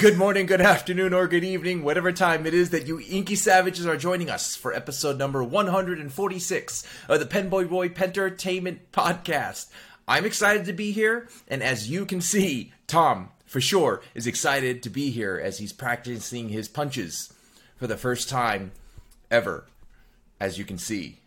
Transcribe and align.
Good 0.00 0.16
morning, 0.16 0.46
good 0.46 0.60
afternoon, 0.60 1.12
or 1.12 1.26
good 1.26 1.42
evening, 1.42 1.82
whatever 1.82 2.12
time 2.12 2.46
it 2.46 2.54
is 2.54 2.70
that 2.70 2.86
you 2.86 3.00
inky 3.00 3.34
savages 3.34 3.84
are 3.84 3.96
joining 3.96 4.30
us 4.30 4.54
for 4.54 4.72
episode 4.72 5.18
number 5.18 5.42
146 5.42 6.84
of 7.08 7.18
the 7.18 7.26
Penboy 7.26 7.68
Roy 7.68 7.88
Pentertainment 7.88 8.92
Podcast. 8.92 9.66
I'm 10.06 10.24
excited 10.24 10.66
to 10.66 10.72
be 10.72 10.92
here, 10.92 11.28
and 11.48 11.64
as 11.64 11.90
you 11.90 12.06
can 12.06 12.20
see, 12.20 12.72
Tom, 12.86 13.30
for 13.44 13.60
sure, 13.60 14.00
is 14.14 14.28
excited 14.28 14.84
to 14.84 14.90
be 14.90 15.10
here 15.10 15.40
as 15.42 15.58
he's 15.58 15.72
practicing 15.72 16.48
his 16.48 16.68
punches 16.68 17.32
for 17.74 17.88
the 17.88 17.96
first 17.96 18.28
time 18.28 18.70
ever, 19.32 19.66
as 20.38 20.58
you 20.58 20.64
can 20.64 20.78
see. 20.78 21.18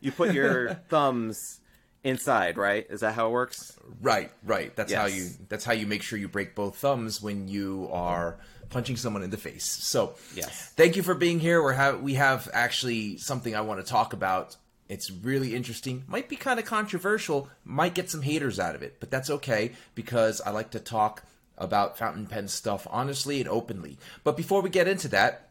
You 0.00 0.12
put 0.12 0.32
your 0.32 0.74
thumbs 0.88 1.59
inside, 2.04 2.56
right? 2.56 2.86
Is 2.90 3.00
that 3.00 3.14
how 3.14 3.28
it 3.28 3.30
works? 3.30 3.76
Right, 4.00 4.30
right. 4.44 4.74
That's 4.76 4.92
how 4.92 5.06
you 5.06 5.28
that's 5.48 5.64
how 5.64 5.72
you 5.72 5.86
make 5.86 6.02
sure 6.02 6.18
you 6.18 6.28
break 6.28 6.54
both 6.54 6.76
thumbs 6.76 7.20
when 7.22 7.48
you 7.48 7.88
are 7.92 8.38
punching 8.70 8.96
someone 8.96 9.22
in 9.22 9.30
the 9.30 9.36
face. 9.36 9.64
So, 9.64 10.14
Yes. 10.34 10.72
Thank 10.76 10.96
you 10.96 11.02
for 11.02 11.14
being 11.14 11.40
here. 11.40 11.62
We're 11.62 11.74
ha- 11.74 11.96
we 11.96 12.14
have 12.14 12.48
actually 12.52 13.16
something 13.16 13.54
I 13.54 13.60
want 13.62 13.84
to 13.84 13.86
talk 13.86 14.12
about. 14.12 14.56
It's 14.88 15.10
really 15.10 15.54
interesting. 15.54 16.04
Might 16.08 16.28
be 16.28 16.36
kind 16.36 16.58
of 16.58 16.66
controversial. 16.66 17.48
Might 17.64 17.94
get 17.94 18.10
some 18.10 18.22
haters 18.22 18.58
out 18.58 18.74
of 18.74 18.82
it, 18.82 18.96
but 19.00 19.10
that's 19.10 19.30
okay 19.30 19.72
because 19.94 20.40
I 20.40 20.50
like 20.50 20.70
to 20.70 20.80
talk 20.80 21.24
about 21.58 21.98
fountain 21.98 22.26
pen 22.26 22.48
stuff 22.48 22.86
honestly 22.90 23.40
and 23.40 23.48
openly. 23.48 23.98
But 24.24 24.36
before 24.36 24.62
we 24.62 24.70
get 24.70 24.88
into 24.88 25.08
that, 25.08 25.49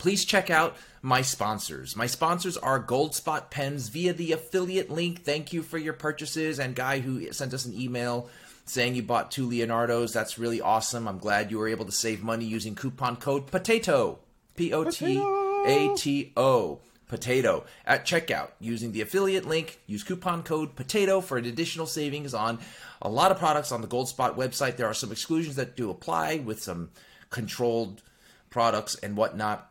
please 0.00 0.24
check 0.24 0.50
out 0.50 0.76
my 1.02 1.22
sponsors. 1.22 1.94
My 1.94 2.06
sponsors 2.06 2.56
are 2.56 2.82
Goldspot 2.82 3.50
Pens 3.50 3.88
via 3.88 4.12
the 4.12 4.32
affiliate 4.32 4.90
link. 4.90 5.22
Thank 5.24 5.52
you 5.52 5.62
for 5.62 5.78
your 5.78 5.92
purchases. 5.92 6.58
And 6.58 6.74
guy 6.74 6.98
who 7.00 7.30
sent 7.32 7.54
us 7.54 7.66
an 7.66 7.78
email 7.78 8.28
saying 8.64 8.94
you 8.94 9.02
bought 9.02 9.30
two 9.30 9.48
Leonardos. 9.48 10.12
That's 10.12 10.38
really 10.38 10.60
awesome. 10.60 11.06
I'm 11.06 11.18
glad 11.18 11.50
you 11.50 11.58
were 11.58 11.68
able 11.68 11.84
to 11.84 11.92
save 11.92 12.22
money 12.22 12.46
using 12.46 12.74
coupon 12.74 13.16
code 13.16 13.50
POTATO. 13.50 14.18
P 14.56 14.72
O 14.72 14.90
T 14.90 15.18
A 15.18 15.94
T 15.96 16.32
O. 16.36 16.80
Potato 17.06 17.64
at 17.84 18.06
checkout 18.06 18.50
using 18.60 18.92
the 18.92 19.00
affiliate 19.00 19.44
link. 19.44 19.80
Use 19.86 20.04
coupon 20.04 20.42
code 20.42 20.76
POTATO 20.76 21.22
for 21.22 21.36
an 21.36 21.44
additional 21.44 21.86
savings 21.86 22.34
on 22.34 22.58
a 23.02 23.08
lot 23.08 23.32
of 23.32 23.38
products 23.38 23.72
on 23.72 23.82
the 23.82 23.88
Goldspot 23.88 24.36
website. 24.36 24.76
There 24.76 24.86
are 24.86 24.94
some 24.94 25.12
exclusions 25.12 25.56
that 25.56 25.76
do 25.76 25.90
apply 25.90 26.36
with 26.36 26.62
some 26.62 26.90
controlled 27.28 28.02
products 28.48 28.94
and 28.96 29.16
whatnot. 29.16 29.69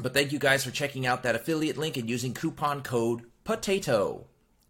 But 0.00 0.12
thank 0.12 0.32
you 0.32 0.38
guys 0.38 0.64
for 0.64 0.70
checking 0.70 1.06
out 1.06 1.22
that 1.22 1.34
affiliate 1.36 1.76
link 1.76 1.96
and 1.96 2.08
using 2.08 2.34
coupon 2.34 2.82
code 2.82 3.22
POTATO. 3.44 4.24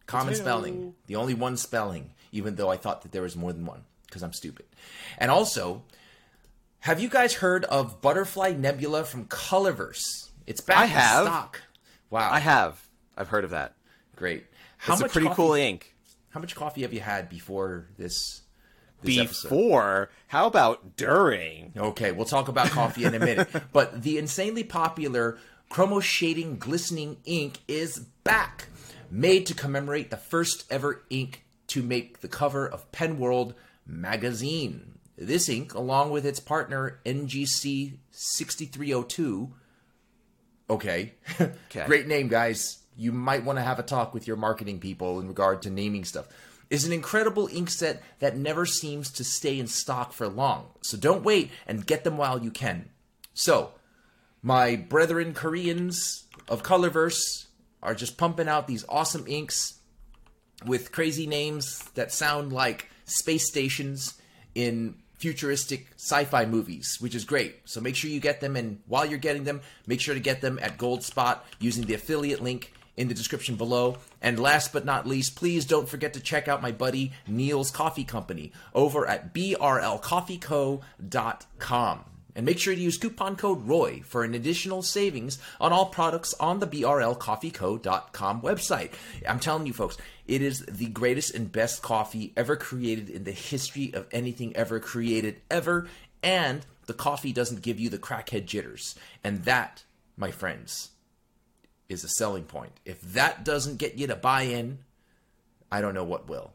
Common 0.06 0.34
spelling. 0.34 0.94
The 1.06 1.16
only 1.16 1.34
one 1.34 1.56
spelling, 1.56 2.12
even 2.30 2.56
though 2.56 2.68
I 2.68 2.76
thought 2.76 3.02
that 3.02 3.12
there 3.12 3.22
was 3.22 3.36
more 3.36 3.52
than 3.52 3.64
one, 3.64 3.84
because 4.06 4.22
I'm 4.22 4.34
stupid. 4.34 4.66
And 5.16 5.30
also, 5.30 5.82
have 6.80 7.00
you 7.00 7.08
guys 7.08 7.34
heard 7.34 7.64
of 7.64 8.02
Butterfly 8.02 8.52
Nebula 8.52 9.04
from 9.04 9.24
Colorverse? 9.24 10.28
It's 10.46 10.60
back 10.60 10.76
I 10.76 10.84
in 10.84 10.90
have. 10.90 11.24
stock. 11.26 11.62
Wow. 12.10 12.30
I 12.30 12.38
have. 12.40 12.86
I've 13.16 13.28
heard 13.28 13.44
of 13.44 13.50
that. 13.50 13.74
Great. 14.16 14.44
How 14.76 14.92
It's 14.92 15.02
a 15.02 15.08
pretty 15.08 15.28
coffee, 15.28 15.36
cool 15.36 15.54
ink. 15.54 15.94
How 16.28 16.40
much 16.40 16.54
coffee 16.54 16.82
have 16.82 16.92
you 16.92 17.00
had 17.00 17.30
before 17.30 17.88
this, 17.96 18.42
this 19.04 19.18
episode? 19.18 19.48
Before, 19.48 20.10
how 20.28 20.46
about 20.46 20.96
during? 20.96 21.72
Okay, 21.76 22.12
we'll 22.12 22.24
talk 22.26 22.48
about 22.48 22.70
coffee 22.70 23.04
in 23.04 23.14
a 23.14 23.18
minute. 23.18 23.48
but 23.72 24.02
the 24.02 24.18
insanely 24.18 24.64
popular 24.64 25.38
chromo 25.68 26.00
shading 26.00 26.58
glistening 26.58 27.16
ink 27.24 27.58
is 27.66 27.98
back, 27.98 28.68
made 29.10 29.46
to 29.46 29.54
commemorate 29.54 30.10
the 30.10 30.16
first 30.16 30.64
ever 30.70 31.04
ink 31.10 31.44
to 31.68 31.82
make 31.82 32.20
the 32.20 32.28
cover 32.28 32.68
of 32.68 32.90
Pen 32.92 33.18
World 33.18 33.54
magazine. 33.86 34.98
This 35.16 35.48
ink, 35.48 35.74
along 35.74 36.10
with 36.10 36.26
its 36.26 36.40
partner 36.40 37.00
NGC 37.04 37.98
6302, 38.10 39.52
okay, 40.70 41.14
Okay. 41.40 41.54
great 41.86 42.06
name, 42.06 42.28
guys. 42.28 42.78
You 42.96 43.12
might 43.12 43.44
want 43.44 43.58
to 43.58 43.62
have 43.62 43.78
a 43.78 43.82
talk 43.82 44.14
with 44.14 44.26
your 44.26 44.36
marketing 44.36 44.78
people 44.80 45.20
in 45.20 45.28
regard 45.28 45.62
to 45.62 45.70
naming 45.70 46.04
stuff. 46.04 46.26
Is 46.70 46.84
an 46.84 46.92
incredible 46.92 47.48
ink 47.52 47.70
set 47.70 48.02
that 48.20 48.36
never 48.36 48.66
seems 48.66 49.10
to 49.12 49.24
stay 49.24 49.58
in 49.58 49.66
stock 49.66 50.12
for 50.12 50.28
long. 50.28 50.68
So 50.82 50.96
don't 50.96 51.24
wait 51.24 51.50
and 51.66 51.86
get 51.86 52.04
them 52.04 52.16
while 52.16 52.42
you 52.42 52.50
can. 52.50 52.90
So, 53.34 53.72
my 54.42 54.76
brethren 54.76 55.34
Koreans 55.34 56.24
of 56.48 56.62
Colorverse 56.62 57.46
are 57.82 57.94
just 57.94 58.18
pumping 58.18 58.48
out 58.48 58.66
these 58.66 58.84
awesome 58.88 59.24
inks 59.26 59.78
with 60.66 60.92
crazy 60.92 61.26
names 61.26 61.82
that 61.94 62.12
sound 62.12 62.52
like 62.52 62.88
space 63.04 63.46
stations 63.46 64.14
in 64.54 64.96
futuristic 65.16 65.86
sci-fi 65.96 66.44
movies, 66.44 66.98
which 67.00 67.14
is 67.14 67.24
great. 67.24 67.56
So 67.64 67.80
make 67.80 67.96
sure 67.96 68.10
you 68.10 68.20
get 68.20 68.42
them 68.42 68.56
and 68.56 68.80
while 68.86 69.06
you're 69.06 69.18
getting 69.18 69.44
them, 69.44 69.62
make 69.86 69.98
sure 70.02 70.12
to 70.12 70.20
get 70.20 70.42
them 70.42 70.58
at 70.60 70.76
Goldspot 70.76 71.38
using 71.58 71.86
the 71.86 71.94
affiliate 71.94 72.42
link 72.42 72.73
in 72.96 73.08
the 73.08 73.14
description 73.14 73.56
below. 73.56 73.96
And 74.22 74.38
last 74.38 74.72
but 74.72 74.84
not 74.84 75.04
least, 75.06 75.34
please 75.36 75.64
don't 75.64 75.88
forget 75.88 76.12
to 76.14 76.20
check 76.20 76.46
out 76.48 76.62
my 76.62 76.72
buddy 76.72 77.12
Neil's 77.26 77.70
Coffee 77.70 78.04
Company 78.04 78.52
over 78.74 79.08
at 79.08 79.32
brlcoffeeco.com. 79.34 82.04
And 82.36 82.44
make 82.44 82.58
sure 82.58 82.74
to 82.74 82.80
use 82.80 82.98
coupon 82.98 83.36
code 83.36 83.64
ROY 83.64 84.02
for 84.04 84.24
an 84.24 84.34
additional 84.34 84.82
savings 84.82 85.38
on 85.60 85.72
all 85.72 85.86
products 85.86 86.34
on 86.40 86.58
the 86.58 86.66
brlcoffeeco.com 86.66 88.42
website. 88.42 88.90
I'm 89.28 89.38
telling 89.38 89.66
you 89.66 89.72
folks, 89.72 89.96
it 90.26 90.42
is 90.42 90.66
the 90.66 90.86
greatest 90.86 91.32
and 91.34 91.52
best 91.52 91.82
coffee 91.82 92.32
ever 92.36 92.56
created 92.56 93.08
in 93.08 93.22
the 93.22 93.30
history 93.30 93.94
of 93.94 94.08
anything 94.10 94.56
ever 94.56 94.80
created 94.80 95.42
ever. 95.48 95.86
And 96.24 96.66
the 96.86 96.94
coffee 96.94 97.32
doesn't 97.32 97.62
give 97.62 97.78
you 97.78 97.88
the 97.88 97.98
crackhead 97.98 98.46
jitters. 98.46 98.96
And 99.22 99.44
that, 99.44 99.84
my 100.16 100.32
friends, 100.32 100.90
is 101.88 102.04
a 102.04 102.08
selling 102.08 102.44
point. 102.44 102.72
If 102.84 103.00
that 103.12 103.44
doesn't 103.44 103.76
get 103.78 103.96
you 103.98 104.06
to 104.06 104.16
buy 104.16 104.42
in, 104.42 104.78
I 105.70 105.80
don't 105.80 105.94
know 105.94 106.04
what 106.04 106.28
will. 106.28 106.52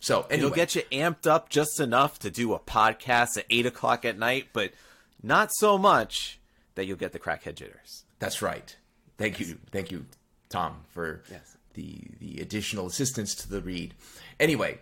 So 0.00 0.22
anyway, 0.30 0.36
It'll 0.38 0.50
get 0.50 0.74
you 0.74 0.82
amped 0.90 1.26
up 1.26 1.48
just 1.48 1.78
enough 1.78 2.18
to 2.20 2.30
do 2.30 2.54
a 2.54 2.58
podcast 2.58 3.36
at 3.38 3.44
8 3.50 3.66
o'clock 3.66 4.04
at 4.04 4.18
night, 4.18 4.48
but 4.52 4.72
not 5.22 5.50
so 5.54 5.78
much 5.78 6.40
that 6.74 6.86
you'll 6.86 6.96
get 6.96 7.12
the 7.12 7.18
crackhead 7.18 7.54
jitters. 7.54 8.04
That's 8.18 8.42
right. 8.42 8.74
Thank 9.18 9.38
you, 9.38 9.58
thank 9.70 9.92
you, 9.92 10.06
Tom, 10.48 10.80
for 10.90 11.22
Yes. 11.30 11.56
the 11.74 11.98
the 12.18 12.40
additional 12.40 12.86
assistance 12.86 13.34
to 13.36 13.48
the 13.48 13.60
read. 13.60 13.94
Anyway, 14.40 14.80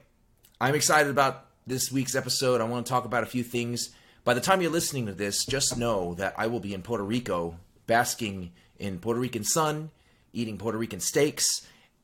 I'm 0.61 0.75
excited 0.75 1.11
about 1.11 1.47
this 1.67 1.91
week's 1.93 2.15
episode. 2.15 2.61
I 2.61 2.65
want 2.65 2.87
to 2.87 2.91
talk 2.91 3.05
about 3.05 3.23
a 3.23 3.27
few 3.27 3.43
things. 3.43 3.91
By 4.25 4.35
the 4.35 4.41
time 4.41 4.63
you're 4.63 4.71
listening 4.71 5.07
to 5.07 5.13
this, 5.13 5.45
just 5.45 5.77
know 5.77 6.15
that 6.15 6.35
I 6.39 6.47
will 6.47 6.61
be 6.61 6.73
in 6.75 6.83
Puerto 6.83 7.05
Rico, 7.05 7.57
basking 7.87 8.53
in 8.81 8.99
Puerto 8.99 9.21
Rican 9.21 9.45
sun, 9.45 9.91
eating 10.33 10.59
Puerto 10.59 10.79
Rican 10.79 11.01
steaks, 11.01 11.47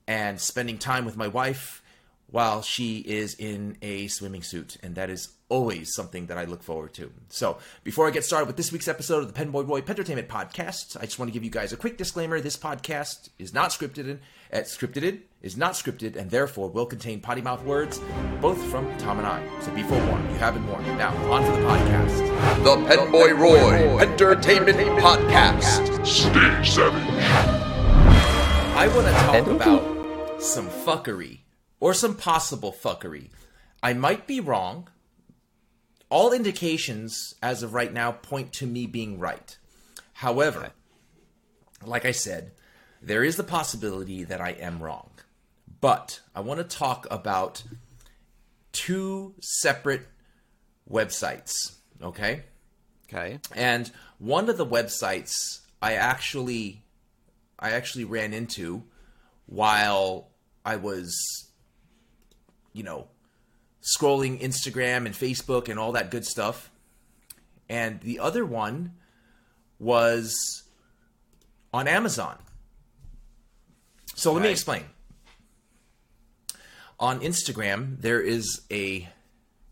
and 0.06 0.41
spending 0.41 0.78
time 0.78 1.04
with 1.04 1.16
my 1.16 1.28
wife 1.28 1.82
while 2.31 2.62
she 2.62 2.98
is 2.98 3.34
in 3.34 3.76
a 3.82 4.09
swimming 4.09 4.42
suit. 4.42 4.76
And 4.82 4.94
that 4.97 5.10
is 5.10 5.28
always 5.48 5.94
something 5.94 6.26
that 6.26 6.38
I 6.38 6.44
look 6.44 6.62
forward 6.62 6.92
to. 6.94 7.12
So, 7.28 7.59
before 7.84 8.06
I 8.06 8.10
get 8.10 8.25
started 8.25 8.47
with 8.47 8.56
this 8.56 8.72
week's 8.72 8.88
episode 8.88 9.22
of 9.22 9.32
the 9.32 9.44
Penboy 9.44 9.66
Roy 9.66 9.81
Pentertainment 9.81 10.28
Podcast, 10.28 10.97
I 10.97 11.04
just 11.04 11.19
want 11.19 11.28
to 11.28 11.32
give 11.32 11.44
you 11.44 11.50
guys 11.50 11.72
a 11.72 11.76
quick 11.76 11.97
disclaimer. 11.97 12.41
This 12.41 12.56
podcast 12.56 13.28
is 13.38 13.54
not 13.54 13.70
scripted 13.70 14.10
and 14.10 14.20
uh, 14.53 14.59
scripted 14.59 15.20
is 15.42 15.56
not 15.56 15.72
scripted 15.72 16.16
and 16.16 16.31
therefore 16.31 16.69
will 16.69 16.86
contain 16.86 17.20
potty 17.20 17.42
mouth 17.42 17.62
words, 17.65 18.00
both 18.41 18.62
from 18.65 18.97
Tom 18.98 19.19
and 19.19 19.26
I. 19.26 19.47
So 19.60 19.72
be 19.72 19.82
forewarned. 19.84 20.31
You 20.32 20.38
have 20.38 20.54
been 20.54 20.66
warned. 20.66 20.86
Now, 20.98 21.15
on 21.31 21.44
to 21.44 21.50
the 21.50 21.66
podcast. 21.66 22.65
The 22.65 22.76
Penboy 22.94 23.38
Roy 23.38 23.98
Pentertainment 23.98 24.78
Podcast. 25.00 25.95
Stay 26.16 26.65
savage. 26.65 27.03
I 28.75 28.88
want 28.88 29.06
to 29.06 29.12
talk 29.12 29.47
about 29.49 30.43
some 30.43 30.71
fuckery 30.71 31.41
or 31.78 31.93
some 31.93 32.16
possible 32.16 32.72
fuckery. 32.72 33.28
I 33.82 33.93
might 33.93 34.27
be 34.27 34.41
wrong. 34.41 34.88
All 36.09 36.32
indications 36.32 37.34
as 37.43 37.62
of 37.62 37.75
right 37.75 37.93
now 37.93 38.12
point 38.12 38.54
to 38.54 38.66
me 38.66 38.86
being 38.86 39.18
right. 39.18 39.59
However, 40.15 40.71
like 41.84 42.07
I 42.07 42.13
said, 42.13 42.53
there 43.03 43.22
is 43.22 43.36
the 43.36 43.45
possibility 43.45 44.24
that 44.24 44.41
I 44.41 44.53
am 44.53 44.83
wrong. 44.83 45.10
But 45.83 46.22
I 46.34 46.41
want 46.41 46.60
to 46.60 46.77
talk 46.77 47.07
about 47.10 47.62
two 48.72 49.34
separate 49.42 50.07
websites, 50.91 51.77
okay? 52.03 52.45
Okay. 53.07 53.39
And 53.54 53.92
one 54.19 54.48
of 54.48 54.57
the 54.57 54.65
websites 54.65 55.60
I 55.80 55.94
actually 55.94 56.82
I 57.58 57.70
actually 57.70 58.04
ran 58.04 58.32
into 58.32 58.82
while 59.46 60.28
I 60.64 60.76
was 60.76 61.48
you 62.72 62.82
know 62.82 63.08
scrolling 63.82 64.40
Instagram 64.40 65.06
and 65.06 65.14
Facebook 65.14 65.68
and 65.68 65.78
all 65.78 65.92
that 65.92 66.10
good 66.10 66.26
stuff. 66.26 66.70
And 67.68 68.00
the 68.00 68.20
other 68.20 68.44
one 68.44 68.92
was 69.78 70.64
on 71.72 71.88
Amazon. 71.88 72.38
So 74.14 74.32
let 74.32 74.42
me 74.42 74.50
explain. 74.50 74.84
On 76.98 77.20
Instagram, 77.20 78.00
there 78.00 78.20
is 78.20 78.62
a 78.70 79.08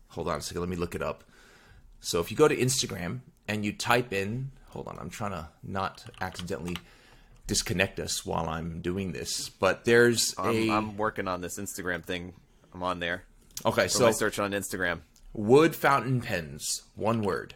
hold 0.09 0.27
on 0.29 0.37
a 0.37 0.41
second, 0.41 0.61
let 0.61 0.69
me 0.69 0.75
look 0.75 0.95
it 0.95 1.01
up. 1.01 1.23
So 1.99 2.19
if 2.19 2.31
you 2.31 2.37
go 2.37 2.47
to 2.47 2.55
Instagram 2.55 3.21
and 3.47 3.65
you 3.65 3.73
type 3.73 4.13
in, 4.13 4.51
hold 4.75 4.87
on, 4.89 4.97
I'm 4.99 5.09
trying 5.09 5.31
to 5.31 5.47
not 5.63 6.03
accidentally 6.21 6.75
disconnect 7.47 7.99
us 7.99 8.25
while 8.25 8.47
I'm 8.49 8.81
doing 8.81 9.11
this, 9.13 9.49
but 9.49 9.85
there's 9.85 10.35
I'm, 10.37 10.55
a 10.55 10.69
I'm 10.71 10.97
working 10.97 11.27
on 11.27 11.41
this 11.41 11.57
Instagram 11.57 12.03
thing. 12.03 12.33
I'm 12.73 12.83
on 12.83 12.99
there. 12.99 13.23
okay. 13.65 13.87
So 13.87 14.05
I 14.07 14.11
search 14.11 14.37
on 14.37 14.51
Instagram. 14.51 14.99
wood 15.33 15.75
fountain 15.75 16.21
pens, 16.21 16.83
one 16.95 17.21
word. 17.21 17.55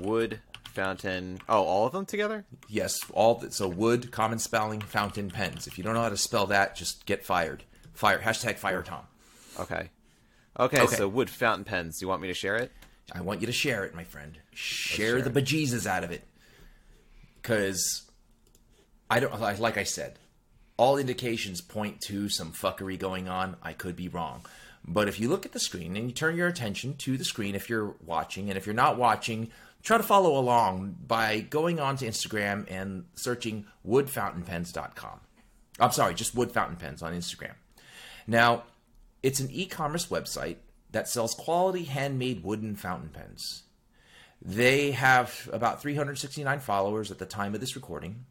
Wood 0.00 0.40
fountain. 0.72 1.38
Oh, 1.48 1.62
all 1.64 1.86
of 1.86 1.92
them 1.92 2.06
together? 2.06 2.46
Yes, 2.68 2.98
all 3.12 3.38
th- 3.40 3.52
so 3.52 3.68
wood, 3.68 4.10
common 4.10 4.38
spelling, 4.38 4.80
fountain 4.80 5.30
pens. 5.30 5.66
If 5.66 5.76
you 5.76 5.84
don't 5.84 5.92
know 5.94 6.00
how 6.02 6.08
to 6.08 6.16
spell 6.16 6.46
that, 6.46 6.74
just 6.76 7.04
get 7.04 7.24
fired. 7.24 7.64
Fire 7.92 8.18
hashtag 8.20 8.56
fire 8.56 8.82
Tom. 8.82 9.02
Okay. 9.60 9.90
Okay, 10.58 10.80
Okay. 10.80 10.96
so 10.96 11.08
wood 11.08 11.28
fountain 11.28 11.64
pens. 11.64 11.98
Do 11.98 12.04
you 12.04 12.08
want 12.08 12.22
me 12.22 12.28
to 12.28 12.34
share 12.34 12.56
it? 12.56 12.72
I 13.10 13.20
want 13.20 13.40
you 13.40 13.46
to 13.46 13.52
share 13.52 13.84
it, 13.84 13.94
my 13.94 14.04
friend. 14.04 14.38
Share, 14.52 15.18
share 15.18 15.22
the 15.22 15.30
bejesus 15.30 15.86
out 15.86 16.04
of 16.04 16.10
it, 16.10 16.22
because 17.40 18.02
I 19.10 19.20
don't 19.20 19.40
like. 19.40 19.58
Like 19.58 19.76
I 19.76 19.84
said, 19.84 20.18
all 20.76 20.98
indications 20.98 21.60
point 21.60 22.00
to 22.02 22.28
some 22.28 22.52
fuckery 22.52 22.98
going 22.98 23.28
on. 23.28 23.56
I 23.62 23.72
could 23.72 23.96
be 23.96 24.08
wrong, 24.08 24.42
but 24.86 25.08
if 25.08 25.18
you 25.20 25.28
look 25.28 25.44
at 25.44 25.52
the 25.52 25.60
screen 25.60 25.96
and 25.96 26.06
you 26.06 26.12
turn 26.12 26.36
your 26.36 26.48
attention 26.48 26.94
to 26.98 27.16
the 27.16 27.24
screen, 27.24 27.54
if 27.54 27.68
you're 27.68 27.94
watching, 28.04 28.48
and 28.48 28.56
if 28.56 28.66
you're 28.66 28.74
not 28.74 28.96
watching, 28.96 29.50
try 29.82 29.96
to 29.96 30.02
follow 30.02 30.38
along 30.38 30.96
by 31.06 31.40
going 31.40 31.80
on 31.80 31.96
to 31.96 32.06
Instagram 32.06 32.64
and 32.70 33.04
searching 33.14 33.66
woodfountainpens.com. 33.86 35.20
I'm 35.80 35.92
sorry, 35.92 36.14
just 36.14 36.34
wood 36.34 36.52
fountain 36.52 36.76
pens 36.76 37.02
on 37.02 37.12
Instagram. 37.12 37.54
Now, 38.26 38.64
it's 39.22 39.40
an 39.40 39.48
e-commerce 39.50 40.06
website 40.06 40.56
that 40.92 41.08
sells 41.08 41.34
quality 41.34 41.84
handmade 41.84 42.44
wooden 42.44 42.76
fountain 42.76 43.08
pens. 43.08 43.64
They 44.40 44.92
have 44.92 45.48
about 45.52 45.80
369 45.80 46.60
followers 46.60 47.10
at 47.10 47.18
the 47.18 47.26
time 47.26 47.54
of 47.54 47.60
this 47.60 47.76
recording 47.76 48.24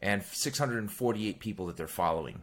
and 0.00 0.22
648 0.22 1.40
people 1.40 1.66
that 1.66 1.76
they're 1.76 1.86
following. 1.86 2.42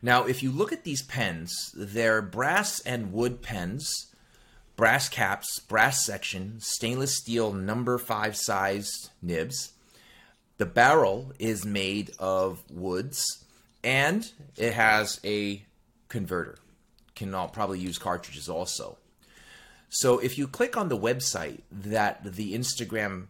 Now, 0.00 0.24
if 0.24 0.42
you 0.42 0.50
look 0.50 0.72
at 0.72 0.82
these 0.82 1.02
pens, 1.02 1.72
they're 1.76 2.20
brass 2.20 2.80
and 2.80 3.12
wood 3.12 3.40
pens, 3.40 4.12
brass 4.74 5.08
caps, 5.08 5.60
brass 5.60 6.04
section, 6.04 6.56
stainless 6.58 7.16
steel 7.16 7.52
number 7.52 7.98
5 7.98 8.36
sized 8.36 9.10
nibs. 9.22 9.72
The 10.58 10.66
barrel 10.66 11.32
is 11.38 11.64
made 11.64 12.10
of 12.18 12.64
woods 12.68 13.44
and 13.84 14.30
it 14.56 14.72
has 14.72 15.20
a 15.24 15.64
converter. 16.08 16.58
Can 17.22 17.34
all 17.36 17.46
probably 17.46 17.78
use 17.78 17.98
cartridges 17.98 18.48
also. 18.48 18.98
So 19.88 20.18
if 20.18 20.36
you 20.36 20.48
click 20.48 20.76
on 20.76 20.88
the 20.88 20.98
website 20.98 21.60
that 21.70 22.24
the 22.24 22.52
Instagram 22.52 23.28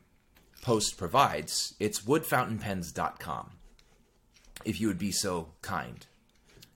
post 0.62 0.97
provides, 0.97 1.75
it's 1.79 2.00
woodfountainpens.com. 2.00 3.50
If 4.65 4.81
you 4.81 4.89
would 4.89 4.99
be 4.99 5.12
so 5.12 5.49
kind. 5.61 6.06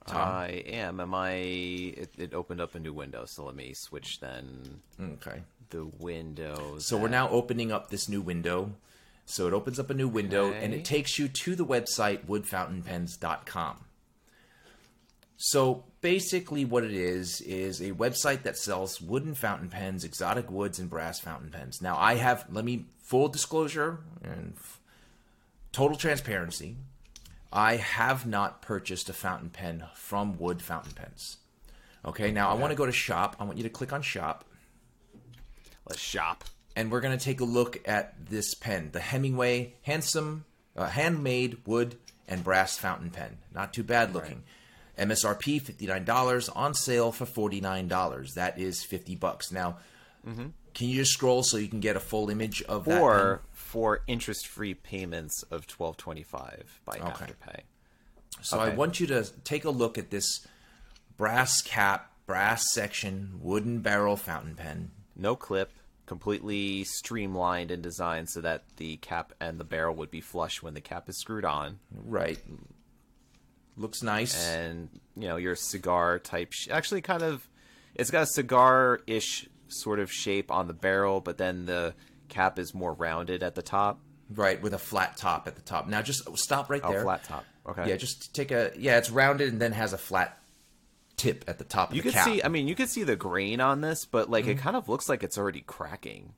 I 0.06 0.62
am. 0.66 1.00
Am 1.00 1.14
I? 1.14 1.30
It, 1.30 2.10
it 2.18 2.34
opened 2.34 2.60
up 2.60 2.74
a 2.74 2.78
new 2.80 2.92
window, 2.92 3.24
so 3.24 3.46
let 3.46 3.56
me 3.56 3.72
switch 3.74 4.20
then 4.20 4.82
Okay. 5.00 5.40
the 5.70 5.86
windows. 5.98 6.86
So 6.86 6.98
we're 6.98 7.08
now 7.08 7.30
opening 7.30 7.72
up 7.72 7.88
this 7.88 8.10
new 8.10 8.20
window. 8.20 8.72
So 9.24 9.46
it 9.46 9.54
opens 9.54 9.78
up 9.80 9.88
a 9.88 9.94
new 9.94 10.06
window 10.08 10.52
and 10.52 10.74
it 10.74 10.84
takes 10.84 11.18
you 11.18 11.28
to 11.28 11.54
the 11.56 11.64
website 11.64 12.26
woodfountainpens.com. 12.26 13.84
So 15.38 15.84
basically, 16.06 16.64
what 16.64 16.84
it 16.84 16.92
is 16.92 17.40
is 17.40 17.80
a 17.80 17.90
website 17.90 18.44
that 18.44 18.56
sells 18.56 19.00
wooden 19.00 19.34
fountain 19.34 19.68
pens, 19.68 20.04
exotic 20.04 20.48
woods, 20.48 20.78
and 20.78 20.88
brass 20.88 21.18
fountain 21.18 21.50
pens. 21.50 21.82
Now, 21.82 21.96
I 21.96 22.14
have, 22.14 22.46
let 22.48 22.64
me, 22.64 22.84
full 23.02 23.26
disclosure 23.26 23.98
and 24.22 24.52
f- 24.56 24.78
total 25.72 25.96
transparency, 25.96 26.76
I 27.52 27.74
have 27.74 28.24
not 28.24 28.62
purchased 28.62 29.08
a 29.08 29.12
fountain 29.12 29.50
pen 29.50 29.82
from 29.96 30.38
Wood 30.38 30.62
Fountain 30.62 30.92
Pens. 30.92 31.38
Okay, 32.04 32.30
now 32.30 32.50
I 32.50 32.54
want 32.54 32.70
to 32.70 32.76
go 32.76 32.86
to 32.86 32.92
shop. 32.92 33.34
I 33.40 33.44
want 33.44 33.56
you 33.56 33.64
to 33.64 33.68
click 33.68 33.92
on 33.92 34.00
shop 34.00 34.44
Let's 35.88 36.00
shop. 36.00 36.44
and 36.76 36.92
we're 36.92 37.00
going 37.00 37.18
to 37.18 37.24
take 37.24 37.40
a 37.40 37.44
look 37.44 37.80
at 37.84 38.14
this 38.30 38.54
pen, 38.54 38.90
the 38.92 39.00
Hemingway 39.00 39.74
handsome, 39.82 40.44
uh, 40.76 40.86
handmade 40.86 41.66
wood 41.66 41.96
and 42.28 42.44
brass 42.44 42.78
fountain 42.78 43.10
pen. 43.10 43.38
Not 43.52 43.72
too 43.72 43.82
bad 43.82 44.14
looking. 44.14 44.44
MSRP 44.98 45.60
fifty 45.60 45.86
nine 45.86 46.04
dollars 46.04 46.48
on 46.48 46.74
sale 46.74 47.12
for 47.12 47.26
forty 47.26 47.60
nine 47.60 47.88
dollars. 47.88 48.34
That 48.34 48.58
is 48.58 48.82
fifty 48.82 49.14
bucks. 49.14 49.52
Now, 49.52 49.78
mm-hmm. 50.26 50.46
can 50.74 50.88
you 50.88 50.96
just 50.96 51.12
scroll 51.12 51.42
so 51.42 51.56
you 51.56 51.68
can 51.68 51.80
get 51.80 51.96
a 51.96 52.00
full 52.00 52.30
image 52.30 52.62
of 52.62 52.84
that? 52.86 53.00
Or 53.00 53.42
for 53.52 54.02
interest-free 54.06 54.74
payments 54.74 55.42
of 55.50 55.66
twelve 55.66 55.96
twenty-five 55.96 56.80
by 56.84 56.98
Afterpay. 56.98 57.60
So 58.42 58.58
I 58.58 58.70
want 58.70 59.00
you 59.00 59.06
to 59.08 59.24
take 59.44 59.64
a 59.64 59.70
look 59.70 59.98
at 59.98 60.10
this 60.10 60.46
brass 61.16 61.62
cap, 61.62 62.12
brass 62.26 62.64
section, 62.72 63.38
wooden 63.40 63.80
barrel 63.80 64.16
fountain 64.16 64.54
pen. 64.54 64.90
No 65.16 65.36
clip. 65.36 65.72
Completely 66.06 66.84
streamlined 66.84 67.72
in 67.72 67.80
design 67.82 68.28
so 68.28 68.40
that 68.40 68.62
the 68.76 68.98
cap 68.98 69.32
and 69.40 69.58
the 69.58 69.64
barrel 69.64 69.96
would 69.96 70.10
be 70.10 70.20
flush 70.20 70.62
when 70.62 70.74
the 70.74 70.80
cap 70.80 71.08
is 71.08 71.18
screwed 71.18 71.44
on. 71.44 71.80
Right. 71.90 72.38
Looks 73.76 74.02
nice. 74.02 74.48
and 74.48 74.88
you 75.16 75.28
know 75.28 75.36
your 75.36 75.54
cigar 75.56 76.18
type 76.18 76.52
sh- 76.52 76.68
actually 76.70 77.00
kind 77.02 77.22
of 77.22 77.46
it's 77.94 78.10
got 78.10 78.22
a 78.22 78.26
cigar 78.26 79.00
ish 79.06 79.48
sort 79.68 79.98
of 79.98 80.10
shape 80.12 80.50
on 80.50 80.66
the 80.66 80.72
barrel 80.74 81.20
but 81.20 81.38
then 81.38 81.64
the 81.66 81.94
cap 82.28 82.58
is 82.58 82.74
more 82.74 82.92
rounded 82.94 83.42
at 83.42 83.54
the 83.54 83.62
top 83.62 84.00
Right, 84.28 84.60
with 84.60 84.74
a 84.74 84.78
flat 84.78 85.16
top 85.16 85.46
at 85.46 85.54
the 85.54 85.62
top. 85.62 85.86
Now 85.88 86.02
just 86.02 86.36
stop 86.36 86.68
right 86.68 86.80
oh 86.84 86.90
there. 86.90 87.02
flat 87.02 87.24
top 87.24 87.44
okay 87.68 87.88
Yeah, 87.88 87.96
just 87.96 88.34
take 88.34 88.50
a 88.50 88.72
yeah, 88.78 88.98
it's 88.98 89.10
rounded 89.10 89.52
and 89.52 89.60
then 89.60 89.72
has 89.72 89.92
a 89.92 89.98
flat 89.98 90.38
tip 91.16 91.44
at 91.48 91.58
the 91.58 91.64
top 91.64 91.90
of 91.90 91.96
you 91.96 92.02
the 92.02 92.12
cap. 92.12 92.26
see 92.26 92.42
i 92.42 92.48
mean 92.48 92.68
you 92.68 92.74
could 92.74 92.90
see 92.90 93.02
the 93.02 93.16
grain 93.16 93.58
on 93.60 93.80
this 93.80 94.04
but 94.04 94.28
like 94.28 94.44
Mm-hmm. 94.44 94.50
it 94.52 94.58
kind 94.58 94.76
of 94.76 94.88
looks 94.88 95.08
like 95.08 95.22
it's 95.22 95.38
already 95.38 95.62
cracking 95.62 96.34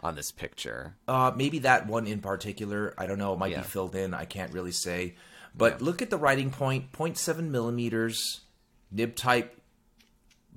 on 0.00 0.14
this 0.14 0.30
picture 0.30 0.94
uh, 1.08 1.32
maybe 1.34 1.60
that 1.60 1.86
one 1.86 2.06
in 2.06 2.20
particular. 2.20 2.92
I 2.98 3.06
don't 3.06 3.16
know. 3.18 3.32
It 3.32 3.38
might 3.38 3.52
Yeah. 3.52 3.58
be 3.62 3.64
filled 3.64 3.94
in. 3.94 4.12
I 4.12 4.26
can't 4.26 4.52
really 4.52 4.72
say. 4.72 5.14
But 5.56 5.80
look 5.80 6.02
at 6.02 6.10
the 6.10 6.16
writing 6.18 6.50
point: 6.50 6.90
0.7 6.92 7.48
millimeters, 7.50 8.40
nib 8.90 9.14
type, 9.16 9.60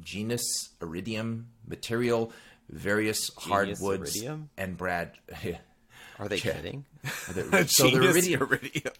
genus 0.01 0.69
iridium, 0.81 1.49
material, 1.67 2.31
various 2.69 3.29
hardwoods, 3.37 4.15
iridium? 4.15 4.49
and 4.57 4.75
Brad. 4.77 5.11
are 6.19 6.27
they 6.27 6.37
Yeah. 6.43 6.53
kidding 6.53 6.85
so 7.67 7.89
the 7.89 8.01
iridium 8.09 8.41
iridium. 8.41 8.93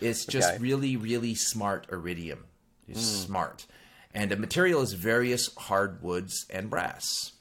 is 0.00 0.26
just 0.26 0.48
Okay. 0.50 0.58
really, 0.58 0.96
really 0.96 1.34
smart 1.34 1.86
iridium. 1.90 2.44
It's 2.86 3.00
Hmm. 3.00 3.26
smart. 3.26 3.66
And 4.14 4.30
the 4.30 4.36
material 4.36 4.80
is 4.82 4.92
various 4.94 5.54
hardwoods 5.56 6.46
and 6.50 6.68
brass. 6.70 7.32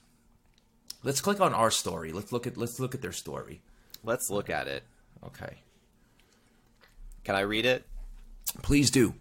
Let's 1.04 1.22
click 1.22 1.40
on 1.40 1.54
our 1.54 1.72
story. 1.72 2.12
Let's 2.12 2.32
look 2.32 2.48
at 2.48 2.58
let's 2.58 2.80
look 2.80 2.96
at 2.96 3.02
their 3.02 3.12
story. 3.14 3.62
let's 4.04 4.30
look 4.30 4.50
at 4.50 4.68
it 4.68 4.84
Okay. 5.26 5.58
Can 7.28 7.36
i 7.36 7.42
read 7.42 7.66
it 7.66 7.86
Please 8.62 8.92
do. 8.92 9.16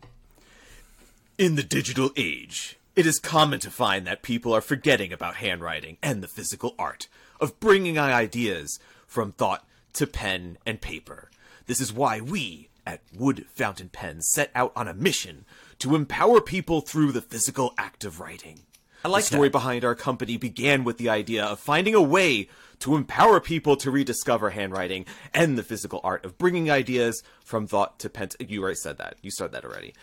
In 1.38 1.56
the 1.56 1.62
digital 1.62 2.10
age, 2.16 2.78
it 2.94 3.06
is 3.06 3.18
common 3.18 3.60
to 3.60 3.70
find 3.70 4.06
that 4.06 4.22
people 4.22 4.54
are 4.54 4.60
forgetting 4.60 5.12
about 5.12 5.36
handwriting 5.36 5.98
and 6.02 6.22
the 6.22 6.28
physical 6.28 6.74
art 6.78 7.08
of 7.40 7.60
bringing 7.60 7.98
ideas 7.98 8.78
from 9.06 9.32
thought 9.32 9.66
to 9.94 10.06
pen 10.06 10.56
and 10.64 10.80
paper. 10.80 11.30
This 11.66 11.80
is 11.80 11.92
why 11.92 12.20
we 12.20 12.68
at 12.86 13.00
Wood 13.14 13.46
Fountain 13.52 13.90
Pens 13.90 14.30
set 14.30 14.50
out 14.54 14.72
on 14.74 14.88
a 14.88 14.94
mission 14.94 15.44
to 15.80 15.94
empower 15.94 16.40
people 16.40 16.80
through 16.80 17.12
the 17.12 17.20
physical 17.20 17.74
act 17.76 18.04
of 18.04 18.20
writing. 18.20 18.60
I 19.06 19.08
like 19.08 19.22
the 19.22 19.28
story 19.28 19.48
that. 19.48 19.52
behind 19.52 19.84
our 19.84 19.94
company 19.94 20.36
began 20.36 20.82
with 20.82 20.98
the 20.98 21.08
idea 21.08 21.44
of 21.44 21.60
finding 21.60 21.94
a 21.94 22.02
way 22.02 22.48
to 22.80 22.96
empower 22.96 23.40
people 23.40 23.76
to 23.76 23.90
rediscover 23.90 24.50
handwriting 24.50 25.06
and 25.32 25.56
the 25.56 25.62
physical 25.62 26.00
art 26.02 26.24
of 26.24 26.36
bringing 26.38 26.70
ideas 26.70 27.22
from 27.44 27.68
thought 27.68 28.00
to 28.00 28.10
pen. 28.10 28.30
You 28.40 28.62
already 28.62 28.76
said 28.76 28.98
that. 28.98 29.16
You 29.22 29.30
said 29.30 29.52
that 29.52 29.64
already. 29.64 29.94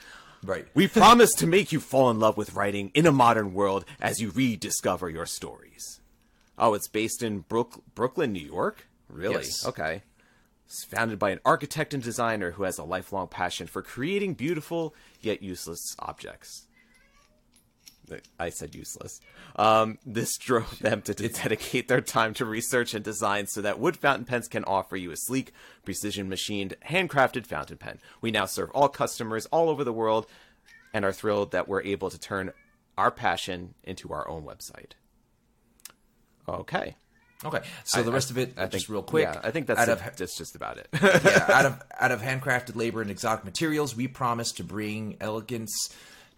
Right. 0.42 0.66
We 0.74 0.88
promise 0.88 1.34
to 1.36 1.48
make 1.48 1.72
you 1.74 1.82
fall 1.82 2.10
in 2.12 2.20
love 2.20 2.38
with 2.38 2.54
writing 2.54 2.92
in 2.94 3.06
a 3.06 3.12
modern 3.12 3.54
world 3.54 3.84
as 4.02 4.22
you 4.22 4.32
rediscover 4.32 5.10
your 5.10 5.26
stories. 5.26 6.00
Oh, 6.58 6.74
it's 6.74 6.88
based 6.88 7.22
in 7.22 7.40
Brook- 7.40 7.84
Brooklyn, 7.96 8.32
New 8.32 8.40
York? 8.46 8.88
Really? 9.10 9.36
Yes. 9.36 9.66
Okay. 9.66 10.04
It's 10.66 10.86
founded 10.86 11.20
by 11.20 11.32
an 11.32 11.40
architect 11.44 11.94
and 11.94 12.02
designer 12.02 12.52
who 12.52 12.64
has 12.64 12.78
a 12.78 12.84
lifelong 12.84 13.28
passion 13.28 13.68
for 13.68 13.82
creating 13.82 14.36
beautiful 14.36 14.96
yet 15.22 15.42
useless 15.44 15.96
objects. 16.00 16.68
I 18.40 18.50
said 18.50 18.76
useless. 18.76 19.20
Um, 19.56 19.98
this 20.06 20.38
drove 20.38 20.80
them 20.80 21.02
to 21.04 21.14
dedicate 21.14 21.88
their 21.88 22.02
time 22.02 22.34
to 22.36 22.46
research 22.46 22.94
and 22.94 23.04
design 23.04 23.48
so 23.48 23.62
that 23.62 23.80
Wood 23.80 23.98
Fountain 23.98 24.26
Pens 24.26 24.48
can 24.48 24.64
offer 24.66 24.96
you 24.96 25.12
a 25.12 25.16
sleek, 25.18 25.54
precision 25.86 26.30
machined, 26.30 26.76
handcrafted 26.88 27.46
fountain 27.48 27.78
pen. 27.78 28.00
We 28.22 28.32
now 28.32 28.46
serve 28.46 28.70
all 28.72 28.90
customers 28.90 29.46
all 29.48 29.70
over 29.70 29.84
the 29.84 29.94
world 29.94 30.28
and 30.94 31.06
are 31.06 31.14
thrilled 31.14 31.52
that 31.52 31.68
we're 31.68 31.82
able 31.84 32.10
to 32.10 32.20
turn 32.20 32.52
our 32.98 33.10
passion 33.12 33.74
into 33.84 34.12
our 34.14 34.28
own 34.28 34.44
website. 34.44 34.92
Okay. 36.48 36.96
Okay, 37.46 37.60
so 37.84 38.04
the 38.04 38.12
rest 38.12 38.32
of 38.32 38.38
it, 38.38 38.54
I 38.58 38.68
just 38.68 38.86
think- 38.86 38.94
real 38.94 39.04
quick. 39.04 39.26
Yeah, 39.26 39.42
I 39.44 39.52
think 39.52 39.68
that's 39.68 39.80
out 39.80 39.90
it, 39.90 40.00
of 40.00 40.16
that's 40.16 40.38
just 40.38 40.56
about 40.56 40.78
it. 40.78 40.88
yeah, 40.94 41.46
out 41.50 41.66
of 41.66 41.82
out 42.00 42.12
of 42.12 42.22
handcrafted 42.22 42.78
labor 42.78 43.02
and 43.02 43.12
exotic 43.12 43.44
materials, 43.44 43.94
we 43.96 44.08
promise 44.08 44.54
to 44.54 44.64
bring 44.64 45.18
elegance 45.20 45.94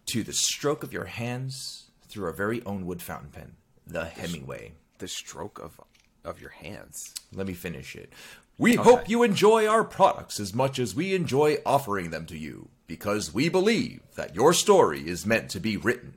to 0.08 0.24
the 0.24 0.34
stroke 0.34 0.84
of 0.84 0.94
your 0.94 1.06
hands 1.06 1.86
through 2.08 2.26
our 2.26 2.32
very 2.32 2.64
own 2.66 2.86
wood 2.86 3.02
fountain 3.02 3.30
pen, 3.30 3.54
the 3.86 4.06
Hemingway. 4.06 4.74
the 5.00 5.08
stroke 5.08 5.60
of 5.60 5.80
of 6.24 6.42
your 6.42 6.52
hands. 6.52 7.14
Let 7.34 7.48
me 7.48 7.54
finish 7.54 7.96
it. 7.96 8.12
We 8.58 8.76
hope 8.76 9.10
you 9.10 9.22
enjoy 9.24 9.68
our 9.68 9.84
products 9.84 10.40
as 10.40 10.54
much 10.54 10.80
as 10.80 10.96
we 10.96 11.14
enjoy 11.14 11.58
offering 11.66 12.10
them 12.10 12.26
to 12.28 12.38
you, 12.38 12.70
because 12.88 13.34
we 13.34 13.50
believe 13.50 14.02
that 14.16 14.34
your 14.34 14.54
story 14.54 15.08
is 15.08 15.26
meant 15.26 15.50
to 15.52 15.60
be 15.60 15.76
written 15.78 16.14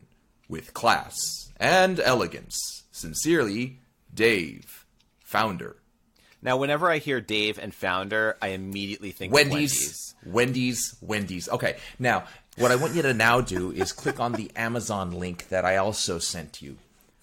with 0.48 0.72
class 0.72 1.50
and 1.58 1.98
elegance. 1.98 2.84
Sincerely, 2.92 3.80
Dave, 4.14 4.86
founder. 5.20 5.76
Now, 6.40 6.56
whenever 6.56 6.88
I 6.88 6.98
hear 6.98 7.20
Dave 7.20 7.58
and 7.58 7.74
founder, 7.74 8.36
I 8.40 8.48
immediately 8.48 9.10
think 9.10 9.32
of 9.32 9.34
Wendy's, 9.34 10.14
Wendy's, 10.24 10.94
Wendy's. 11.00 11.48
Okay, 11.48 11.76
now 11.98 12.24
what 12.58 12.70
I 12.70 12.76
want 12.76 12.94
you 12.94 13.02
to 13.02 13.14
now 13.14 13.40
do 13.40 13.70
is 13.72 13.92
click 13.92 14.20
on 14.20 14.32
the 14.32 14.50
Amazon 14.56 15.12
link 15.12 15.48
that 15.48 15.64
I 15.64 15.76
also 15.76 16.18
sent 16.18 16.60
you. 16.62 16.76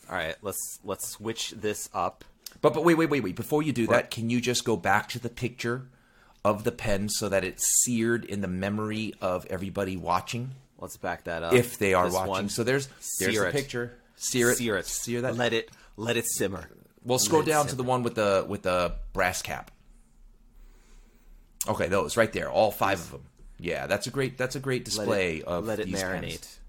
All 0.10 0.16
right, 0.16 0.36
let's 0.42 0.80
let's 0.84 1.08
switch 1.10 1.52
this 1.52 1.90
up. 1.94 2.24
But 2.62 2.74
but 2.74 2.84
wait 2.84 2.96
wait 2.98 3.10
wait 3.10 3.24
wait 3.24 3.36
before 3.36 3.64
you 3.64 3.72
do 3.74 3.88
that, 3.88 4.12
can 4.12 4.30
you 4.30 4.40
just 4.42 4.64
go 4.66 4.76
back 4.78 5.10
to 5.10 5.20
the 5.20 5.30
picture 5.30 5.88
of 6.44 6.64
the 6.64 6.72
pen 6.72 7.10
so 7.10 7.28
that 7.30 7.44
it's 7.44 7.84
seared 7.84 8.24
in 8.26 8.42
the 8.42 8.48
memory 8.48 9.14
of 9.20 9.46
everybody 9.50 9.98
watching 9.98 10.52
Let's 10.80 10.96
back 10.98 11.24
that 11.24 11.42
up. 11.42 11.54
if 11.54 11.78
they 11.80 11.94
are 11.96 12.06
This 12.06 12.14
watching? 12.14 12.30
one. 12.30 12.50
So 12.50 12.64
there's 12.64 12.88
there's 13.20 13.34
Sear 13.34 13.42
the 13.44 13.48
it. 13.50 13.52
picture. 13.52 13.98
Sear 14.16 14.52
it. 14.52 14.56
sear 14.58 14.78
it, 14.78 14.86
Sear 14.86 15.22
that. 15.22 15.36
Let 15.38 15.54
it 15.54 15.72
let 15.98 16.18
it 16.18 16.26
simmer. 16.28 16.70
We'll 17.04 17.20
scroll 17.20 17.42
Let 17.42 17.50
down 17.50 17.68
to 17.68 17.76
the 17.76 17.84
one 17.84 18.04
with 18.04 18.16
the 18.16 18.46
with 18.48 18.62
the 18.64 18.94
brass 19.14 19.42
cap. 19.42 19.72
Okay, 21.68 21.88
those 21.88 22.16
right 22.16 22.32
there, 22.32 22.50
all 22.50 22.72
five 22.72 23.00
of 23.00 23.12
them. 23.12 23.24
Yeah, 23.60 23.88
that's 23.88 24.08
a 24.08 24.12
great 24.12 24.38
that's 24.38 24.56
a 24.56 24.60
great 24.60 24.82
Let 24.82 24.86
display 24.86 25.38
it, 25.38 25.46
of 25.46 25.66
let 25.66 25.80
it 25.80 25.86
these 25.88 26.02
marinate. 26.02 26.22
pens. 26.22 26.60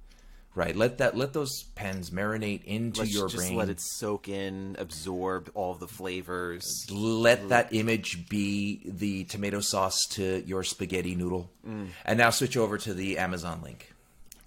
Right, 0.55 0.75
let 0.75 0.99
that 0.99 1.15
let 1.17 1.35
those 1.35 1.65
pens 1.75 2.11
marinate 2.11 2.65
into 2.65 3.01
Let's 3.01 3.13
your 3.13 3.29
just 3.29 3.37
brain. 3.45 3.57
let 3.57 3.69
it 3.69 3.79
soak 3.79 4.27
in, 4.29 4.77
absorb 4.79 5.51
all 5.55 5.75
the 5.75 5.87
flavors. 5.89 6.87
let 6.91 7.51
that 7.51 7.75
image 7.75 8.27
be 8.31 8.81
the 8.87 9.25
tomato 9.25 9.61
sauce 9.61 9.99
to 10.13 10.43
your 10.47 10.65
spaghetti 10.65 11.15
noodle. 11.15 11.51
Mm. 11.69 11.89
And 12.07 12.17
now 12.19 12.31
switch 12.31 12.57
over 12.57 12.79
to 12.79 12.95
the 12.95 13.19
Amazon 13.19 13.61
link. 13.63 13.93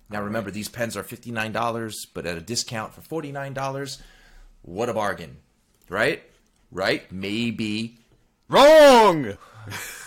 Now 0.10 0.24
remember, 0.24 0.50
these 0.50 0.68
pens 0.70 0.98
are 0.98 1.04
$59, 1.04 1.94
but 2.16 2.26
at 2.26 2.36
a 2.36 2.42
discount 2.42 2.96
for 2.96 3.02
$49. 3.22 4.02
What 4.64 4.90
a 4.90 4.94
bargain. 4.96 5.38
Right? 5.90 6.24
Right? 6.72 7.12
Maybe. 7.12 8.00
Wrong. 8.48 9.38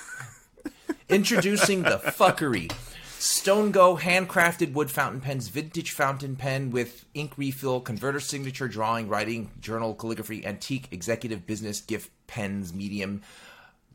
Introducing 1.09 1.83
the 1.83 1.99
fuckery. 1.99 2.73
Stonego 3.19 4.01
handcrafted 4.01 4.73
wood 4.73 4.91
fountain 4.91 5.21
pens, 5.21 5.49
vintage 5.49 5.93
fountain 5.93 6.35
pen 6.35 6.71
with 6.71 7.05
ink 7.15 7.33
refill, 7.37 7.81
converter 7.81 8.19
signature 8.19 8.67
drawing, 8.67 9.09
writing, 9.09 9.51
journal, 9.61 9.95
calligraphy, 9.95 10.45
antique, 10.45 10.89
executive 10.91 11.47
business, 11.47 11.81
gift 11.81 12.11
pens, 12.27 12.75
medium, 12.75 13.23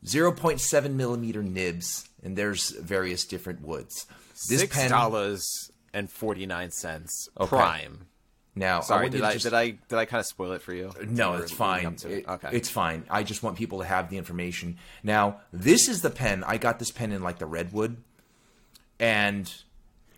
0.7 0.05 0.93
millimeter 0.93 1.43
nibs, 1.43 2.07
and 2.23 2.37
there's 2.37 2.69
various 2.69 3.25
different 3.25 3.61
woods. 3.61 4.05
This 4.49 4.61
Six 4.61 4.75
pen 4.75 4.91
dollars 4.91 5.71
and 5.93 6.09
forty 6.09 6.45
nine 6.45 6.71
cents. 6.71 7.27
Okay. 7.37 7.49
Prime. 7.49 8.07
Now. 8.57 8.81
Sorry, 8.81 9.05
you 9.05 9.11
did 9.11 9.21
I 9.23 9.33
just- 9.33 9.43
did 9.43 9.53
I 9.53 9.69
did 9.71 9.93
I 9.97 10.05
kind 10.05 10.19
of 10.19 10.25
spoil 10.25 10.51
it 10.53 10.61
for 10.61 10.73
you? 10.73 10.91
No, 11.07 11.35
it's 11.35 11.51
fine. 11.51 11.85
it? 11.85 12.05
It- 12.05 12.27
okay, 12.27 12.49
It's 12.51 12.69
fine. 12.69 13.05
I 13.09 13.23
just 13.23 13.43
want 13.43 13.57
people 13.57 13.79
to 13.79 13.85
have 13.85 14.09
the 14.09 14.17
information. 14.17 14.77
Now, 15.03 15.41
this 15.53 15.87
is 15.87 16.01
the 16.01 16.09
pen. 16.09 16.43
I 16.43 16.57
got 16.57 16.79
this 16.79 16.91
pen 16.91 17.11
in 17.11 17.21
like 17.23 17.39
the 17.39 17.45
redwood, 17.45 17.97
and 18.99 19.51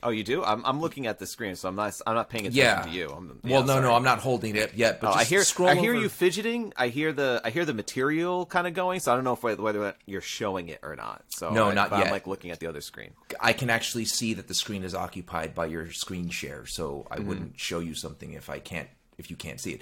Oh, 0.01 0.12
you 0.12 0.24
do? 0.24 0.44
I'm, 0.44 0.65
I'm 0.65 0.79
looking 0.79 1.08
at 1.08 1.20
the 1.20 1.25
screen, 1.27 1.56
so 1.56 1.68
I'm 1.68 1.75
not 1.75 2.00
I'm 2.08 2.15
not 2.15 2.29
paying 2.29 2.46
attention 2.48 2.63
yeah. 2.63 2.82
to 2.84 2.89
you. 2.89 3.10
I'm, 3.10 3.27
well, 3.44 3.60
yeah, 3.60 3.60
no, 3.60 3.65
no, 3.65 3.82
sorry. 3.82 3.94
I'm 3.96 4.03
not 4.03 4.20
holding 4.20 4.56
it 4.56 4.74
yet. 4.74 5.01
But 5.01 5.10
Oh, 5.10 5.13
I 5.13 5.25
hear 5.25 5.44
scroll 5.44 5.68
I 5.68 5.75
hear 5.75 5.91
over. 5.94 6.01
you 6.01 6.08
fidgeting. 6.10 6.72
I 6.77 6.88
hear 6.88 7.12
the 7.12 7.41
I 7.44 7.50
hear 7.50 7.65
the 7.65 7.74
material 7.74 8.46
kind 8.46 8.65
of 8.65 8.74
going. 8.74 9.01
So 9.01 9.12
I 9.12 9.15
don't 9.15 9.25
know 9.25 9.34
if 9.34 9.44
whether, 9.44 9.62
whether 9.62 9.96
you're 10.06 10.22
showing 10.22 10.70
it 10.70 10.79
or 10.84 10.96
not. 10.96 11.24
So 11.29 11.50
No, 11.50 11.70
I, 11.70 11.74
not 11.74 11.91
yet. 11.91 12.06
I'm 12.06 12.12
like 12.12 12.27
looking 12.27 12.51
at 12.51 12.60
the 12.62 12.68
other 12.68 12.79
screen. 12.82 13.12
I 13.41 13.51
can 13.51 13.70
actually 13.70 14.06
see 14.06 14.34
that 14.36 14.48
the 14.48 14.53
screen 14.53 14.84
is 14.84 14.96
occupied 14.96 15.53
by 15.53 15.65
your 15.65 15.91
screen 15.91 16.29
share, 16.29 16.65
so 16.65 17.06
Mm-hmm. 17.10 17.13
I 17.13 17.20
wouldn't 17.27 17.60
show 17.60 17.79
you 17.79 17.94
something 17.94 18.34
if 18.34 18.50
I 18.50 18.60
can't, 18.60 18.88
if 19.18 19.29
you 19.29 19.36
can't 19.36 19.60
see 19.60 19.72
it, 19.74 19.82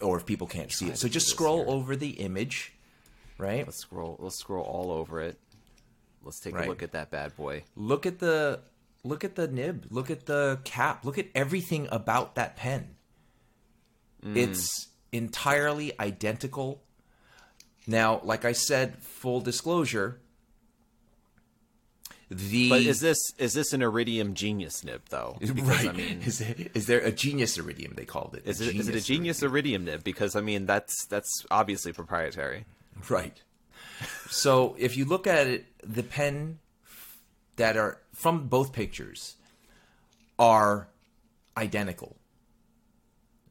or 0.00 0.16
if 0.18 0.26
people 0.26 0.46
can't 0.46 0.70
see 0.72 0.88
it. 0.88 0.98
So 0.98 1.08
just 1.08 1.28
scroll 1.28 1.58
here. 1.64 1.68
over 1.68 1.96
the 1.96 2.10
image, 2.10 2.74
right? 3.38 3.64
Let's 3.66 3.78
scroll. 3.78 4.16
Let's 4.20 4.36
scroll 4.36 4.62
all 4.64 4.90
over 4.92 5.20
it. 5.22 5.38
Let's 6.22 6.40
take 6.40 6.54
Right. 6.54 6.66
a 6.66 6.68
look 6.68 6.82
at 6.82 6.92
that 6.92 7.10
bad 7.10 7.36
boy. 7.36 7.64
Look 7.76 8.06
at 8.06 8.18
the, 8.18 8.60
look 9.04 9.22
at 9.22 9.36
the 9.36 9.46
nib, 9.46 9.86
look 9.90 10.10
at 10.10 10.26
the 10.26 10.58
cap, 10.64 11.04
look 11.04 11.18
at 11.18 11.26
everything 11.34 11.86
about 11.92 12.34
that 12.34 12.56
pen. 12.56 12.96
Mm. 14.24 14.36
It's 14.36 14.88
entirely 15.12 15.92
identical. 16.00 16.82
Now, 17.86 18.20
like 18.24 18.44
I 18.44 18.52
said, 18.52 18.96
full 19.02 19.40
disclosure. 19.40 20.20
The 22.30 22.70
But 22.70 22.80
is 22.80 23.00
this 23.00 23.18
is 23.36 23.52
this 23.52 23.74
an 23.74 23.82
Iridium 23.82 24.32
Genius 24.34 24.82
nib 24.82 25.02
though? 25.10 25.36
Because 25.40 25.62
right? 25.62 25.88
I 25.88 25.92
mean, 25.92 26.22
is, 26.24 26.40
it, 26.40 26.70
is 26.74 26.86
there 26.86 27.00
a 27.00 27.12
genius 27.12 27.58
iridium? 27.58 27.92
They 27.94 28.06
called 28.06 28.34
it. 28.34 28.48
is 28.48 28.62
it 28.62 28.74
is 28.74 28.88
it 28.88 28.94
a 28.94 29.00
Genius 29.00 29.42
Iridium 29.42 29.84
nib? 29.84 30.02
Because 30.02 30.34
I 30.34 30.40
mean, 30.40 30.64
that's 30.64 31.04
that's 31.06 31.44
obviously 31.50 31.92
proprietary. 31.92 32.64
Right. 33.10 33.40
So 34.30 34.74
if 34.78 34.96
you 34.96 35.04
look 35.04 35.26
at 35.26 35.46
it, 35.46 35.66
the 35.82 36.02
pen 36.02 36.58
that 37.56 37.76
are 37.76 37.98
from 38.14 38.46
both 38.48 38.72
pictures 38.72 39.36
are 40.38 40.88
identical. 41.56 42.16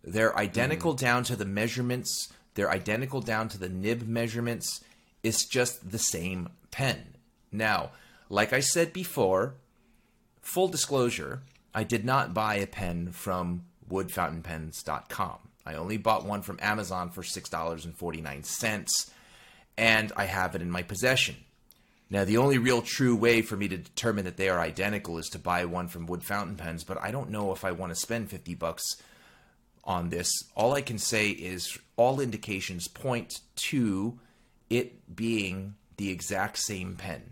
They're 0.03 0.37
identical 0.37 0.95
mm. 0.95 0.99
down 0.99 1.23
to 1.25 1.35
the 1.35 1.45
measurements. 1.45 2.31
They're 2.55 2.71
identical 2.71 3.21
down 3.21 3.49
to 3.49 3.57
the 3.57 3.69
nib 3.69 4.07
measurements. 4.07 4.83
It's 5.21 5.45
just 5.45 5.91
the 5.91 5.99
same 5.99 6.49
pen. 6.71 7.15
Now, 7.51 7.91
like 8.29 8.51
I 8.51 8.59
said 8.59 8.93
before, 8.93 9.55
full 10.41 10.67
disclosure, 10.67 11.43
I 11.73 11.83
did 11.83 12.03
not 12.03 12.33
buy 12.33 12.55
a 12.55 12.67
pen 12.67 13.11
from 13.11 13.65
woodfountainpens.com. 13.89 15.37
I 15.65 15.75
only 15.75 15.97
bought 15.97 16.25
one 16.25 16.41
from 16.41 16.59
Amazon 16.61 17.09
for 17.09 17.21
$6.49 17.21 19.11
and 19.77 20.11
I 20.15 20.25
have 20.25 20.55
it 20.55 20.61
in 20.61 20.69
my 20.69 20.83
possession. 20.83 21.37
Now, 22.13 22.25
the 22.25 22.37
only 22.37 22.59
real 22.59 22.83
true 22.83 23.15
way 23.15 23.41
for 23.41 23.57
me 23.57 23.67
to 23.67 23.75
determine 23.75 24.25
that 24.25 24.37
they 24.37 24.47
are 24.47 24.59
identical 24.59 25.17
is 25.17 25.29
to 25.29 25.39
buy 25.39 25.65
one 25.65 25.87
from 25.87 26.05
Wood 26.05 26.23
Fountain 26.23 26.57
Pens, 26.57 26.83
but 26.83 27.01
I 27.01 27.09
don't 27.09 27.31
know 27.31 27.51
if 27.53 27.65
I 27.65 27.71
want 27.71 27.91
to 27.91 27.99
spend 27.99 28.29
50 28.29 28.53
bucks 28.53 28.83
on 29.83 30.09
this. 30.09 30.31
All 30.53 30.73
I 30.73 30.83
can 30.83 30.99
say 30.99 31.29
is 31.29 31.75
all 31.95 32.19
indications 32.19 32.87
point 32.87 33.39
to 33.71 34.19
it 34.69 35.15
being 35.15 35.73
the 35.97 36.11
exact 36.11 36.59
same 36.59 36.97
pen. 36.97 37.31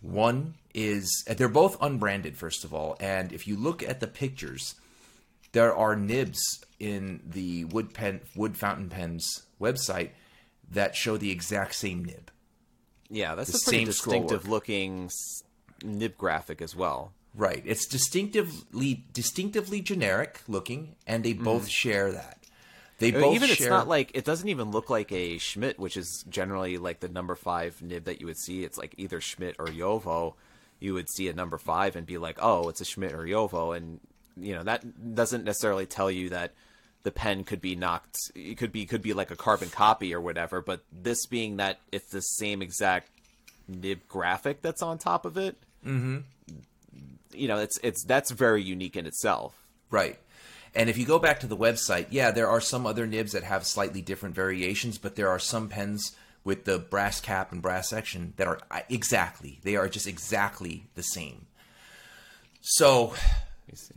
One 0.00 0.54
is 0.72 1.22
uh, 1.28 1.34
they're 1.34 1.46
both 1.46 1.76
unbranded 1.82 2.34
first 2.34 2.64
of 2.64 2.72
all, 2.72 2.96
and 2.98 3.30
if 3.30 3.46
you 3.46 3.56
look 3.58 3.82
at 3.82 4.00
the 4.00 4.06
pictures, 4.06 4.74
there 5.52 5.76
are 5.76 5.96
nibs 5.96 6.64
in 6.80 7.20
the 7.26 7.66
Wood 7.66 7.92
Pen 7.92 8.22
Wood 8.34 8.56
Fountain 8.56 8.88
Pens 8.88 9.42
website 9.60 10.12
that 10.70 10.96
show 10.96 11.18
the 11.18 11.30
exact 11.30 11.74
same 11.74 12.06
nib. 12.06 12.30
Yeah, 13.10 13.34
that's 13.34 13.52
The 13.52 13.58
same 13.58 13.86
distinctive 13.86 14.48
looking 14.48 15.10
nib 15.82 16.16
graphic 16.16 16.60
as 16.60 16.76
well. 16.76 17.12
Right. 17.34 17.62
It's 17.64 17.86
distinctively 17.86 19.04
distinctively 19.12 19.80
generic 19.80 20.42
looking, 20.48 20.96
and 21.06 21.24
they 21.24 21.32
both 21.32 21.62
mm-hmm. 21.62 21.68
share 21.68 22.12
that. 22.12 22.38
They 22.98 23.08
I 23.08 23.12
mean, 23.12 23.20
both 23.20 23.34
even 23.36 23.48
share. 23.48 23.54
it's 23.54 23.66
not 23.70 23.86
like 23.86 24.10
it 24.14 24.24
doesn't 24.24 24.48
even 24.48 24.70
look 24.72 24.90
like 24.90 25.12
a 25.12 25.38
Schmidt, 25.38 25.78
which 25.78 25.96
is 25.96 26.24
generally 26.28 26.78
like 26.78 27.00
the 27.00 27.08
number 27.08 27.36
five 27.36 27.80
nib 27.80 28.04
that 28.04 28.20
you 28.20 28.26
would 28.26 28.38
see. 28.38 28.64
It's 28.64 28.76
like 28.76 28.94
either 28.98 29.20
Schmidt 29.20 29.56
or 29.58 29.66
JoWo. 29.66 30.34
You 30.80 30.94
would 30.94 31.08
see 31.08 31.28
a 31.28 31.32
number 31.32 31.58
five 31.58 31.96
and 31.96 32.06
be 32.06 32.18
like, 32.18 32.38
oh, 32.40 32.68
it's 32.68 32.80
a 32.80 32.84
Schmidt 32.84 33.12
or 33.12 33.24
JoWo, 33.24 33.76
and 33.76 34.00
you 34.36 34.54
know 34.54 34.64
that 34.64 35.14
doesn't 35.14 35.44
necessarily 35.44 35.86
tell 35.86 36.10
you 36.10 36.30
that 36.30 36.54
the 37.02 37.10
pen 37.10 37.44
could 37.44 37.60
be 37.60 37.74
knocked. 37.74 38.18
It 38.34 38.58
could 38.58 38.72
be 38.72 38.86
could 38.86 39.02
be 39.02 39.12
like 39.12 39.30
a 39.30 39.36
carbon 39.36 39.70
copy 39.70 40.14
or 40.14 40.20
whatever. 40.20 40.60
But 40.60 40.82
this 40.92 41.26
being 41.26 41.56
that 41.56 41.80
it's 41.92 42.10
the 42.10 42.20
same 42.20 42.62
exact 42.62 43.10
nib 43.66 44.00
graphic 44.08 44.62
that's 44.62 44.82
on 44.82 44.98
top 44.98 45.24
of 45.24 45.36
it. 45.36 45.56
Mm-hmm. 45.86 46.18
You 47.32 47.48
know, 47.48 47.58
it's 47.58 47.78
it's 47.82 48.04
that's 48.04 48.30
very 48.30 48.62
unique 48.62 48.96
in 48.96 49.06
itself. 49.06 49.54
Right. 49.90 50.18
And 50.74 50.90
if 50.90 50.98
you 50.98 51.06
go 51.06 51.18
back 51.18 51.40
to 51.40 51.46
the 51.46 51.56
website, 51.56 52.08
yeah, 52.10 52.30
there 52.30 52.48
are 52.48 52.60
some 52.60 52.86
other 52.86 53.06
nibs 53.06 53.32
that 53.32 53.42
have 53.42 53.64
slightly 53.64 54.02
different 54.02 54.34
variations, 54.34 54.98
but 54.98 55.16
there 55.16 55.28
are 55.28 55.38
some 55.38 55.68
pens 55.68 56.14
with 56.44 56.64
the 56.64 56.78
brass 56.78 57.20
cap 57.20 57.52
and 57.52 57.62
brass 57.62 57.88
section 57.88 58.34
that 58.36 58.46
are 58.46 58.60
uh, 58.70 58.80
exactly, 58.88 59.58
they 59.64 59.76
are 59.76 59.88
just 59.88 60.06
exactly 60.06 60.86
the 60.94 61.02
same. 61.02 61.46
So, 62.60 63.14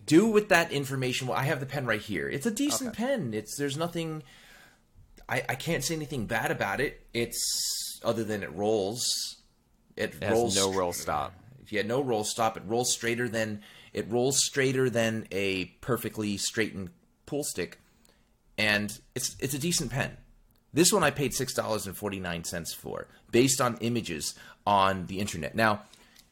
do 0.05 0.27
with 0.27 0.49
that 0.49 0.71
information. 0.71 1.27
Well, 1.27 1.37
I 1.37 1.43
have 1.43 1.59
the 1.59 1.65
pen 1.65 1.85
right 1.85 2.01
here. 2.01 2.29
It's 2.29 2.45
a 2.45 2.51
decent 2.51 2.93
pen. 2.95 3.33
It's 3.33 3.57
there's 3.57 3.77
nothing 3.77 4.23
I, 5.31 5.43
I 5.47 5.55
can't 5.55 5.83
say 5.83 5.95
anything 5.95 6.25
bad 6.25 6.51
about 6.51 6.81
it. 6.81 7.01
It's 7.13 7.99
other 8.03 8.23
than 8.23 8.43
it 8.43 8.51
rolls. 8.53 9.37
It, 9.95 10.15
It 10.15 10.23
has 10.23 10.31
rolls 10.33 10.55
no 10.55 10.73
roll 10.73 10.93
stop. 10.93 11.33
If 11.63 11.71
you 11.71 11.79
had 11.79 11.87
no 11.87 12.01
roll 12.01 12.23
stop, 12.25 12.57
it 12.57 12.63
rolls 12.65 12.91
straighter 12.91 13.29
than 13.29 13.61
it 13.93 14.11
rolls 14.11 14.37
straighter 14.43 14.89
than 14.89 15.27
a 15.31 15.65
perfectly 15.81 16.37
straightened 16.37 16.89
pool 17.25 17.43
stick, 17.43 17.79
and 18.57 18.99
it's 19.15 19.35
it's 19.39 19.53
a 19.53 19.59
decent 19.59 19.91
pen. 19.91 20.17
This 20.73 20.91
one 20.91 21.03
I 21.03 21.11
paid 21.11 21.33
six 21.33 21.53
dollars 21.53 21.87
and 21.87 21.95
forty 21.95 22.19
nine 22.19 22.43
cents 22.43 22.73
for, 22.73 23.07
based 23.31 23.61
on 23.61 23.77
images 23.77 24.35
on 24.65 25.05
the 25.07 25.19
internet. 25.19 25.55
Now, 25.55 25.83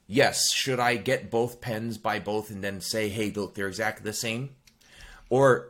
yes, 0.10 0.52
should 0.52 0.80
I 0.80 0.98
get 0.98 1.30
both 1.30 1.62
pens 1.62 1.98
by 1.98 2.20
both 2.20 2.50
and 2.50 2.62
then 2.62 2.82
say, 2.82 3.08
hey, 3.08 3.32
look, 3.32 3.54
they're 3.54 3.68
exactly 3.68 4.04
the 4.04 4.12
same, 4.12 4.50
or 5.30 5.70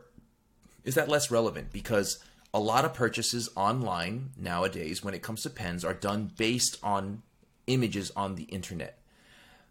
is 0.82 0.96
that 0.96 1.08
less 1.08 1.30
relevant? 1.30 1.70
Because 1.70 2.18
a 2.52 2.58
lot 2.58 2.84
of 2.84 2.94
purchases 2.94 3.50
online 3.54 4.30
nowadays, 4.36 5.04
when 5.04 5.14
it 5.14 5.22
comes 5.22 5.42
to 5.42 5.50
pens, 5.50 5.84
are 5.84 5.94
done 5.94 6.32
based 6.36 6.78
on 6.82 7.22
images 7.68 8.10
on 8.16 8.34
the 8.34 8.44
internet. 8.44 8.98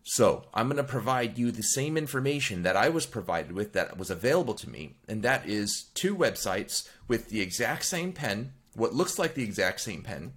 So 0.03 0.45
I'm 0.53 0.67
going 0.67 0.77
to 0.77 0.83
provide 0.83 1.38
you 1.38 1.51
the 1.51 1.61
same 1.61 1.97
information 1.97 2.63
that 2.63 2.77
I 2.77 2.89
was 2.89 3.05
provided 3.05 3.51
with 3.51 3.73
that 3.73 3.97
was 3.97 4.09
available 4.09 4.53
to 4.53 4.69
me, 4.69 4.95
and 5.07 5.23
that 5.23 5.49
is 5.49 5.88
two 5.93 6.15
websites 6.15 6.88
with 7.07 7.29
the 7.29 7.41
exact 7.41 7.85
same 7.85 8.13
pen, 8.13 8.53
what 8.75 8.93
looks 8.93 9.19
like 9.19 9.33
the 9.33 9.43
exact 9.43 9.81
same 9.81 10.03
pen. 10.03 10.33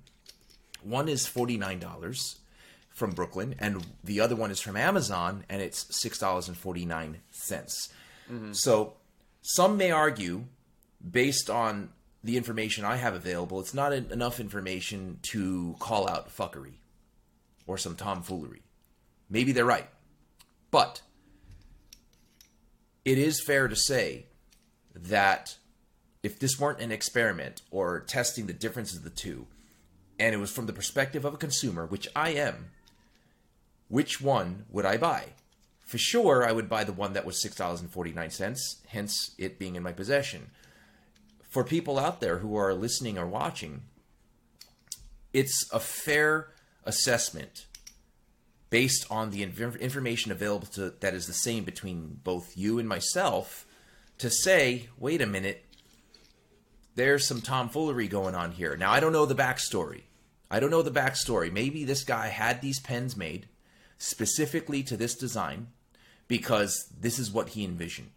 One 0.83 1.09
is 1.09 1.27
$49 1.27 2.39
from 2.93 3.13
Brooklyn, 3.13 3.55
and 3.59 3.85
the 4.05 4.21
other 4.21 4.37
one 4.37 4.51
is 4.51 4.61
from 4.61 4.77
Amazon, 4.77 5.45
and 5.49 5.63
it's 5.63 5.85
$6.49. 6.05 7.17
Mm-hmm. 8.31 8.53
So 8.53 8.95
some 9.41 9.77
may 9.77 9.91
argue, 9.91 10.45
based 11.09 11.51
on 11.51 11.91
the 12.23 12.37
information 12.37 12.85
I 12.85 12.97
have 12.97 13.15
available, 13.15 13.61
it's 13.61 13.75
not 13.75 13.93
en- 13.93 14.09
enough 14.11 14.39
information 14.39 15.19
to 15.23 15.75
call 15.79 16.09
out 16.09 16.35
fuckery 16.35 16.75
or 17.67 17.79
some 17.79 17.97
tomfoolery. 17.97 18.63
Maybe 19.29 19.53
they're 19.53 19.65
right. 19.65 19.89
But 20.71 21.03
it 23.05 23.19
is 23.19 23.43
fair 23.43 23.69
to 23.69 23.77
say 23.77 24.27
that 24.95 25.57
if 26.23 26.39
this 26.39 26.61
weren't 26.61 26.81
an 26.81 26.93
experiment 26.93 27.63
or 27.71 28.01
testing 28.01 28.47
the 28.47 28.53
differences 28.53 28.99
of 28.99 29.05
the 29.05 29.11
two, 29.11 29.47
and 30.19 30.35
it 30.35 30.39
was 30.39 30.53
from 30.53 30.67
the 30.67 30.73
perspective 30.73 31.25
of 31.25 31.35
a 31.35 31.39
consumer, 31.39 31.87
which 31.87 32.07
I 32.15 32.31
am, 32.31 32.71
which 33.93 34.23
one 34.23 34.65
would 34.71 34.87
I 34.87 34.97
buy? 34.97 35.35
For 35.81 35.99
sure, 35.99 36.49
I 36.49 36.53
would 36.53 36.67
buy 36.67 36.83
the 36.83 36.95
one 36.95 37.13
that 37.13 37.27
was 37.27 37.45
$6.49, 37.45 38.77
hence 38.87 39.35
it 39.37 39.59
being 39.59 39.77
in 39.77 39.83
my 39.83 39.93
possession. 39.93 40.51
For 41.51 41.63
people 41.63 41.99
out 41.99 42.23
there 42.23 42.39
who 42.39 42.57
are 42.57 42.73
listening 42.73 43.19
or 43.19 43.27
watching, 43.27 43.83
it's 45.35 45.69
a 45.71 45.79
fair 45.79 46.55
assessment 46.85 47.67
based 48.71 49.05
on 49.11 49.29
the 49.29 49.43
inf- 49.43 49.77
information 49.77 50.33
available 50.33 50.69
to 50.69 50.95
that 51.01 51.13
is 51.13 51.27
the 51.27 51.35
same 51.35 51.65
between 51.65 52.19
both 52.25 52.57
you 52.57 52.79
and 52.79 52.89
myself 52.89 53.67
to 54.17 54.31
say, 54.31 54.89
wait 54.97 55.21
a 55.21 55.27
minute, 55.27 55.67
there's 56.95 57.29
some 57.29 57.43
tomfoolery 57.43 58.09
going 58.09 58.35
on 58.35 58.53
here. 58.53 58.75
Now 58.75 58.91
I 58.91 59.01
don't 59.01 59.13
know 59.13 59.27
the 59.27 59.35
backstory. 59.35 60.05
I 60.51 60.61
don't 60.61 60.71
know 60.71 60.81
the 60.81 60.91
backstory. 60.91 61.53
Maybe 61.53 61.85
this 61.85 62.05
guy 62.05 62.29
had 62.29 62.63
these 62.63 62.81
pens 62.81 63.19
made 63.19 63.49
specifically 64.03 64.83
to 64.83 64.97
this 64.97 65.15
design 65.15 65.69
because 66.27 66.89
this 66.99 67.21
is 67.21 67.31
what 67.31 67.51
he 67.51 67.65
envisioned. 67.65 68.11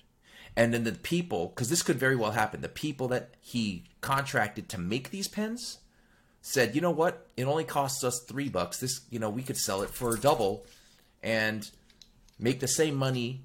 And 0.55 0.73
then 0.73 0.83
the 0.83 0.93
people, 0.93 1.49
because 1.49 1.69
this 1.69 1.83
could 1.83 1.99
very 1.99 2.15
well 2.15 2.31
happen, 2.31 2.61
the 2.61 2.69
people 2.69 3.07
that 3.09 3.35
he 3.39 3.83
contracted 4.01 4.67
to 4.69 4.79
make 4.79 5.11
these 5.11 5.27
pens 5.27 5.77
said, 6.41 6.73
you 6.73 6.81
know 6.81 6.91
what? 6.91 7.27
It 7.37 7.43
only 7.43 7.65
costs 7.65 8.03
us 8.03 8.19
three 8.27 8.49
bucks. 8.49 8.79
This, 8.79 9.01
you 9.11 9.19
know, 9.19 9.29
we 9.29 9.43
could 9.43 9.57
sell 9.57 9.83
it 9.83 9.91
for 9.91 10.15
double 10.15 10.65
and 11.21 11.69
make 12.39 12.61
the 12.61 12.67
same 12.67 12.95
money 12.95 13.41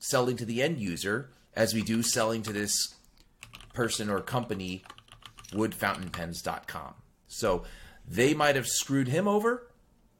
selling 0.00 0.36
to 0.38 0.44
the 0.44 0.62
end 0.62 0.78
user 0.78 1.30
as 1.54 1.72
we 1.72 1.82
do 1.82 2.02
selling 2.02 2.42
to 2.42 2.52
this 2.52 2.94
person 3.74 4.10
or 4.10 4.20
company, 4.20 4.82
woodfountainpens.com. 5.52 6.94
So 7.28 7.62
they 8.08 8.34
might 8.34 8.56
have 8.56 8.66
screwed 8.66 9.08
him 9.08 9.28
over, 9.28 9.68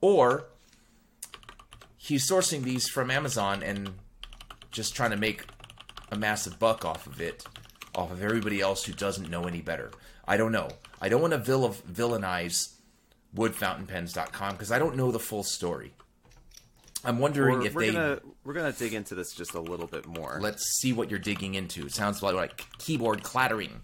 or 0.00 0.46
he's 2.02 2.28
sourcing 2.28 2.62
these 2.62 2.88
from 2.88 3.10
Amazon 3.10 3.62
and 3.62 3.90
just 4.70 4.96
trying 4.96 5.10
to 5.10 5.16
make 5.16 5.44
a 6.10 6.16
massive 6.16 6.58
buck 6.58 6.84
off 6.84 7.06
of 7.06 7.20
it, 7.20 7.44
off 7.94 8.10
of 8.10 8.22
everybody 8.22 8.60
else 8.60 8.84
who 8.84 8.92
doesn't 8.92 9.28
know 9.28 9.44
any 9.44 9.60
better. 9.60 9.90
I 10.26 10.38
don't 10.38 10.50
know. 10.50 10.68
I 11.00 11.10
don't 11.10 11.20
want 11.20 11.34
to 11.34 11.38
vil- 11.38 11.76
villainize 11.90 12.74
woodfountainpens.com 13.36 14.52
because 14.52 14.72
I 14.72 14.78
don't 14.78 14.96
know 14.96 15.12
the 15.12 15.18
full 15.18 15.42
story. 15.42 15.92
I'm 17.04 17.18
wondering 17.18 17.58
We're, 17.60 17.66
if 17.66 17.74
we're 17.74 17.86
they 17.86 17.92
gonna 17.92 18.20
we're 18.44 18.54
gonna 18.54 18.72
dig 18.72 18.92
into 18.94 19.14
this 19.14 19.32
just 19.32 19.54
a 19.54 19.60
little 19.60 19.86
bit 19.86 20.06
more. 20.06 20.38
let's 20.40 20.62
see 20.80 20.92
what 20.92 21.10
you're 21.10 21.18
digging 21.18 21.54
into. 21.54 21.86
It 21.86 21.92
sounds 21.92 22.22
like, 22.22 22.34
like 22.34 22.66
keyboard 22.78 23.22
clattering. 23.22 23.80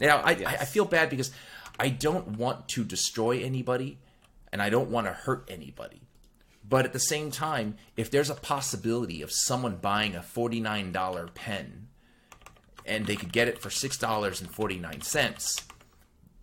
Now, 0.00 0.18
I, 0.18 0.30
I, 0.30 0.56
I 0.60 0.64
feel 0.64 0.84
bad 0.84 1.10
because 1.10 1.30
I 1.78 1.88
don't 1.88 2.36
want 2.38 2.68
to 2.68 2.84
destroy 2.84 3.42
anybody 3.42 3.98
and 4.52 4.62
I 4.62 4.70
don't 4.70 4.90
want 4.90 5.06
to 5.06 5.12
hurt 5.12 5.48
anybody. 5.50 6.01
But 6.68 6.84
at 6.84 6.92
the 6.92 7.00
same 7.00 7.30
time, 7.30 7.76
if 7.96 8.10
there's 8.10 8.30
a 8.30 8.34
possibility 8.34 9.22
of 9.22 9.30
someone 9.32 9.76
buying 9.76 10.14
a 10.14 10.20
$49 10.20 11.34
pen 11.34 11.88
and 12.86 13.06
they 13.06 13.16
could 13.16 13.32
get 13.32 13.48
it 13.48 13.60
for 13.60 13.68
$6.49, 13.68 15.64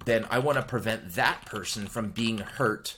then 0.05 0.25
I 0.29 0.39
want 0.39 0.58
to 0.58 0.63
prevent 0.63 1.13
that 1.15 1.45
person 1.45 1.88
from 1.88 2.10
being 2.12 2.39
hurt 2.39 2.97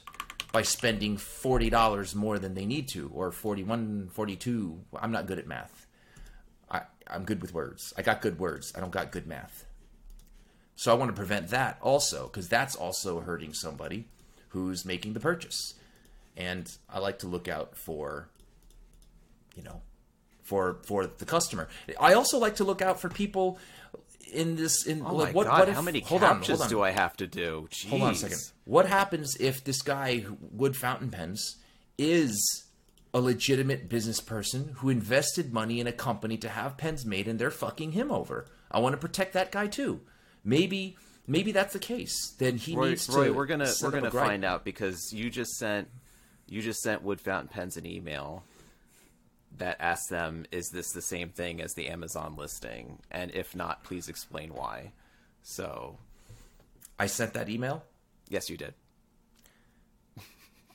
by 0.52 0.62
spending 0.62 1.18
$40 1.18 2.16
more 2.16 2.38
than 2.38 2.54
they 2.54 2.66
need 2.66 2.88
to 2.90 3.10
or 3.14 3.32
41 3.32 4.10
42 4.12 4.80
i'm 5.00 5.12
not 5.12 5.26
good 5.26 5.40
at 5.40 5.48
math. 5.48 5.88
I, 6.70 6.82
i'm 7.08 7.24
good 7.24 7.42
with 7.42 7.54
words. 7.54 7.94
I 7.98 8.02
got 8.02 8.22
good 8.22 8.40
words. 8.40 8.74
I 8.76 8.82
don't 8.82 8.92
got 8.92 9.12
good 9.12 9.28
math. 9.28 9.66
So 10.76 10.92
i 10.92 10.96
want 10.96 11.10
to 11.10 11.16
prevent 11.16 11.50
that 11.50 11.78
also 11.82 12.28
because 12.28 12.50
that's 12.50 12.76
also 12.76 13.22
hurting 13.22 13.54
somebody 13.54 14.08
who's 14.50 14.86
making 14.86 15.14
the 15.14 15.20
purchase 15.20 15.76
and 16.38 16.68
i 16.90 17.00
like 17.00 17.20
to 17.20 17.28
look 17.28 17.48
out 17.48 17.76
for 17.76 18.30
you 19.56 19.64
know 19.64 19.82
for 20.44 20.80
for 20.84 21.06
the 21.06 21.26
customer 21.26 21.68
i 22.00 22.14
also 22.14 22.38
like 22.38 22.56
to 22.56 22.64
look 22.64 22.82
out 22.82 23.00
for 23.00 23.10
people 23.10 23.58
in 24.32 24.56
this 24.56 24.86
in 24.86 25.02
oh 25.06 25.16
like 25.16 25.28
my 25.30 25.32
what, 25.34 25.48
god! 25.48 25.60
what 25.60 25.70
if, 25.70 25.76
how 25.76 25.82
many 25.82 26.00
hold 26.00 26.24
on, 26.24 26.42
hold 26.42 26.62
on. 26.62 26.70
do 26.70 26.82
I 26.82 26.92
have 26.92 27.16
to 27.18 27.28
do? 27.28 27.68
Hold 27.90 28.02
on 28.02 28.12
a 28.12 28.16
second. 28.16 28.40
What 28.66 28.88
happens 28.88 29.36
if 29.40 29.64
this 29.64 29.82
guy, 29.82 30.26
Wood 30.52 30.76
Fountain 30.76 31.10
Pens, 31.10 31.58
is 31.98 32.66
a 33.14 33.20
legitimate 33.20 33.90
business 33.90 34.22
person 34.22 34.76
who 34.78 34.90
invested 34.90 35.54
money 35.54 35.80
in 35.80 35.88
a 35.88 35.92
company 35.92 36.38
to 36.38 36.50
have 36.50 36.78
pens 36.78 37.06
made 37.06 37.28
and 37.28 37.38
they're 37.38 37.52
fucking 37.52 37.92
him 37.92 38.12
over? 38.12 38.46
I 38.72 38.80
want 38.80 38.94
to 38.94 38.98
protect 38.98 39.34
that 39.34 39.52
guy 39.52 39.68
too. 39.68 40.02
Maybe 40.44 40.98
maybe 41.28 41.52
that's 41.52 41.74
the 41.74 41.80
case. 41.80 42.34
Then 42.38 42.58
he 42.58 42.76
Roy, 42.76 42.90
needs 42.90 43.10
Roy, 43.10 43.26
to. 43.26 43.32
we're 43.34 43.46
gonna 43.46 43.72
we're 43.82 43.92
gonna 43.92 44.12
find 44.12 44.46
out 44.46 44.64
because 44.64 45.12
you 45.12 45.30
just 45.30 45.52
sent 45.58 45.90
you 46.52 46.62
just 46.62 46.82
sent 46.82 47.02
Wood 47.02 47.22
Fountain 47.22 47.48
Pens 47.48 47.78
an 47.78 47.86
email 47.86 48.44
that 49.58 49.78
asked 49.80 50.10
them, 50.10 50.46
"Is 50.52 50.70
this 50.70 50.92
the 50.92 51.02
same 51.02 51.30
thing 51.30 51.62
as 51.62 51.74
the 51.74 51.88
Amazon 51.88 52.36
listing? 52.36 53.00
And 53.10 53.32
if 53.34 53.56
not, 53.56 53.84
please 53.86 54.10
explain 54.10 54.54
why." 54.54 54.92
So, 55.44 55.98
I 57.00 57.08
sent 57.08 57.34
that 57.34 57.50
email. 57.50 57.84
yes, 58.30 58.50
you 58.50 58.58
did. 58.58 58.74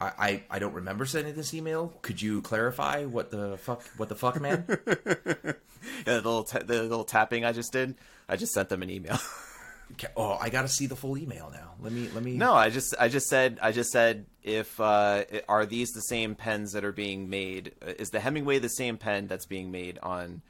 I, 0.01 0.13
I, 0.19 0.43
I 0.51 0.59
don't 0.59 0.75
remember 0.75 1.07
sending 1.07 1.35
this 1.35 1.55
email. 1.55 1.93
Could 2.03 2.21
you 2.21 2.43
clarify 2.43 3.05
what 3.05 3.31
the 3.31 3.57
fuck 3.59 3.83
what 3.97 4.09
the 4.09 4.17
fuck 4.17 4.41
man? 4.41 4.65
Yeah, 6.07 6.15
the 6.21 6.29
little 6.29 6.45
ta- 6.45 6.65
the 6.65 6.83
little 6.83 7.05
tapping 7.05 7.45
I 7.45 7.53
just 7.53 7.73
did. 7.73 7.95
I 8.29 8.37
just 8.37 8.53
sent 8.53 8.69
them 8.71 8.83
an 8.83 8.91
email. 8.91 9.19
Oh, 10.17 10.37
I 10.41 10.51
got 10.51 10.63
to 10.63 10.69
see 10.69 10.87
the 10.87 10.97
full 10.97 11.17
email 11.17 11.51
now. 11.53 11.73
Let 11.81 11.93
me 11.93 12.09
let 12.15 12.23
me. 12.23 12.33
no, 12.37 12.55
I 12.55 12.71
just 12.71 12.95
I 12.99 13.09
just 13.09 13.29
said 13.29 13.59
I 13.63 13.73
just 13.73 13.91
said 13.91 14.27
if 14.43 14.79
uh, 14.81 15.25
are 15.49 15.65
these 15.65 15.91
the 15.93 16.01
same 16.03 16.35
pens 16.35 16.73
that 16.73 16.85
are 16.85 16.93
being 16.93 17.31
made? 17.31 17.73
uh, 17.87 17.93
Is 17.99 18.11
the 18.11 18.21
Hemingway 18.21 18.59
the 18.59 18.69
same 18.69 18.97
pen 18.99 19.27
that's 19.27 19.47
being 19.47 19.71
made 19.71 19.99
on 20.03 20.43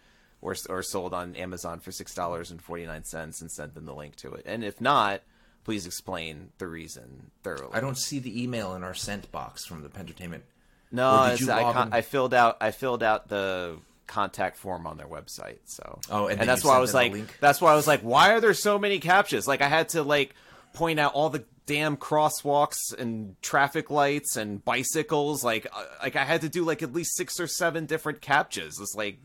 or 0.42 0.54
or 0.68 0.82
sold 0.82 1.14
on 1.14 1.36
Amazon 1.36 1.80
for 1.80 1.92
six 1.92 2.14
dollars 2.14 2.50
and 2.50 2.60
forty 2.62 2.86
nine 2.86 3.04
cents? 3.04 3.40
And 3.40 3.50
sent 3.50 3.74
them 3.74 3.84
the 3.86 3.94
link 3.94 4.16
to 4.16 4.32
it. 4.32 4.44
And 4.46 4.64
if 4.64 4.80
not, 4.80 5.22
please 5.64 5.86
explain 5.86 6.50
the 6.58 6.66
reason 6.66 7.30
thoroughly. 7.42 7.74
I 7.74 7.80
don't 7.80 7.98
see 7.98 8.18
the 8.18 8.42
email 8.42 8.74
in 8.74 8.82
our 8.82 8.94
sent 8.94 9.30
box 9.32 9.64
from 9.64 9.82
the 9.82 9.88
Pentertainment. 9.88 10.44
No, 10.90 11.24
it's, 11.24 11.48
I, 11.48 11.88
I 11.92 12.00
filled 12.00 12.32
out 12.32 12.56
I 12.60 12.70
filled 12.70 13.02
out 13.02 13.28
the 13.28 13.76
contact 14.06 14.56
form 14.56 14.86
on 14.86 14.96
their 14.96 15.06
website. 15.08 15.58
So 15.64 15.98
Oh, 16.10 16.26
and 16.28 16.40
then 16.40 16.46
that's 16.46 16.64
why 16.64 16.76
I 16.76 16.78
was 16.78 16.94
like 16.94 17.38
that's 17.40 17.60
why 17.60 17.72
I 17.72 17.76
was 17.76 17.86
like, 17.86 18.00
why 18.00 18.32
are 18.32 18.40
there 18.40 18.54
so 18.54 18.78
many 18.78 19.00
captchas? 19.00 19.46
Like 19.46 19.62
I 19.62 19.68
had 19.68 19.90
to 19.90 20.02
like 20.02 20.34
point 20.72 21.00
out 21.00 21.14
all 21.14 21.30
the 21.30 21.44
damn 21.66 21.96
crosswalks 21.96 22.96
and 22.96 23.34
traffic 23.42 23.90
lights 23.90 24.36
and 24.36 24.64
bicycles. 24.64 25.42
Like, 25.42 25.66
uh, 25.74 25.84
like 26.00 26.14
I 26.14 26.24
had 26.24 26.42
to 26.42 26.48
do 26.48 26.64
like 26.64 26.80
at 26.82 26.92
least 26.92 27.16
six 27.16 27.40
or 27.40 27.48
seven 27.48 27.86
different 27.86 28.20
captchas. 28.20 28.80
It's 28.80 28.94
like 28.94 29.18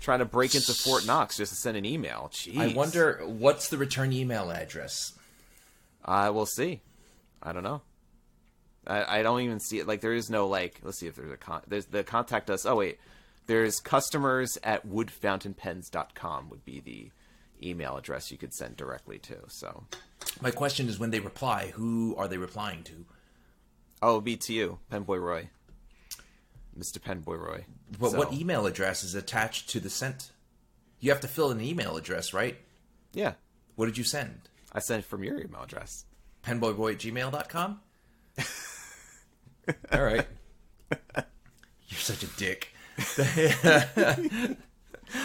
trying 0.00 0.20
to 0.20 0.24
break 0.24 0.54
into 0.54 0.72
Fort 0.72 1.06
Knox 1.06 1.36
just 1.36 1.52
to 1.52 1.56
send 1.58 1.76
an 1.76 1.84
email. 1.84 2.30
Jeez. 2.32 2.56
I 2.58 2.68
wonder 2.74 3.20
what's 3.26 3.68
the 3.68 3.76
return 3.76 4.12
email 4.12 4.50
address. 4.50 5.12
I 6.04 6.30
will 6.30 6.46
see. 6.46 6.80
I 7.42 7.52
don't 7.52 7.64
know. 7.64 7.82
I, 8.86 9.18
I 9.18 9.22
don't 9.22 9.40
even 9.42 9.60
see 9.60 9.78
it. 9.78 9.86
Like 9.86 10.00
there 10.00 10.14
is 10.14 10.30
no 10.30 10.46
like. 10.48 10.80
Let's 10.82 10.98
see 10.98 11.08
if 11.08 11.16
there's 11.16 11.32
a 11.32 11.36
con. 11.36 11.60
There's 11.66 11.86
the 11.86 12.04
contact 12.04 12.48
us. 12.48 12.64
Oh 12.64 12.76
wait, 12.76 12.98
there's 13.46 13.80
customers 13.80 14.58
at 14.62 14.86
woodfountainpens.com 14.86 16.50
would 16.50 16.64
be 16.64 16.80
the 16.80 17.10
email 17.66 17.96
address 17.96 18.30
you 18.30 18.38
could 18.38 18.52
send 18.52 18.76
directly 18.76 19.18
to. 19.20 19.36
So 19.48 19.84
My 20.40 20.50
question 20.50 20.88
is 20.88 20.98
when 20.98 21.10
they 21.10 21.20
reply, 21.20 21.72
who 21.74 22.14
are 22.18 22.28
they 22.28 22.38
replying 22.38 22.82
to? 22.84 23.06
oh, 24.02 24.20
be 24.20 24.36
to 24.36 24.52
you, 24.52 24.78
Penboy 24.92 25.20
Roy, 25.20 25.48
Mr. 26.78 26.98
Penboy 26.98 27.38
Roy. 27.38 27.64
But 27.98 28.10
So, 28.10 28.18
what 28.18 28.32
email 28.32 28.66
address 28.66 29.02
is 29.02 29.14
attached 29.14 29.70
to 29.70 29.80
the 29.80 29.88
sent? 29.90 30.30
You 31.00 31.10
have 31.10 31.20
to 31.20 31.28
fill 31.28 31.50
an 31.50 31.60
email 31.62 31.96
address, 31.96 32.32
right? 32.34 32.58
Yeah, 33.14 33.34
What 33.76 33.86
did 33.86 33.96
you 33.96 34.04
send? 34.04 34.40
I 34.72 34.80
sent 34.80 35.04
it 35.04 35.06
from 35.08 35.24
your 35.24 35.40
email 35.40 35.62
address. 35.62 36.04
penboyboy 36.44 36.92
at 36.92 36.98
gmail.com? 36.98 37.80
All 39.92 40.02
right. 40.04 40.26
You're 41.88 41.98
such 42.00 42.22
a 42.22 42.26
dick. 42.36 42.72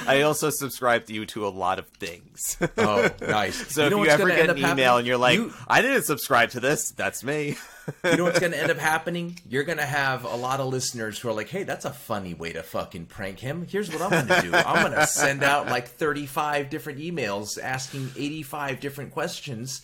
I 0.08 0.22
also 0.22 0.50
subscribe 0.52 1.06
to 1.08 1.14
you 1.14 1.26
to 1.28 1.48
a 1.48 1.50
lot 1.50 1.80
of 1.80 1.88
things. 1.88 2.58
Oh, 2.78 3.10
nice. 3.22 3.74
so 3.74 3.86
if 3.86 3.92
you 3.92 4.06
ever 4.06 4.28
get 4.30 4.50
an 4.50 4.58
email 4.58 4.68
happening? 4.68 4.98
and 5.00 5.08
you're 5.08 5.18
like, 5.18 5.38
You- 5.38 5.54
I 5.68 5.82
didn't 5.82 6.04
subscribe 6.04 6.52
to 6.52 6.60
this, 6.60 6.92
that's 6.92 7.24
me. 7.24 7.58
you 8.04 8.18
know 8.18 8.26
what's 8.26 8.40
going 8.40 8.52
to 8.52 8.60
end 8.60 8.70
up 8.72 8.78
happening? 8.78 9.40
You're 9.50 9.64
going 9.64 9.80
to 9.80 9.86
have 9.86 10.24
a 10.24 10.36
lot 10.36 10.60
of 10.60 10.68
listeners 10.68 11.18
who 11.18 11.30
are 11.30 11.34
like, 11.34 11.50
hey, 11.50 11.64
that's 11.64 11.86
a 11.86 11.92
funny 11.92 12.34
way 12.36 12.54
to 12.54 12.62
fucking 12.62 13.08
prank 13.08 13.40
him. 13.40 13.66
Here's 13.68 13.92
what 13.92 14.02
I'm 14.02 14.10
going 14.12 14.28
to 14.28 14.50
do 14.50 14.56
I'm 14.56 14.82
going 14.86 14.94
to 14.94 15.08
send 15.08 15.44
out 15.44 15.68
like 15.68 15.88
35 15.88 16.70
different 16.70 17.00
emails 17.00 17.60
asking 17.62 18.12
85 18.16 18.80
different 18.80 19.12
questions 19.12 19.82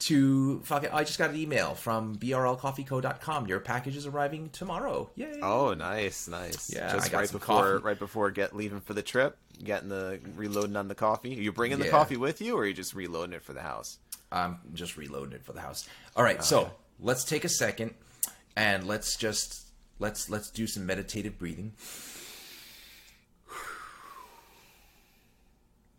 to 0.00 0.60
fucking. 0.60 0.90
I 0.92 1.04
just 1.04 1.18
got 1.18 1.30
an 1.30 1.36
email 1.36 1.74
from 1.74 2.16
brlcoffeeco.com. 2.16 3.46
Your 3.46 3.60
package 3.60 3.96
is 3.96 4.06
arriving 4.06 4.50
tomorrow. 4.50 5.10
Yay. 5.14 5.40
Oh, 5.42 5.74
nice, 5.74 6.28
nice. 6.28 6.72
Yeah, 6.72 6.92
just 6.92 7.12
right 7.12 7.30
before 7.30 7.74
coffee. 7.74 7.84
right 7.84 7.98
before 7.98 8.30
get 8.30 8.54
leaving 8.54 8.80
for 8.80 8.94
the 8.94 9.02
trip, 9.02 9.36
getting 9.62 9.88
the 9.88 10.20
reloading 10.36 10.76
on 10.76 10.88
the 10.88 10.94
coffee. 10.94 11.36
Are 11.38 11.42
you 11.42 11.52
bringing 11.52 11.78
the 11.78 11.88
coffee 11.88 12.16
with 12.16 12.40
you, 12.40 12.56
or 12.56 12.62
are 12.62 12.66
you 12.66 12.74
just 12.74 12.94
reloading 12.94 13.34
it 13.34 13.42
for 13.42 13.52
the 13.52 13.62
house? 13.62 13.98
I'm 14.30 14.58
just 14.74 14.96
reloading 14.96 15.34
it 15.34 15.44
for 15.44 15.52
the 15.52 15.60
house. 15.60 15.88
All 16.16 16.24
right, 16.24 16.42
so 16.42 16.70
let's 17.00 17.24
take 17.24 17.44
a 17.44 17.48
second 17.48 17.94
and 18.56 18.86
let's 18.86 19.16
just 19.16 19.66
let's 19.98 20.28
let's 20.30 20.50
do 20.50 20.66
some 20.66 20.86
meditative 20.86 21.38
breathing. 21.38 21.72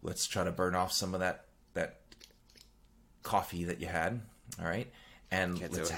Let's 0.04 0.28
try 0.28 0.44
to 0.44 0.52
burn 0.52 0.76
off 0.76 0.92
some 0.94 1.14
of 1.14 1.20
that 1.22 1.46
that 1.74 1.98
coffee 3.28 3.66
that 3.66 3.80
you 3.82 3.88
had. 3.88 4.22
All 4.60 4.66
right, 4.68 4.88
and 5.32 5.60
Can't 5.60 5.74
let's 5.74 5.92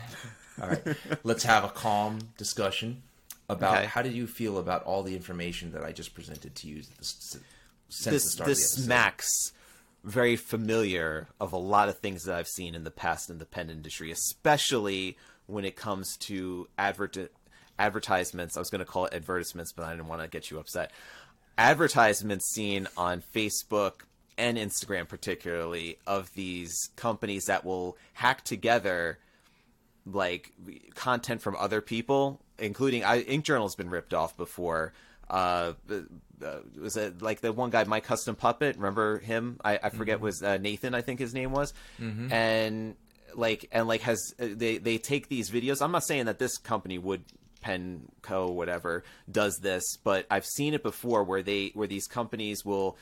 all 0.62 0.68
right, 0.68 0.82
let's 1.24 1.42
have 1.44 1.64
a 1.64 1.68
calm 1.68 2.18
discussion 2.38 3.02
about 3.48 3.76
Okay. 3.78 3.86
how 3.86 4.02
did 4.02 4.12
you 4.12 4.26
feel 4.26 4.58
about 4.58 4.82
all 4.84 5.02
the 5.02 5.14
information 5.16 5.72
that 5.72 5.82
I 5.84 5.92
just 5.92 6.14
presented 6.14 6.54
to 6.56 6.68
you 6.68 6.82
since 7.00 7.36
the 8.00 8.10
This 8.10 8.32
start 8.32 8.46
this 8.48 8.72
of 8.72 8.78
the 8.78 8.82
episode. 8.82 8.84
smacks 8.84 9.52
very 10.04 10.36
familiar 10.36 11.28
of 11.40 11.52
a 11.52 11.56
lot 11.56 11.88
of 11.88 11.98
things 11.98 12.24
that 12.24 12.34
I've 12.36 12.46
seen 12.48 12.74
in 12.74 12.84
the 12.84 12.90
past 12.90 13.28
in 13.30 13.38
the 13.38 13.46
pen 13.46 13.70
industry, 13.70 14.10
especially 14.10 15.16
when 15.46 15.64
it 15.64 15.76
comes 15.76 16.16
to 16.28 16.68
advert 16.78 17.16
advertisements. 17.78 18.56
I 18.56 18.60
was 18.60 18.70
going 18.70 18.80
to 18.80 18.84
call 18.84 19.06
it 19.06 19.14
advertisements, 19.14 19.72
but 19.72 19.84
I 19.84 19.90
didn't 19.92 20.08
want 20.08 20.22
to 20.22 20.28
get 20.28 20.50
you 20.50 20.58
upset. 20.58 20.90
Advertisements 21.58 22.52
seen 22.52 22.86
on 22.96 23.22
Facebook 23.34 24.02
and 24.38 24.58
Instagram, 24.58 25.08
particularly, 25.08 25.98
of 26.06 26.32
these 26.34 26.90
companies 26.96 27.44
that 27.44 27.64
will 27.64 27.96
hack 28.14 28.44
together 28.44 29.18
like 30.06 30.52
content 30.94 31.42
from 31.42 31.56
other 31.56 31.80
people, 31.80 32.40
including 32.58 33.04
I, 33.04 33.20
Ink 33.20 33.44
Journal 33.44 33.66
has 33.66 33.74
been 33.74 33.90
ripped 33.90 34.14
off 34.14 34.36
before. 34.36 34.92
Uh, 35.28 35.72
uh, 36.44 36.58
was 36.80 36.96
it 36.96 37.20
like 37.22 37.40
the 37.40 37.52
one 37.52 37.70
guy, 37.70 37.82
my 37.84 38.00
custom 38.00 38.36
puppet? 38.36 38.76
Remember 38.76 39.18
him? 39.18 39.58
I, 39.64 39.78
I 39.82 39.88
forget 39.90 40.20
was 40.20 40.42
uh, 40.42 40.58
Nathan, 40.58 40.94
I 40.94 41.00
think 41.00 41.18
his 41.18 41.34
name 41.34 41.50
was, 41.50 41.74
and 42.30 42.94
like 43.34 43.68
and 43.72 43.88
like 43.88 44.02
has 44.02 44.34
uh, 44.38 44.46
they 44.52 44.78
they 44.78 44.98
take 44.98 45.28
these 45.28 45.50
videos. 45.50 45.82
I'm 45.82 45.92
not 45.92 46.04
saying 46.04 46.26
that 46.26 46.38
this 46.38 46.58
company 46.58 46.98
would 46.98 47.24
pen 47.62 48.02
co 48.22 48.48
whatever 48.48 49.02
does 49.28 49.58
this 49.60 49.96
but 50.04 50.24
i've 50.30 50.44
seen 50.44 50.72
it 50.74 50.82
before 50.84 51.24
where 51.24 51.42
they 51.42 51.72
where 51.74 51.88
these 51.88 52.06
companies 52.06 52.64
will 52.64 52.96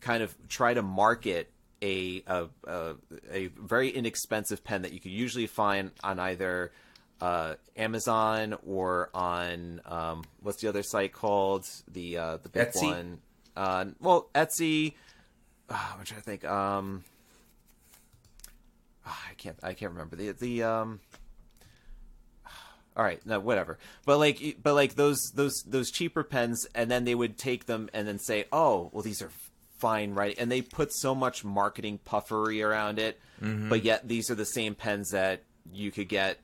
kind 0.00 0.22
of 0.22 0.34
try 0.48 0.74
to 0.74 0.82
market 0.82 1.50
a 1.82 2.22
a, 2.26 2.46
a, 2.66 2.94
a 3.32 3.46
very 3.48 3.90
inexpensive 3.90 4.64
pen 4.64 4.82
that 4.82 4.92
you 4.92 5.00
could 5.00 5.12
usually 5.12 5.46
find 5.46 5.90
on 6.02 6.18
either 6.18 6.72
uh, 7.20 7.54
Amazon 7.76 8.56
or 8.66 9.10
on 9.14 9.80
um, 9.86 10.24
what's 10.40 10.60
the 10.60 10.68
other 10.68 10.82
site 10.82 11.12
called 11.12 11.66
the 11.90 12.18
uh, 12.18 12.36
the 12.38 12.48
big 12.48 12.68
Etsy? 12.68 12.82
one. 12.82 13.18
Uh, 13.56 13.86
well, 14.00 14.28
Etsy. 14.34 14.94
Uh, 15.68 15.94
I'm 15.98 16.04
trying 16.04 16.20
to 16.20 16.24
think. 16.24 16.44
Um, 16.44 17.04
ah, 19.06 19.26
I 19.30 19.34
can't. 19.34 19.58
I 19.62 19.74
can't 19.74 19.92
remember 19.92 20.16
the 20.16 20.32
the. 20.32 20.62
Um, 20.62 21.00
all 22.96 23.04
right, 23.04 23.20
no, 23.26 23.40
whatever. 23.40 23.78
But 24.06 24.18
like, 24.18 24.58
but 24.62 24.74
like 24.74 24.94
those 24.94 25.18
those 25.34 25.62
those 25.66 25.90
cheaper 25.90 26.22
pens, 26.22 26.66
and 26.74 26.90
then 26.90 27.04
they 27.04 27.14
would 27.14 27.36
take 27.36 27.66
them 27.66 27.90
and 27.92 28.08
then 28.08 28.18
say, 28.18 28.46
"Oh, 28.52 28.90
well, 28.92 29.02
these 29.02 29.20
are 29.20 29.30
fine, 29.86 30.14
right?" 30.14 30.36
And 30.38 30.50
they 30.50 30.62
put 30.62 30.92
so 30.92 31.14
much 31.14 31.44
marketing 31.44 31.98
puffery 32.04 32.62
around 32.62 32.98
it, 32.98 33.20
mm-hmm. 33.40 33.68
but 33.68 33.84
yet 33.84 34.08
these 34.08 34.30
are 34.30 34.34
the 34.34 34.44
same 34.44 34.74
pens 34.74 35.10
that 35.10 35.42
you 35.72 35.90
could 35.90 36.08
get 36.08 36.38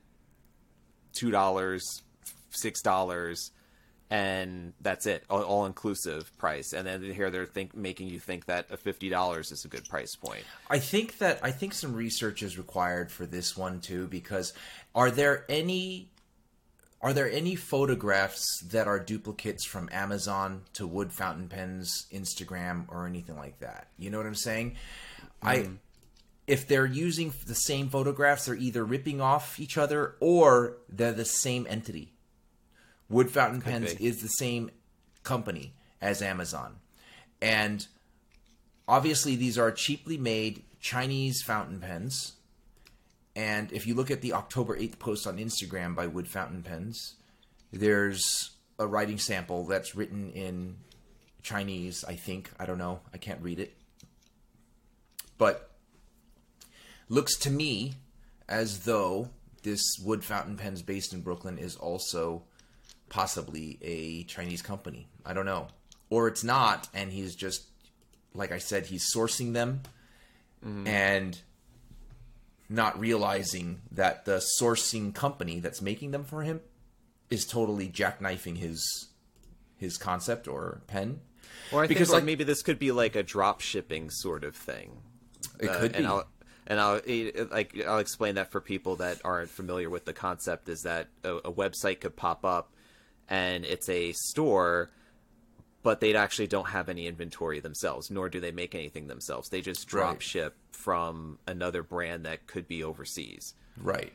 two 1.12 1.30
dollars, 1.30 2.02
six 2.50 2.82
dollars, 2.82 3.50
and 4.10 4.74
that's 4.80 5.06
it, 5.06 5.24
all, 5.30 5.42
all 5.42 5.66
inclusive 5.66 6.30
price. 6.36 6.72
And 6.72 6.86
then 6.86 7.02
here 7.02 7.30
they're 7.30 7.46
think 7.46 7.74
making 7.74 8.08
you 8.08 8.20
think 8.20 8.44
that 8.46 8.66
a 8.70 8.76
fifty 8.76 9.08
dollars 9.08 9.50
is 9.50 9.64
a 9.64 9.68
good 9.68 9.88
price 9.88 10.14
point. 10.16 10.44
I 10.68 10.78
think 10.78 11.18
that 11.18 11.40
I 11.42 11.50
think 11.50 11.74
some 11.74 11.94
research 11.94 12.42
is 12.42 12.58
required 12.58 13.10
for 13.10 13.26
this 13.26 13.56
one 13.56 13.80
too 13.80 14.06
because 14.08 14.52
are 14.94 15.10
there 15.10 15.46
any 15.48 16.11
are 17.02 17.12
there 17.12 17.30
any 17.30 17.56
photographs 17.56 18.60
that 18.70 18.86
are 18.86 19.00
duplicates 19.00 19.64
from 19.64 19.88
Amazon 19.90 20.62
to 20.74 20.86
Wood 20.86 21.12
Fountain 21.12 21.48
Pens 21.48 22.06
Instagram 22.12 22.84
or 22.88 23.06
anything 23.06 23.36
like 23.36 23.58
that? 23.58 23.88
You 23.98 24.10
know 24.10 24.18
what 24.18 24.26
I'm 24.26 24.34
saying? 24.36 24.76
I 25.42 25.58
hmm. 25.58 25.74
if 26.46 26.68
they're 26.68 26.86
using 26.86 27.32
the 27.46 27.54
same 27.54 27.88
photographs, 27.88 28.46
they're 28.46 28.54
either 28.54 28.84
ripping 28.84 29.20
off 29.20 29.58
each 29.58 29.76
other 29.76 30.14
or 30.20 30.76
they're 30.88 31.12
the 31.12 31.24
same 31.24 31.66
entity. 31.68 32.12
Wood 33.08 33.30
Fountain 33.30 33.60
Pens 33.60 33.94
be. 33.94 34.06
is 34.06 34.22
the 34.22 34.28
same 34.28 34.70
company 35.24 35.74
as 36.00 36.22
Amazon. 36.22 36.76
And 37.40 37.86
obviously 38.86 39.34
these 39.34 39.58
are 39.58 39.72
cheaply 39.72 40.16
made 40.18 40.62
Chinese 40.80 41.42
fountain 41.42 41.80
pens. 41.80 42.34
And 43.34 43.72
if 43.72 43.86
you 43.86 43.94
look 43.94 44.10
at 44.10 44.20
the 44.20 44.34
October 44.34 44.76
8th 44.76 44.98
post 44.98 45.26
on 45.26 45.38
Instagram 45.38 45.94
by 45.94 46.06
Wood 46.06 46.28
Fountain 46.28 46.62
Pens, 46.62 47.14
there's 47.72 48.50
a 48.78 48.86
writing 48.86 49.18
sample 49.18 49.64
that's 49.64 49.94
written 49.94 50.30
in 50.32 50.76
Chinese, 51.42 52.04
I 52.06 52.14
think. 52.14 52.50
I 52.58 52.66
don't 52.66 52.78
know. 52.78 53.00
I 53.12 53.18
can't 53.18 53.40
read 53.42 53.58
it. 53.58 53.74
But 55.38 55.70
looks 57.08 57.36
to 57.38 57.50
me 57.50 57.94
as 58.48 58.80
though 58.80 59.30
this 59.62 59.80
Wood 60.04 60.24
Fountain 60.24 60.56
Pens 60.56 60.82
based 60.82 61.12
in 61.12 61.22
Brooklyn 61.22 61.58
is 61.58 61.76
also 61.76 62.42
possibly 63.08 63.78
a 63.82 64.24
Chinese 64.24 64.62
company. 64.62 65.08
I 65.24 65.32
don't 65.32 65.46
know. 65.46 65.68
Or 66.10 66.28
it's 66.28 66.44
not, 66.44 66.88
and 66.92 67.10
he's 67.10 67.34
just, 67.34 67.64
like 68.34 68.52
I 68.52 68.58
said, 68.58 68.86
he's 68.86 69.12
sourcing 69.14 69.52
them 69.52 69.82
mm-hmm. 70.64 70.86
and 70.86 71.40
not 72.72 72.98
realizing 72.98 73.82
that 73.90 74.24
the 74.24 74.42
sourcing 74.60 75.14
company 75.14 75.60
that's 75.60 75.80
making 75.82 76.10
them 76.10 76.24
for 76.24 76.42
him 76.42 76.60
is 77.30 77.46
totally 77.46 77.88
jackknifing 77.88 78.56
his 78.58 79.08
his 79.76 79.98
concept 79.98 80.46
or 80.48 80.82
pen. 80.86 81.20
Or 81.72 81.82
I 81.84 81.86
Because, 81.86 82.08
think 82.08 82.18
like- 82.18 82.24
maybe 82.24 82.44
this 82.44 82.62
could 82.62 82.78
be 82.78 82.92
like 82.92 83.16
a 83.16 83.22
drop 83.22 83.60
shipping 83.60 84.10
sort 84.10 84.44
of 84.44 84.54
thing. 84.54 85.02
It 85.58 85.68
Uh, 85.68 85.78
could 85.80 85.94
and 85.96 86.04
be. 86.04 86.06
I'll, 86.06 86.24
and 86.66 86.80
I'll 86.80 87.00
like 87.50 87.76
I'll 87.86 87.98
explain 87.98 88.36
that 88.36 88.50
for 88.52 88.60
people 88.60 88.96
that 88.96 89.20
aren't 89.24 89.50
familiar 89.50 89.90
with 89.90 90.04
the 90.04 90.12
concept. 90.12 90.68
Is 90.68 90.82
that 90.82 91.08
a, 91.24 91.36
a 91.36 91.52
website 91.52 92.00
could 92.00 92.14
pop 92.16 92.44
up, 92.44 92.72
and 93.28 93.64
it's 93.64 93.88
a 93.88 94.12
store, 94.12 94.90
but 95.82 96.00
they 96.00 96.14
actually 96.14 96.46
don't 96.46 96.68
have 96.68 96.88
any 96.88 97.06
inventory 97.08 97.58
themselves, 97.60 98.10
nor 98.10 98.28
do 98.28 98.38
they 98.38 98.52
make 98.52 98.74
anything 98.76 99.08
themselves. 99.08 99.48
They 99.48 99.60
just 99.60 99.86
drop 99.88 100.14
Right. 100.14 100.22
ship 100.22 100.56
from 100.72 101.38
another 101.46 101.82
brand 101.82 102.24
that 102.26 102.46
could 102.46 102.66
be 102.66 102.82
overseas 102.82 103.54
Right. 103.76 104.12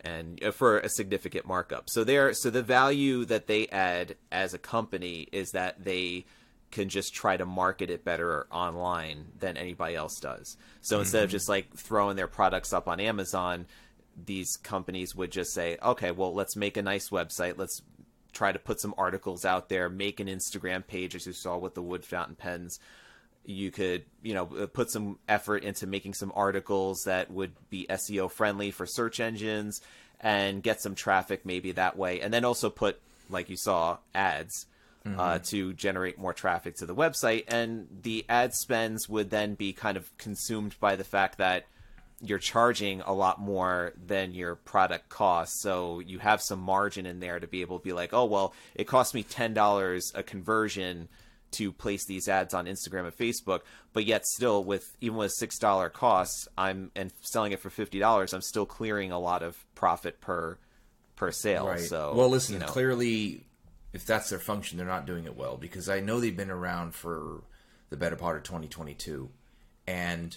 and 0.00 0.42
uh, 0.42 0.50
for 0.50 0.78
a 0.78 0.88
significant 0.88 1.46
markup. 1.46 1.88
So 1.90 2.04
there, 2.04 2.32
so 2.34 2.50
the 2.50 2.62
value 2.62 3.24
that 3.26 3.46
they 3.46 3.68
add 3.68 4.16
as 4.32 4.54
a 4.54 4.58
company 4.58 5.28
is 5.32 5.50
that 5.52 5.84
they 5.84 6.24
can 6.70 6.88
just 6.88 7.12
try 7.14 7.36
to 7.36 7.44
market 7.46 7.90
it 7.90 8.04
better 8.04 8.46
online 8.52 9.26
than 9.38 9.56
anybody 9.56 9.96
else 9.96 10.18
does. 10.20 10.56
So 10.82 11.00
instead 11.00 11.24
of 11.24 11.30
just 11.30 11.48
like 11.48 11.74
throwing 11.76 12.16
their 12.16 12.28
products 12.28 12.72
up 12.72 12.86
on 12.88 13.00
Amazon, 13.00 13.66
these 14.24 14.56
companies 14.56 15.14
would 15.14 15.32
just 15.32 15.52
say, 15.52 15.78
okay, 15.82 16.10
well, 16.12 16.32
let's 16.32 16.54
make 16.56 16.76
a 16.76 16.82
nice 16.82 17.10
website. 17.10 17.58
Let's 17.58 17.82
try 18.32 18.52
to 18.52 18.58
put 18.60 18.80
some 18.80 18.94
articles 18.96 19.44
out 19.44 19.68
there, 19.68 19.88
make 19.88 20.20
an 20.20 20.28
Instagram 20.28 20.86
page, 20.86 21.16
as 21.16 21.26
you 21.26 21.32
saw 21.32 21.56
with 21.58 21.74
the 21.74 21.82
wood 21.82 22.04
fountain 22.04 22.36
pens. 22.36 22.78
You 23.44 23.70
could, 23.70 24.04
you 24.22 24.34
know, 24.34 24.48
uh, 24.58 24.66
put 24.66 24.90
some 24.90 25.18
effort 25.28 25.64
into 25.64 25.86
making 25.86 26.14
some 26.14 26.32
articles 26.34 27.04
that 27.04 27.30
would 27.30 27.52
be 27.70 27.86
SEO 27.88 28.30
friendly 28.30 28.70
for 28.70 28.86
search 28.86 29.20
engines 29.20 29.80
and 30.20 30.62
get 30.62 30.80
some 30.80 30.94
traffic 30.94 31.46
maybe 31.46 31.72
that 31.72 31.96
way. 31.96 32.20
And 32.20 32.32
then 32.32 32.44
also 32.44 32.70
put, 32.70 33.00
like 33.28 33.48
you 33.48 33.56
saw, 33.56 33.98
ads 34.14 34.66
uh, 35.06 35.38
to 35.38 35.72
generate 35.72 36.18
more 36.18 36.34
traffic 36.34 36.76
to 36.76 36.86
the 36.86 36.94
website. 36.94 37.44
And 37.48 37.88
the 38.02 38.24
ad 38.28 38.54
spends 38.54 39.08
would 39.08 39.30
then 39.30 39.54
be 39.54 39.72
kind 39.72 39.96
of 39.96 40.16
consumed 40.18 40.76
by 40.78 40.96
the 40.96 41.04
fact 41.04 41.38
that 41.38 41.66
you're 42.22 42.38
charging 42.38 43.00
a 43.00 43.12
lot 43.12 43.40
more 43.40 43.94
than 44.06 44.34
your 44.34 44.54
product 44.54 45.08
costs. 45.08 45.62
So 45.62 46.00
you 46.00 46.18
have 46.18 46.42
some 46.42 46.60
margin 46.60 47.06
in 47.06 47.20
there 47.20 47.40
to 47.40 47.46
be 47.46 47.62
able 47.62 47.78
to 47.78 47.84
be 47.84 47.94
like, 47.94 48.12
oh, 48.12 48.26
well, 48.26 48.52
it 48.74 48.86
cost 48.86 49.14
me 49.14 49.24
$10 49.24 50.12
a 50.14 50.22
conversion 50.22 51.08
to 51.52 51.72
place 51.72 52.04
these 52.04 52.28
ads 52.28 52.54
on 52.54 52.66
Instagram 52.66 53.04
and 53.04 53.16
Facebook, 53.16 53.60
but 53.92 54.04
yet 54.04 54.24
still 54.26 54.64
with 54.64 54.96
even 55.00 55.16
with 55.16 55.32
six 55.32 55.58
dollar 55.58 55.88
costs, 55.88 56.48
I'm 56.56 56.90
and 56.94 57.12
selling 57.22 57.52
it 57.52 57.60
for 57.60 57.70
fifty 57.70 57.98
dollars, 57.98 58.32
I'm 58.32 58.42
still 58.42 58.66
clearing 58.66 59.12
a 59.12 59.18
lot 59.18 59.42
of 59.42 59.56
profit 59.74 60.20
per 60.20 60.58
per 61.16 61.30
sale. 61.30 61.66
Right. 61.66 61.80
So 61.80 62.14
well, 62.14 62.28
listen. 62.28 62.54
you 62.54 62.60
know, 62.60 62.66
Clearly, 62.66 63.46
if 63.92 64.06
that's 64.06 64.30
their 64.30 64.38
function, 64.38 64.78
they're 64.78 64.86
not 64.86 65.06
doing 65.06 65.24
it 65.24 65.36
well 65.36 65.56
because 65.56 65.88
I 65.88 66.00
know 66.00 66.20
they've 66.20 66.36
been 66.36 66.50
around 66.50 66.94
for 66.94 67.42
the 67.90 67.96
better 67.96 68.16
part 68.16 68.36
of 68.36 68.42
2022, 68.44 69.28
and 69.86 70.36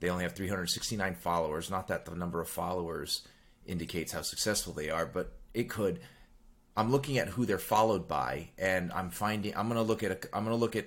they 0.00 0.08
only 0.08 0.24
have 0.24 0.34
369 0.34 1.14
followers. 1.14 1.70
Not 1.70 1.88
that 1.88 2.04
the 2.04 2.14
number 2.14 2.40
of 2.40 2.48
followers 2.48 3.26
indicates 3.66 4.12
how 4.12 4.22
successful 4.22 4.72
they 4.72 4.90
are, 4.90 5.06
but 5.06 5.32
it 5.54 5.68
could. 5.68 6.00
I'm 6.78 6.92
looking 6.92 7.18
at 7.18 7.26
who 7.26 7.44
they're 7.44 7.58
followed 7.58 8.06
by, 8.06 8.50
and 8.56 8.92
I'm 8.92 9.10
finding. 9.10 9.52
I'm 9.56 9.66
gonna 9.66 9.82
look 9.82 10.04
at. 10.04 10.12
A, 10.12 10.18
I'm 10.32 10.44
gonna 10.44 10.54
look 10.54 10.76
at. 10.76 10.86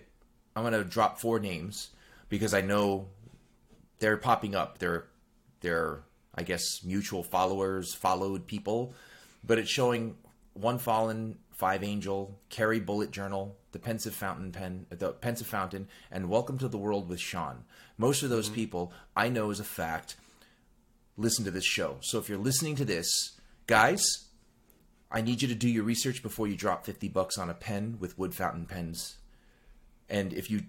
I'm 0.55 0.63
gonna 0.63 0.85
drop 0.85 1.19
four 1.19 1.37
names 1.37 1.89
because 2.29 2.53
I 2.53 2.61
know 2.61 3.07
they're 3.99 4.15
popping 4.15 4.55
up. 4.55 4.77
They're 4.77 5.07
they're 5.59 6.03
I 6.33 6.43
guess 6.43 6.63
mutual 6.85 7.23
followers, 7.23 7.93
followed 7.93 8.47
people, 8.47 8.93
but 9.43 9.59
it's 9.59 9.69
showing 9.69 10.15
one 10.53 10.77
fallen, 10.77 11.39
five 11.51 11.83
angel, 11.83 12.39
carry 12.47 12.79
bullet 12.79 13.11
journal, 13.11 13.57
the 13.73 13.79
pensive 13.79 14.15
fountain 14.15 14.53
pen, 14.53 14.85
the 14.89 15.11
pensive 15.11 15.47
fountain, 15.47 15.89
and 16.09 16.29
welcome 16.29 16.57
to 16.59 16.69
the 16.69 16.77
world 16.77 17.09
with 17.09 17.19
Sean. 17.19 17.65
Most 17.97 18.23
of 18.23 18.29
those 18.29 18.45
mm-hmm. 18.45 18.55
people 18.55 18.93
I 19.13 19.27
know 19.27 19.51
as 19.51 19.59
a 19.59 19.65
fact 19.65 20.15
listen 21.17 21.43
to 21.43 21.51
this 21.51 21.65
show. 21.65 21.97
So 21.99 22.17
if 22.17 22.29
you're 22.29 22.37
listening 22.37 22.77
to 22.77 22.85
this, 22.85 23.33
guys, 23.67 24.29
I 25.11 25.21
need 25.21 25.41
you 25.41 25.47
to 25.49 25.55
do 25.55 25.67
your 25.67 25.83
research 25.83 26.23
before 26.23 26.47
you 26.47 26.55
drop 26.55 26.85
50 26.85 27.09
bucks 27.09 27.37
on 27.37 27.49
a 27.49 27.53
pen 27.53 27.97
with 27.99 28.17
wood 28.17 28.33
fountain 28.33 28.65
pens. 28.65 29.17
And 30.09 30.31
if 30.31 30.49
you 30.49 30.63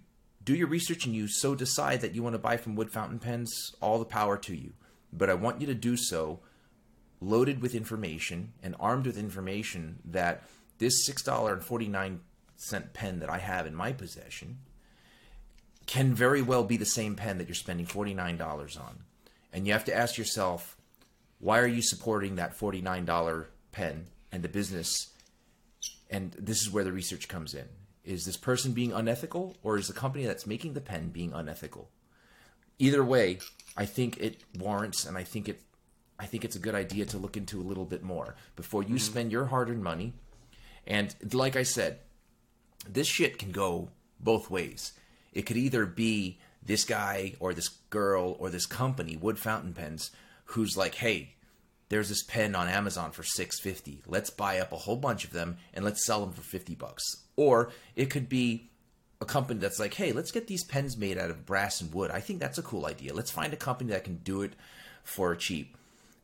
do 0.44 0.54
your 0.54 0.66
research 0.66 1.06
and 1.06 1.14
you 1.14 1.28
so 1.28 1.54
decide 1.54 2.00
that 2.00 2.14
you 2.14 2.22
want 2.22 2.34
to 2.34 2.40
buy 2.40 2.56
from 2.56 2.74
wood 2.74 2.90
fountain 2.90 3.20
pens, 3.20 3.74
all 3.80 4.00
the 4.00 4.04
power 4.04 4.36
to 4.38 4.54
you. 4.54 4.72
But 5.12 5.30
I 5.30 5.34
want 5.34 5.60
you 5.60 5.66
to 5.68 5.74
do 5.74 5.96
so 5.96 6.40
loaded 7.20 7.62
with 7.62 7.74
information 7.74 8.52
and 8.62 8.74
armed 8.80 9.06
with 9.06 9.16
information 9.16 10.00
that 10.04 10.42
this 10.78 11.08
$6.49 11.08 12.18
pen 12.92 13.20
that 13.20 13.30
I 13.30 13.38
have 13.38 13.66
in 13.66 13.74
my 13.74 13.92
possession 13.92 14.58
can 15.86 16.14
very 16.14 16.42
well 16.42 16.64
be 16.64 16.76
the 16.76 16.84
same 16.84 17.14
pen 17.14 17.38
that 17.38 17.46
you're 17.46 17.54
spending 17.54 17.86
$49 17.86 18.80
on. 18.80 19.04
And 19.52 19.66
you 19.66 19.72
have 19.72 19.84
to 19.84 19.96
ask 19.96 20.18
yourself, 20.18 20.76
why 21.38 21.60
are 21.60 21.66
you 21.66 21.82
supporting 21.82 22.36
that 22.36 22.58
$49 22.58 23.46
pen 23.70 24.06
and 24.32 24.42
the 24.42 24.48
business? 24.48 25.12
And 26.10 26.32
this 26.38 26.60
is 26.60 26.70
where 26.70 26.84
the 26.84 26.92
research 26.92 27.28
comes 27.28 27.54
in. 27.54 27.66
Is 28.04 28.24
this 28.24 28.36
person 28.36 28.72
being 28.72 28.92
unethical 28.92 29.56
or 29.62 29.78
is 29.78 29.86
the 29.86 29.94
company 29.94 30.26
that's 30.26 30.46
making 30.46 30.72
the 30.72 30.80
pen 30.80 31.10
being 31.10 31.32
unethical? 31.32 31.90
Either 32.78 33.04
way, 33.04 33.38
I 33.76 33.84
think 33.84 34.18
it 34.18 34.42
warrants 34.58 35.04
and 35.04 35.16
I 35.16 35.24
think 35.24 35.48
it 35.48 35.60
I 36.18 36.26
think 36.26 36.44
it's 36.44 36.56
a 36.56 36.60
good 36.60 36.74
idea 36.74 37.04
to 37.06 37.18
look 37.18 37.36
into 37.36 37.60
a 37.60 37.64
little 37.64 37.84
bit 37.84 38.02
more 38.02 38.36
before 38.54 38.82
you 38.82 38.90
mm-hmm. 38.90 38.98
spend 38.98 39.32
your 39.32 39.46
hard-earned 39.46 39.82
money. 39.82 40.12
And 40.86 41.14
like 41.32 41.56
I 41.56 41.64
said, 41.64 41.98
this 42.88 43.08
shit 43.08 43.38
can 43.38 43.50
go 43.50 43.88
both 44.20 44.48
ways. 44.48 44.92
It 45.32 45.42
could 45.42 45.56
either 45.56 45.84
be 45.84 46.38
this 46.62 46.84
guy 46.84 47.34
or 47.40 47.54
this 47.54 47.68
girl 47.90 48.36
or 48.38 48.50
this 48.50 48.66
company, 48.66 49.16
Wood 49.16 49.38
Fountain 49.38 49.72
Pens, 49.72 50.10
who's 50.44 50.76
like, 50.76 50.94
"Hey, 50.96 51.34
there's 51.92 52.08
this 52.08 52.22
pen 52.22 52.54
on 52.54 52.68
Amazon 52.68 53.12
for 53.12 53.22
650. 53.22 54.02
Let's 54.06 54.30
buy 54.30 54.58
up 54.58 54.72
a 54.72 54.76
whole 54.76 54.96
bunch 54.96 55.24
of 55.24 55.32
them 55.32 55.58
and 55.74 55.84
let's 55.84 56.04
sell 56.06 56.20
them 56.20 56.32
for 56.32 56.42
50 56.42 56.74
bucks." 56.74 57.02
Or 57.36 57.70
it 57.94 58.10
could 58.10 58.28
be 58.28 58.70
a 59.20 59.24
company 59.24 59.60
that's 59.60 59.78
like, 59.78 59.94
"Hey, 59.94 60.12
let's 60.12 60.32
get 60.32 60.46
these 60.46 60.64
pens 60.64 60.96
made 60.96 61.18
out 61.18 61.30
of 61.30 61.46
brass 61.46 61.80
and 61.80 61.92
wood. 61.92 62.10
I 62.10 62.20
think 62.20 62.40
that's 62.40 62.58
a 62.58 62.62
cool 62.62 62.86
idea. 62.86 63.14
Let's 63.14 63.30
find 63.30 63.52
a 63.52 63.56
company 63.56 63.90
that 63.90 64.04
can 64.04 64.16
do 64.16 64.42
it 64.42 64.54
for 65.04 65.36
cheap." 65.36 65.76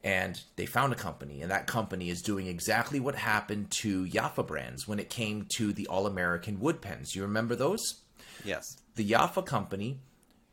And 0.02 0.40
they 0.56 0.66
found 0.66 0.92
a 0.92 0.96
company, 0.96 1.42
and 1.42 1.50
that 1.50 1.66
company 1.66 2.08
is 2.08 2.22
doing 2.22 2.46
exactly 2.46 3.00
what 3.00 3.16
happened 3.16 3.70
to 3.82 4.06
Yafa 4.06 4.46
brands 4.46 4.86
when 4.86 4.98
it 4.98 5.10
came 5.10 5.46
to 5.56 5.72
the 5.72 5.86
All 5.88 6.06
American 6.06 6.60
wood 6.60 6.80
pens. 6.80 7.14
You 7.14 7.22
remember 7.22 7.56
those? 7.56 8.02
yes, 8.44 8.76
the 8.94 9.10
Yafa 9.10 9.44
company, 9.44 10.00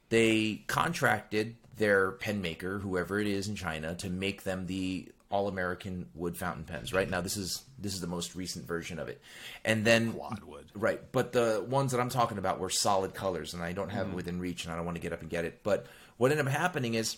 they 0.09 0.63
contracted 0.67 1.55
their 1.77 2.11
pen 2.13 2.41
maker, 2.41 2.79
whoever 2.79 3.19
it 3.19 3.27
is 3.27 3.47
in 3.47 3.55
China, 3.55 3.95
to 3.95 4.09
make 4.09 4.43
them 4.43 4.67
the 4.67 5.09
all 5.29 5.47
American 5.47 6.07
wood 6.13 6.37
fountain 6.37 6.63
pens. 6.63 6.93
Right 6.93 7.09
now, 7.09 7.21
this 7.21 7.35
is 7.35 7.63
this 7.79 7.93
is 7.93 7.99
the 7.99 8.07
most 8.07 8.35
recent 8.35 8.65
version 8.65 8.99
of 8.99 9.09
it, 9.09 9.21
and 9.63 9.83
then 9.83 10.13
Quadwood. 10.13 10.65
Right, 10.73 11.01
but 11.11 11.31
the 11.31 11.65
ones 11.67 11.91
that 11.91 11.99
I'm 11.99 12.09
talking 12.09 12.37
about 12.37 12.59
were 12.59 12.69
solid 12.69 13.13
colors, 13.13 13.53
and 13.53 13.63
I 13.63 13.73
don't 13.73 13.89
have 13.89 14.07
them 14.07 14.15
within 14.15 14.39
reach, 14.39 14.63
and 14.63 14.73
I 14.73 14.75
don't 14.75 14.85
want 14.85 14.95
to 14.95 15.01
get 15.01 15.13
up 15.13 15.21
and 15.21 15.29
get 15.29 15.45
it. 15.45 15.61
But 15.63 15.87
what 16.17 16.31
ended 16.31 16.45
up 16.45 16.51
happening 16.51 16.93
is 16.93 17.17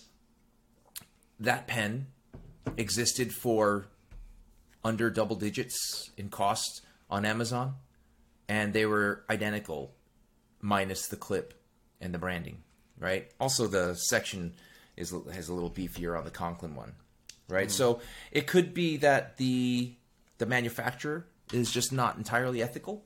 that 1.40 1.66
pen 1.66 2.06
existed 2.76 3.32
for 3.32 3.86
under 4.84 5.10
double 5.10 5.36
digits 5.36 6.10
in 6.16 6.28
cost 6.28 6.82
on 7.10 7.24
Amazon, 7.24 7.74
and 8.48 8.72
they 8.72 8.86
were 8.86 9.24
identical 9.30 9.94
minus 10.60 11.06
the 11.08 11.16
clip 11.16 11.54
and 12.00 12.12
the 12.12 12.18
branding, 12.18 12.62
right? 12.98 13.30
Also, 13.40 13.66
the 13.66 13.94
section 13.94 14.54
is 14.96 15.14
has 15.32 15.48
a 15.48 15.54
little 15.54 15.70
beefier 15.70 16.16
on 16.18 16.24
the 16.24 16.30
Conklin 16.30 16.74
one, 16.74 16.92
right? 17.48 17.68
Hmm. 17.68 17.72
So 17.72 18.00
it 18.32 18.46
could 18.46 18.74
be 18.74 18.96
that 18.98 19.36
the 19.36 19.94
the 20.38 20.46
manufacturer 20.46 21.26
is 21.52 21.70
just 21.70 21.92
not 21.92 22.16
entirely 22.16 22.62
ethical 22.62 23.04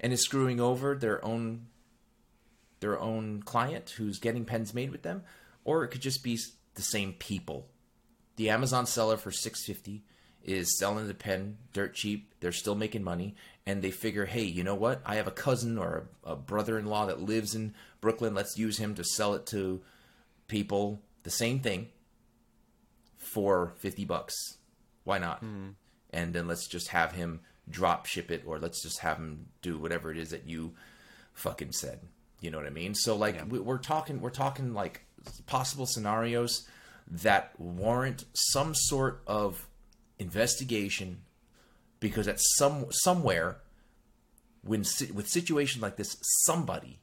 and 0.00 0.12
is 0.12 0.22
screwing 0.22 0.60
over 0.60 0.94
their 0.94 1.24
own 1.24 1.66
their 2.80 2.98
own 2.98 3.42
client 3.42 3.90
who's 3.96 4.18
getting 4.18 4.44
pens 4.44 4.74
made 4.74 4.90
with 4.90 5.02
them, 5.02 5.22
or 5.64 5.84
it 5.84 5.88
could 5.88 6.00
just 6.00 6.24
be 6.24 6.38
the 6.74 6.82
same 6.82 7.12
people. 7.12 7.68
The 8.36 8.50
Amazon 8.50 8.86
seller 8.86 9.16
for 9.16 9.30
six 9.30 9.64
fifty 9.64 10.04
is 10.44 10.78
selling 10.78 11.08
the 11.08 11.14
pen 11.14 11.56
dirt 11.72 11.94
cheap. 11.94 12.32
They're 12.40 12.52
still 12.52 12.74
making 12.74 13.04
money, 13.04 13.34
and 13.66 13.82
they 13.82 13.90
figure, 13.90 14.26
hey, 14.26 14.44
you 14.44 14.64
know 14.64 14.74
what? 14.74 15.00
I 15.06 15.16
have 15.16 15.26
a 15.26 15.32
cousin 15.32 15.78
or 15.78 16.08
a, 16.24 16.32
a 16.32 16.36
brother-in-law 16.36 17.06
that 17.06 17.20
lives 17.20 17.54
in 17.54 17.74
Brooklyn. 18.00 18.34
Let's 18.34 18.58
use 18.58 18.78
him 18.78 18.94
to 18.96 19.04
sell 19.04 19.34
it 19.34 19.46
to 19.46 19.82
people. 20.48 21.00
The 21.22 21.30
same 21.30 21.60
thing 21.60 21.88
for 23.16 23.72
fifty 23.76 24.04
bucks. 24.04 24.34
Why 25.04 25.18
not? 25.18 25.38
Hmm. 25.38 25.70
And 26.10 26.34
then 26.34 26.46
let's 26.46 26.66
just 26.66 26.88
have 26.88 27.12
him 27.12 27.40
drop 27.70 28.06
ship 28.06 28.30
it, 28.30 28.42
or 28.44 28.58
let's 28.58 28.82
just 28.82 29.00
have 29.00 29.18
him 29.18 29.46
do 29.62 29.78
whatever 29.78 30.10
it 30.10 30.18
is 30.18 30.30
that 30.30 30.48
you 30.48 30.74
fucking 31.32 31.72
said. 31.72 32.00
You 32.40 32.50
know 32.50 32.58
what 32.58 32.66
I 32.66 32.70
mean? 32.70 32.94
So 32.94 33.16
like 33.16 33.40
we, 33.48 33.60
we're 33.60 33.78
talking, 33.78 34.20
we're 34.20 34.30
talking 34.30 34.74
like 34.74 35.04
possible 35.46 35.86
scenarios 35.86 36.66
that 37.08 37.52
warrant 37.58 38.24
some 38.32 38.74
sort 38.74 39.22
of 39.26 39.68
investigation 40.18 41.22
because 42.00 42.28
at 42.28 42.38
some 42.40 42.86
somewhere 42.90 43.58
when 44.64 44.80
with 45.14 45.28
situations 45.28 45.82
like 45.82 45.96
this 45.96 46.16
somebody 46.44 46.98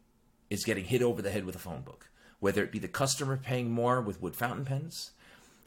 is 0.50 0.64
getting 0.64 0.86
hit 0.86 1.02
over 1.02 1.22
the 1.22 1.32
head 1.32 1.46
with 1.46 1.56
a 1.56 1.60
phone 1.60 1.82
book 1.82 2.10
whether 2.40 2.64
it 2.64 2.72
be 2.72 2.80
the 2.80 2.88
customer 2.88 3.38
paying 3.38 3.70
more 3.72 4.00
with 4.02 4.22
wood 4.22 4.36
fountain 4.36 4.66
pens 4.66 5.12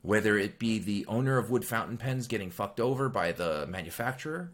whether 0.03 0.37
it 0.39 0.59
be 0.59 0.79
the 0.79 1.05
owner 1.07 1.39
of 1.39 1.51
wood 1.51 1.65
fountain 1.65 1.97
pens 1.97 2.27
getting 2.27 2.51
fucked 2.51 2.81
over 2.81 3.09
by 3.09 3.31
the 3.33 3.67
manufacturer 3.69 4.51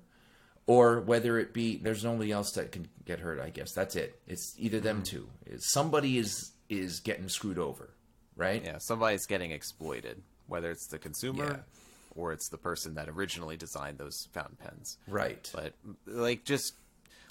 or 0.66 1.00
whether 1.00 1.38
it 1.38 1.54
be 1.54 1.76
there's 1.78 2.04
nobody 2.04 2.30
else 2.30 2.52
that 2.52 2.70
can 2.72 2.86
get 3.06 3.20
hurt. 3.20 3.40
I 3.40 3.48
guess 3.48 3.72
that's 3.72 3.96
it. 3.96 4.20
It's 4.26 4.54
either 4.58 4.80
them 4.80 4.96
Mm-hmm. 4.96 5.02
two. 5.04 5.28
It's- 5.46 5.70
Somebody 5.72 6.18
is 6.18 6.50
is 6.68 7.00
getting 7.00 7.30
screwed 7.30 7.58
over, 7.58 7.88
right? 8.36 8.62
Yeah, 8.62 8.76
somebody's 8.76 9.24
getting 9.24 9.50
exploited, 9.52 10.20
whether 10.46 10.70
it's 10.70 10.86
the 10.88 10.98
consumer 10.98 11.46
Yeah. 11.46 11.56
Or 12.18 12.32
it's 12.32 12.48
the 12.48 12.58
person 12.58 12.96
that 12.96 13.08
originally 13.08 13.56
designed 13.56 13.96
those 13.96 14.28
fountain 14.32 14.56
pens. 14.60 14.98
Right. 15.06 15.48
But 15.54 15.72
like 16.06 16.44
just 16.44 16.74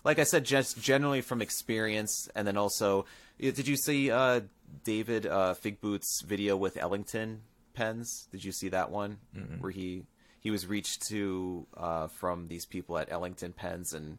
like 0.04 0.18
I 0.18 0.24
said, 0.24 0.46
just 0.46 0.82
generally 0.82 1.22
from 1.22 1.42
experience, 1.42 2.30
and 2.34 2.48
then 2.48 2.56
also, 2.56 3.06
did 3.40 3.68
you 3.68 3.76
see 3.76 4.10
uh, 4.10 4.42
David 4.86 5.26
uh, 5.26 5.54
Figboot's 5.62 6.22
video 6.22 6.56
with 6.56 6.78
Ellington 6.78 7.42
pens? 7.74 8.28
Did 8.32 8.46
you 8.46 8.54
see 8.54 8.70
that 8.70 8.90
one 8.90 9.18
where 9.60 9.72
he 9.72 10.06
he 10.40 10.50
was 10.50 10.66
reached 10.66 11.08
to 11.10 11.68
uh, 11.76 12.08
from 12.08 12.48
these 12.48 12.66
people 12.66 12.98
at 12.98 13.12
Ellington 13.12 13.52
Pens, 13.52 13.92
and 13.92 14.18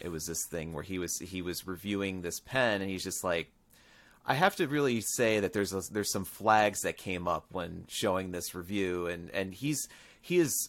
it 0.00 0.08
was 0.08 0.26
this 0.26 0.44
thing 0.46 0.72
where 0.72 0.82
he 0.82 0.98
was 0.98 1.18
he 1.20 1.42
was 1.42 1.66
reviewing 1.66 2.22
this 2.22 2.40
pen, 2.40 2.82
and 2.82 2.90
he's 2.90 3.04
just 3.04 3.22
like. 3.24 3.52
I 4.30 4.34
have 4.34 4.54
to 4.56 4.68
really 4.68 5.00
say 5.00 5.40
that 5.40 5.52
there's 5.52 5.72
a, 5.72 5.82
there's 5.90 6.12
some 6.12 6.24
flags 6.24 6.82
that 6.82 6.96
came 6.96 7.26
up 7.26 7.46
when 7.50 7.84
showing 7.88 8.30
this 8.30 8.54
review, 8.54 9.08
and 9.08 9.28
and 9.30 9.52
he's 9.52 9.88
he 10.20 10.38
is 10.38 10.68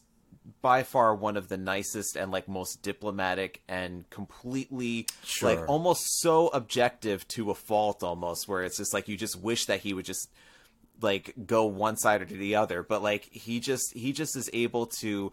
by 0.63 0.81
far 0.81 1.13
one 1.13 1.37
of 1.37 1.47
the 1.47 1.57
nicest 1.57 2.15
and 2.15 2.31
like 2.31 2.47
most 2.47 2.81
diplomatic 2.81 3.61
and 3.67 4.09
completely 4.09 5.05
Sure. 5.23 5.53
like 5.53 5.69
almost 5.69 6.19
so 6.21 6.47
objective 6.47 7.27
to 7.27 7.51
a 7.51 7.53
fault 7.53 8.01
almost 8.01 8.47
where 8.47 8.63
it's 8.63 8.77
just 8.77 8.95
like 8.95 9.07
you 9.07 9.15
just 9.15 9.39
wish 9.39 9.65
that 9.65 9.81
he 9.81 9.93
would 9.93 10.05
just 10.05 10.31
like 10.99 11.35
go 11.45 11.65
one 11.65 11.97
side 11.97 12.23
or 12.23 12.25
to 12.25 12.33
the 12.33 12.55
other 12.55 12.81
but 12.81 13.03
like 13.03 13.29
he 13.31 13.59
just 13.59 13.93
he 13.93 14.11
just 14.13 14.35
is 14.35 14.49
able 14.53 14.87
to 14.87 15.31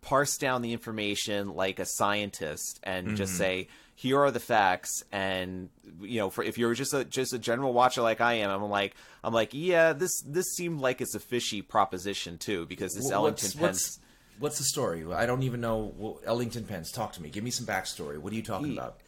parse 0.00 0.36
down 0.36 0.62
the 0.62 0.72
information 0.72 1.54
like 1.54 1.78
a 1.78 1.86
scientist 1.86 2.80
and 2.82 3.16
just 3.16 3.34
mm-hmm. 3.34 3.38
say 3.38 3.68
here 3.94 4.20
are 4.20 4.30
the 4.30 4.40
facts 4.40 5.04
and 5.12 5.68
you 6.00 6.18
know 6.18 6.30
for 6.30 6.42
if 6.42 6.58
you're 6.58 6.74
just 6.74 6.94
a 6.94 7.04
just 7.04 7.32
a 7.32 7.38
general 7.38 7.72
watcher 7.72 8.02
like 8.02 8.20
I 8.20 8.34
am 8.34 8.50
I'm 8.50 8.70
like 8.70 8.94
I'm 9.22 9.34
like 9.34 9.50
yeah 9.52 9.92
this 9.92 10.22
this 10.26 10.46
seemed 10.54 10.80
like 10.80 11.00
it's 11.00 11.14
a 11.14 11.20
fishy 11.20 11.62
proposition 11.62 12.38
too 12.38 12.66
because 12.66 12.94
this 12.94 13.10
Wh- 13.10 13.14
Ellington 13.14 13.46
what's, 13.46 13.54
Pens 13.54 13.60
what's 13.60 13.98
what's 14.38 14.58
the 14.58 14.64
story? 14.64 15.04
I 15.12 15.24
don't 15.24 15.42
even 15.44 15.60
know. 15.60 15.92
Well, 15.96 16.20
Ellington 16.26 16.64
Pens, 16.64 16.90
talk 16.90 17.12
to 17.12 17.22
me. 17.22 17.30
Give 17.30 17.44
me 17.44 17.50
some 17.50 17.66
backstory. 17.66 18.18
What 18.18 18.32
are 18.32 18.36
you 18.36 18.42
talking 18.42 18.72
about? 18.72 18.98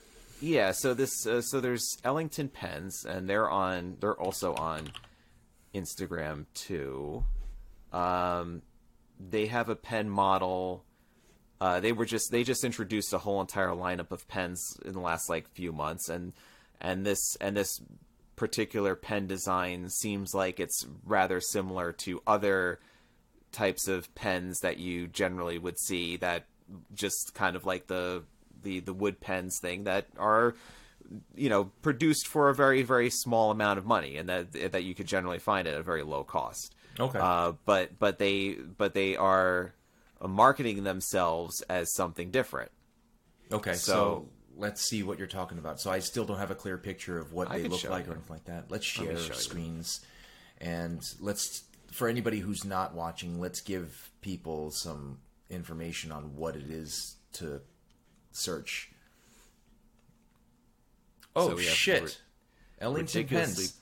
Yeah, 0.41 0.73
so 0.73 0.95
this 0.95 1.27
uh, 1.27 1.43
so 1.43 1.61
there's 1.61 1.99
Ellington 2.05 2.49
Pens, 2.49 3.05
and 3.05 3.29
they're 3.29 3.51
on 3.51 3.97
they're 4.01 4.19
also 4.19 4.55
on 4.55 4.91
Instagram 5.75 6.47
too. 6.55 7.25
Um, 7.93 8.63
they 9.19 9.47
have 9.47 9.69
a 9.69 9.77
pen 9.77 10.09
model. 10.09 10.85
Uh, 11.65 11.81
they 11.81 11.93
were 11.93 12.05
just 12.05 12.31
they 12.31 12.45
just 12.45 12.63
introduced 12.63 13.11
a 13.15 13.19
whole 13.19 13.41
entire 13.41 13.71
lineup 13.71 14.11
of 14.11 14.29
pens 14.29 14.79
in 14.85 14.93
the 14.93 15.01
last 15.01 15.31
like 15.31 15.49
few 15.49 15.73
months, 15.73 16.11
and 16.11 16.35
and 16.79 17.07
this 17.07 17.37
and 17.41 17.57
this 17.57 17.81
particular 18.37 18.95
pen 18.95 19.27
design 19.27 19.89
seems 19.89 20.35
like 20.35 20.61
it's 20.61 20.87
rather 21.07 21.41
similar 21.41 21.91
to 21.91 22.21
other 22.27 22.81
types 23.51 23.89
of 23.89 24.15
pens 24.15 24.59
that 24.61 24.77
you 24.77 25.07
generally 25.07 25.57
would 25.57 25.79
see 25.79 26.19
that 26.19 26.45
just 26.93 27.33
kind 27.33 27.57
of 27.57 27.65
like 27.65 27.87
the 27.87 28.23
the 28.63 28.81
the 28.81 28.93
wood 28.93 29.19
pens 29.19 29.59
thing 29.59 29.85
that 29.85 30.07
are 30.19 30.55
you 31.35 31.49
know 31.49 31.65
produced 31.81 32.27
for 32.27 32.51
a 32.51 32.55
very 32.55 32.83
very 32.83 33.09
small 33.09 33.51
amount 33.51 33.79
of 33.79 33.87
money 33.87 34.19
and 34.19 34.29
that 34.29 34.53
that 34.73 34.85
you 34.85 34.95
could 34.95 35.07
generally 35.07 35.39
find 35.39 35.67
at 35.67 35.75
a 35.79 35.83
very 35.83 36.03
low 36.03 36.25
cost 36.25 36.75
Okay. 37.01 37.19
uh, 37.19 37.53
but 37.65 37.99
but 37.99 38.19
they 38.19 38.53
but 38.77 38.93
they 38.93 39.17
are 39.17 39.73
marketing 40.29 40.85
themselves 40.85 41.61
as 41.69 41.93
something 41.95 42.31
different 42.31 42.71
Okay, 43.53 43.75
so, 43.75 43.93
So- 43.93 44.29
let's 44.57 44.81
see 44.89 45.03
what 45.03 45.19
you're 45.19 45.27
talking 45.27 45.59
about. 45.59 45.81
So 45.81 45.91
I 45.91 45.99
still 45.99 46.25
don't 46.25 46.39
have 46.39 46.51
a 46.51 46.55
clear 46.55 46.79
picture 46.79 47.19
of 47.19 47.33
what 47.33 47.51
I 47.51 47.59
they 47.61 47.69
look 47.69 47.85
like 47.85 48.07
you. 48.07 48.13
or 48.13 48.15
anything 48.15 48.31
like 48.35 48.45
that. 48.47 48.71
Let's 48.71 48.99
Let 48.99 49.07
share 49.07 49.19
you. 49.19 49.35
screens, 49.35 50.01
and 50.59 51.03
let's 51.21 51.65
for 51.93 52.09
anybody 52.09 52.41
who's 52.41 52.65
not 52.65 52.95
watching, 52.95 53.39
let's 53.41 53.61
give 53.61 54.11
people 54.23 54.71
some 54.73 55.19
information 55.51 56.11
on 56.11 56.35
what 56.37 56.57
it 56.57 56.69
is 56.71 57.17
to 57.35 57.61
search. 58.33 58.91
Oh 61.37 61.51
So 61.51 61.59
shit! 61.59 62.21
Ellington 62.81 63.27
pens. 63.27 63.75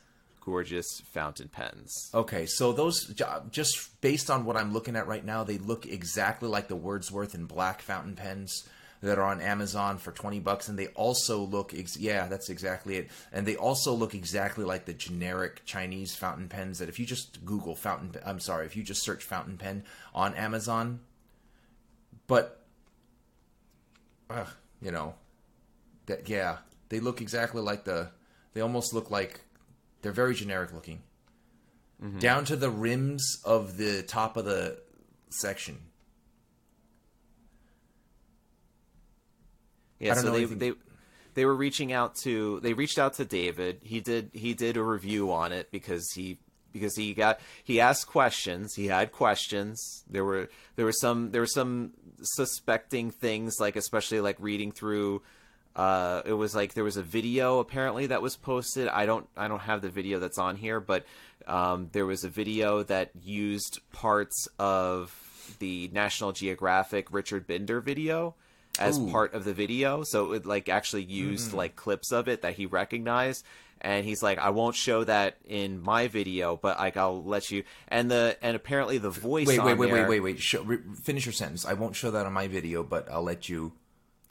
Gorgeous 0.45 1.01
fountain 1.13 1.49
pens 1.49 2.11
Okay, 2.15 2.47
so 2.47 2.73
those 2.73 3.15
just 3.51 4.01
based 4.01 4.31
on 4.31 4.45
what 4.45 4.57
I'm 4.57 4.73
looking 4.73 4.97
at 4.97 5.07
right 5.07 5.25
now, 5.25 5.45
they 5.45 5.59
look 5.59 5.87
exactly 5.87 6.49
like 6.49 6.69
the 6.69 6.77
Wordsworth 6.77 7.35
and 7.35 7.47
Black 7.47 7.81
fountain 7.81 8.17
pens 8.17 8.69
that 9.01 9.19
are 9.19 9.25
on 9.25 9.41
Amazon 9.41 9.99
for 9.99 10.13
20 10.13 10.39
bucks 10.41 10.69
and 10.69 10.79
they 10.79 10.89
also 10.89 11.41
look 11.41 11.75
ex- 11.75 11.99
yeah, 11.99 12.29
that's 12.29 12.51
exactly 12.51 12.97
it. 12.97 13.11
And 13.33 13.47
they 13.47 13.57
also 13.57 13.93
look 13.93 14.15
exactly 14.15 14.65
like 14.65 14.85
the 14.85 14.93
generic 14.93 15.63
Chinese 15.65 16.15
fountain 16.15 16.49
pens 16.49 16.79
that 16.79 16.89
if 16.89 16.99
you 16.99 17.07
just 17.07 17.45
Google 17.45 17.75
fountain 17.75 18.21
I'm 18.25 18.41
sorry, 18.41 18.67
if 18.67 18.77
you 18.77 18.83
just 18.83 19.03
search 19.03 19.25
fountain 19.25 19.59
pen 19.59 19.85
on 20.15 20.35
Amazon 20.35 21.01
but 22.27 22.65
uh, 24.31 24.47
you 24.81 24.91
know, 24.91 25.15
that 26.07 26.29
yeah, 26.29 26.59
they 26.89 27.01
look 27.01 27.21
exactly 27.21 27.61
like 27.61 27.85
the 27.85 28.09
they 28.55 28.61
almost 28.61 28.95
look 28.95 29.11
like 29.11 29.41
they're 30.03 30.13
very 30.13 30.35
generic 30.35 30.73
looking 30.73 31.01
mm-hmm. 32.03 32.19
down 32.19 32.45
to 32.47 32.57
the 32.57 32.71
rims 32.71 33.39
of 33.45 33.77
the 33.77 34.03
top 34.03 34.37
of 34.37 34.45
the 34.45 34.79
section. 35.31 35.79
Yeah, 39.99 40.13
I 40.13 40.15
don't 40.15 40.25
so 40.25 40.33
know 40.33 40.47
they, 40.47 40.55
they 40.55 40.73
they 41.35 41.45
were 41.45 41.55
reaching 41.55 41.93
out 41.93 42.17
to 42.17 42.61
they 42.61 42.73
reached 42.73 42.99
out 42.99 43.15
to 43.15 43.25
David. 43.25 43.81
He 43.83 44.01
did 44.01 44.31
he 44.33 44.55
did 44.55 44.77
a 44.77 44.83
review 44.83 45.33
on 45.33 45.53
it 45.53 45.71
because 45.71 46.11
he 46.15 46.39
because 46.73 46.97
he 46.97 47.15
got 47.15 47.39
he 47.63 47.81
asked 47.81 48.09
questions. 48.09 48.75
He 48.75 48.87
had 48.87 49.13
questions. 49.13 50.05
There 50.11 50.25
were 50.25 50.49
there 50.77 50.85
were 50.85 50.93
some 50.93 51.31
there 51.31 51.41
were 51.41 51.47
some 51.47 51.93
suspecting 52.21 53.11
things 53.11 53.61
like 53.61 53.77
especially 53.77 54.21
like 54.21 54.37
reading 54.41 54.73
through 54.73 55.23
uh 55.77 56.23
it 56.25 56.33
was 56.35 56.55
like 56.55 56.75
there 56.75 56.85
was 56.85 56.97
a 56.97 57.03
video 57.03 57.59
apparently 57.59 58.07
that 58.09 58.23
was 58.23 58.37
posted. 58.37 58.89
I 58.89 59.07
don't 59.07 59.29
I 59.37 59.49
don't 59.49 59.61
have 59.61 59.83
the 59.83 59.89
video 59.91 60.19
that's 60.19 60.39
on 60.39 60.57
here, 60.57 60.81
but 60.81 61.05
um 61.47 61.89
there 61.93 62.07
was 62.07 62.25
a 62.25 62.29
video 62.29 62.83
that 62.85 63.11
used 63.23 63.81
parts 63.93 64.49
of 64.59 65.15
the 65.59 65.91
National 65.93 66.33
Geographic 66.33 67.13
Richard 67.13 67.47
Binder 67.47 67.81
video 67.81 68.35
as 68.79 68.99
Ooh. 68.99 69.11
part 69.11 69.35
of 69.35 69.45
the 69.45 69.53
video 69.53 70.03
so 70.03 70.33
it 70.33 70.47
like 70.47 70.69
actually 70.71 71.03
used 71.03 71.53
like 71.53 71.77
clips 71.77 72.11
of 72.11 72.27
it 72.27 72.41
that 72.41 72.55
he 72.55 72.65
recognized 72.65 73.45
and 73.83 74.07
he's 74.07 74.23
like 74.23 74.39
i 74.39 74.49
won't 74.49 74.75
show 74.75 75.05
that 75.05 75.37
in 75.45 75.79
my 75.79 76.09
video 76.09 76.57
but 76.57 76.79
like 76.79 76.97
i'll 76.97 77.23
let 77.23 77.51
you 77.51 77.65
and 77.89 78.11
the 78.11 78.35
and 78.41 78.57
apparently 78.57 78.97
the 78.97 79.11
voice 79.11 79.47
Wait, 79.47 79.59
wait, 79.59 79.73
on 79.73 79.77
wait, 79.79 79.91
there- 79.91 80.09
wait, 80.09 80.09
wait, 80.09 80.21
wait. 80.21 80.41
Show, 80.41 80.63
re- 80.63 80.79
finish 81.03 81.27
your 81.27 81.35
sentence. 81.35 81.67
I 81.67 81.75
won't 81.75 81.95
show 81.97 82.11
that 82.13 82.25
on 82.25 82.33
my 82.33 82.49
video, 82.49 82.83
but 82.83 83.11
I'll 83.11 83.23
let 83.23 83.49
you. 83.51 83.73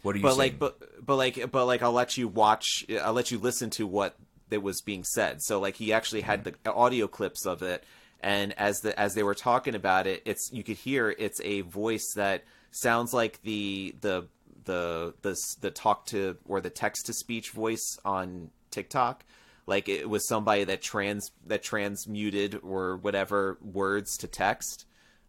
What 0.01 0.15
are 0.15 0.17
you 0.17 0.23
but 0.23 0.35
saying? 0.35 0.39
like 0.39 0.59
but 0.59 1.05
but 1.05 1.15
like 1.15 1.51
but 1.51 1.65
like 1.65 1.81
i'll 1.81 1.91
let 1.91 2.17
you 2.17 2.27
watch 2.27 2.85
i'll 3.01 3.13
let 3.13 3.31
you 3.31 3.37
listen 3.37 3.69
to 3.71 3.85
what 3.85 4.15
that 4.49 4.61
was 4.61 4.81
being 4.81 5.03
said. 5.03 5.41
So 5.41 5.59
like 5.59 5.75
he 5.75 5.93
actually 5.93 6.21
had 6.21 6.43
the 6.43 6.73
audio 6.73 7.07
clips 7.07 7.45
of 7.45 7.61
it 7.63 7.83
and 8.19 8.53
as 8.59 8.79
the 8.81 8.97
as 8.99 9.15
they 9.15 9.23
were 9.23 9.33
talking 9.33 9.75
about 9.75 10.05
it 10.07 10.21
it's 10.25 10.49
you 10.51 10.63
could 10.63 10.77
hear 10.77 11.15
it's 11.17 11.41
a 11.41 11.61
voice 11.61 12.13
that 12.15 12.43
sounds 12.71 13.13
like 13.13 13.41
the 13.43 13.95
the 14.01 14.27
the 14.65 15.13
the 15.21 15.35
the 15.61 15.71
talk 15.71 16.05
to 16.07 16.37
or 16.47 16.61
the 16.61 16.69
text 16.69 17.05
to 17.07 17.13
speech 17.13 17.51
voice 17.51 17.97
on 18.05 18.49
TikTok. 18.69 19.23
Like 19.67 19.87
it 19.89 20.09
was 20.09 20.27
somebody 20.27 20.63
that 20.65 20.81
trans 20.81 21.31
that 21.47 21.63
transmuted 21.63 22.59
or 22.63 22.97
whatever 22.97 23.57
words 23.61 24.17
to 24.17 24.27
text 24.27 24.85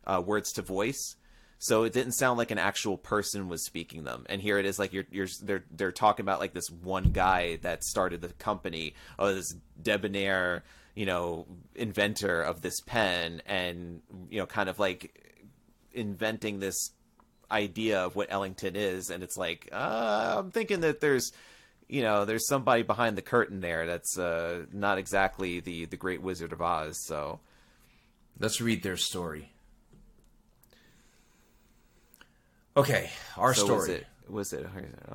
uh, 0.06 0.22
words 0.24 0.52
to 0.52 0.62
voice 0.62 1.16
so 1.62 1.84
it 1.84 1.92
didn't 1.92 2.14
sound 2.14 2.38
like 2.38 2.50
an 2.50 2.58
actual 2.58 2.98
person 2.98 3.48
was 3.48 3.64
speaking 3.64 4.02
them. 4.02 4.26
And 4.28 4.42
here 4.42 4.58
it 4.58 4.66
is 4.66 4.80
like 4.80 4.92
you're 4.92 5.06
you're 5.12 5.28
they're 5.42 5.64
they're 5.70 5.92
talking 5.92 6.24
about 6.24 6.40
like 6.40 6.52
this 6.52 6.68
one 6.68 7.12
guy 7.12 7.56
that 7.62 7.84
started 7.84 8.20
the 8.20 8.28
company. 8.28 8.94
Oh 9.16 9.32
this 9.32 9.54
debonair 9.80 10.64
you 10.96 11.06
know 11.06 11.46
inventor 11.76 12.42
of 12.42 12.62
this 12.62 12.80
pen 12.80 13.42
and 13.46 14.02
you 14.28 14.40
know 14.40 14.46
kind 14.46 14.68
of 14.68 14.80
like 14.80 15.14
inventing 15.92 16.58
this 16.58 16.90
idea 17.50 18.00
of 18.00 18.16
what 18.16 18.32
Ellington 18.32 18.74
is. 18.74 19.10
And 19.10 19.22
it's 19.22 19.36
like 19.36 19.68
uh, 19.70 20.34
I'm 20.38 20.50
thinking 20.50 20.80
that 20.80 21.00
there's 21.00 21.30
you 21.88 22.02
know 22.02 22.24
there's 22.24 22.48
somebody 22.48 22.82
behind 22.82 23.16
the 23.16 23.22
curtain 23.22 23.60
there 23.60 23.86
that's 23.86 24.18
uh, 24.18 24.64
not 24.72 24.98
exactly 24.98 25.60
the 25.60 25.84
the 25.84 25.96
great 25.96 26.22
wizard 26.22 26.52
of 26.52 26.60
Oz. 26.60 26.98
So 27.06 27.38
Let's 28.38 28.60
read 28.60 28.82
their 28.82 28.96
story. 28.96 29.52
Okay, 32.76 33.10
our 33.36 33.54
so 33.54 33.64
story. 33.64 33.78
was 33.78 33.88
it 33.88 34.06
was 34.28 34.52
it 34.52 34.64
uh, 34.64 35.14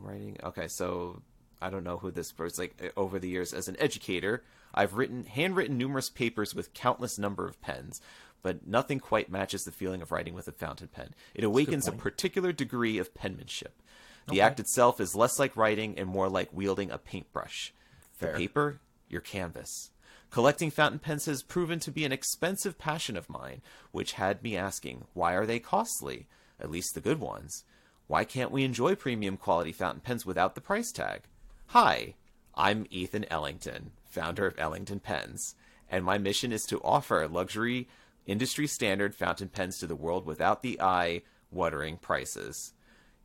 writing 0.00 0.38
okay 0.42 0.68
so 0.68 1.20
i 1.60 1.68
don't 1.68 1.84
know 1.84 1.98
who 1.98 2.10
this 2.10 2.30
person 2.32 2.62
like 2.62 2.92
over 2.96 3.18
the 3.18 3.28
years 3.28 3.52
as 3.52 3.66
an 3.66 3.76
educator 3.80 4.44
i've 4.72 4.94
written 4.94 5.24
handwritten 5.24 5.76
numerous 5.76 6.08
papers 6.08 6.54
with 6.54 6.72
countless 6.72 7.18
number 7.18 7.46
of 7.46 7.60
pens 7.60 8.00
but 8.44 8.66
nothing 8.66 9.00
quite 9.00 9.30
matches 9.30 9.64
the 9.64 9.72
feeling 9.72 10.02
of 10.02 10.12
writing 10.12 10.34
with 10.34 10.46
a 10.46 10.52
fountain 10.52 10.86
pen. 10.86 11.14
It 11.34 11.44
awakens 11.44 11.88
a 11.88 11.92
point. 11.92 12.02
particular 12.02 12.52
degree 12.52 12.98
of 12.98 13.14
penmanship. 13.14 13.82
The 14.28 14.42
act 14.42 14.60
itself 14.60 15.00
is 15.00 15.14
less 15.14 15.38
like 15.38 15.56
writing 15.56 15.98
and 15.98 16.08
more 16.08 16.28
like 16.28 16.50
wielding 16.52 16.90
a 16.90 16.98
paintbrush. 16.98 17.72
Fair. 18.12 18.32
The 18.32 18.38
paper, 18.38 18.80
your 19.08 19.22
canvas. 19.22 19.90
Collecting 20.30 20.70
fountain 20.70 20.98
pens 20.98 21.24
has 21.24 21.42
proven 21.42 21.78
to 21.80 21.90
be 21.90 22.04
an 22.04 22.12
expensive 22.12 22.78
passion 22.78 23.16
of 23.16 23.30
mine, 23.30 23.62
which 23.92 24.12
had 24.12 24.42
me 24.42 24.56
asking, 24.56 25.04
why 25.14 25.32
are 25.32 25.46
they 25.46 25.58
costly? 25.58 26.26
At 26.60 26.70
least 26.70 26.94
the 26.94 27.00
good 27.00 27.20
ones. 27.20 27.64
Why 28.06 28.24
can't 28.24 28.50
we 28.50 28.64
enjoy 28.64 28.94
premium 28.94 29.36
quality 29.36 29.72
fountain 29.72 30.00
pens 30.00 30.26
without 30.26 30.54
the 30.54 30.60
price 30.60 30.92
tag? 30.92 31.22
Hi, 31.68 32.14
I'm 32.54 32.86
Ethan 32.90 33.24
Ellington, 33.30 33.92
founder 34.04 34.46
of 34.46 34.58
Ellington 34.58 35.00
Pens, 35.00 35.54
and 35.88 36.04
my 36.04 36.18
mission 36.18 36.52
is 36.52 36.62
to 36.64 36.80
offer 36.82 37.26
luxury, 37.26 37.88
industry 38.26 38.66
standard 38.66 39.14
fountain 39.14 39.48
pens 39.48 39.78
to 39.78 39.86
the 39.86 39.96
world 39.96 40.26
without 40.26 40.62
the 40.62 40.80
eye 40.80 41.22
watering 41.50 41.96
prices. 41.96 42.74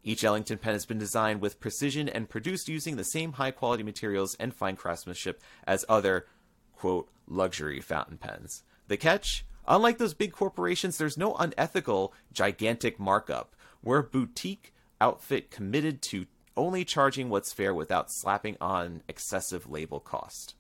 Each 0.04 0.24
Ellington 0.24 0.58
pen 0.58 0.74
has 0.74 0.86
been 0.86 0.98
designed 0.98 1.42
with 1.42 1.60
precision 1.60 2.08
and 2.08 2.30
produced 2.30 2.70
using 2.70 2.96
the 2.96 3.04
same 3.04 3.34
high 3.34 3.52
quality 3.52 3.84
materials 3.84 4.36
and 4.40 4.54
fine 4.54 4.76
craftsmanship 4.76 5.42
as 5.68 5.86
other, 5.90 6.26
quote, 6.74 7.10
luxury 7.28 7.82
fountain 7.82 8.18
pens. 8.18 8.64
The 8.88 8.98
catch? 8.98 9.46
Unlike 9.70 10.00
those 10.00 10.16
big 10.16 10.32
corporations, 10.32 10.98
there's 10.98 11.18
no 11.18 11.36
unethical, 11.36 12.12
gigantic 12.34 13.00
markup. 13.00 13.56
We're 13.84 14.00
a 14.00 14.04
boutique 14.04 14.74
outfit 15.00 15.52
committed 15.52 16.02
to 16.02 16.26
only 16.58 16.84
charging 16.84 17.30
what's 17.30 17.54
fair 17.54 17.74
without 17.74 18.12
slapping 18.12 18.58
on 18.60 19.04
excessive 19.08 19.70
label 19.70 20.00
cost. 20.00 20.56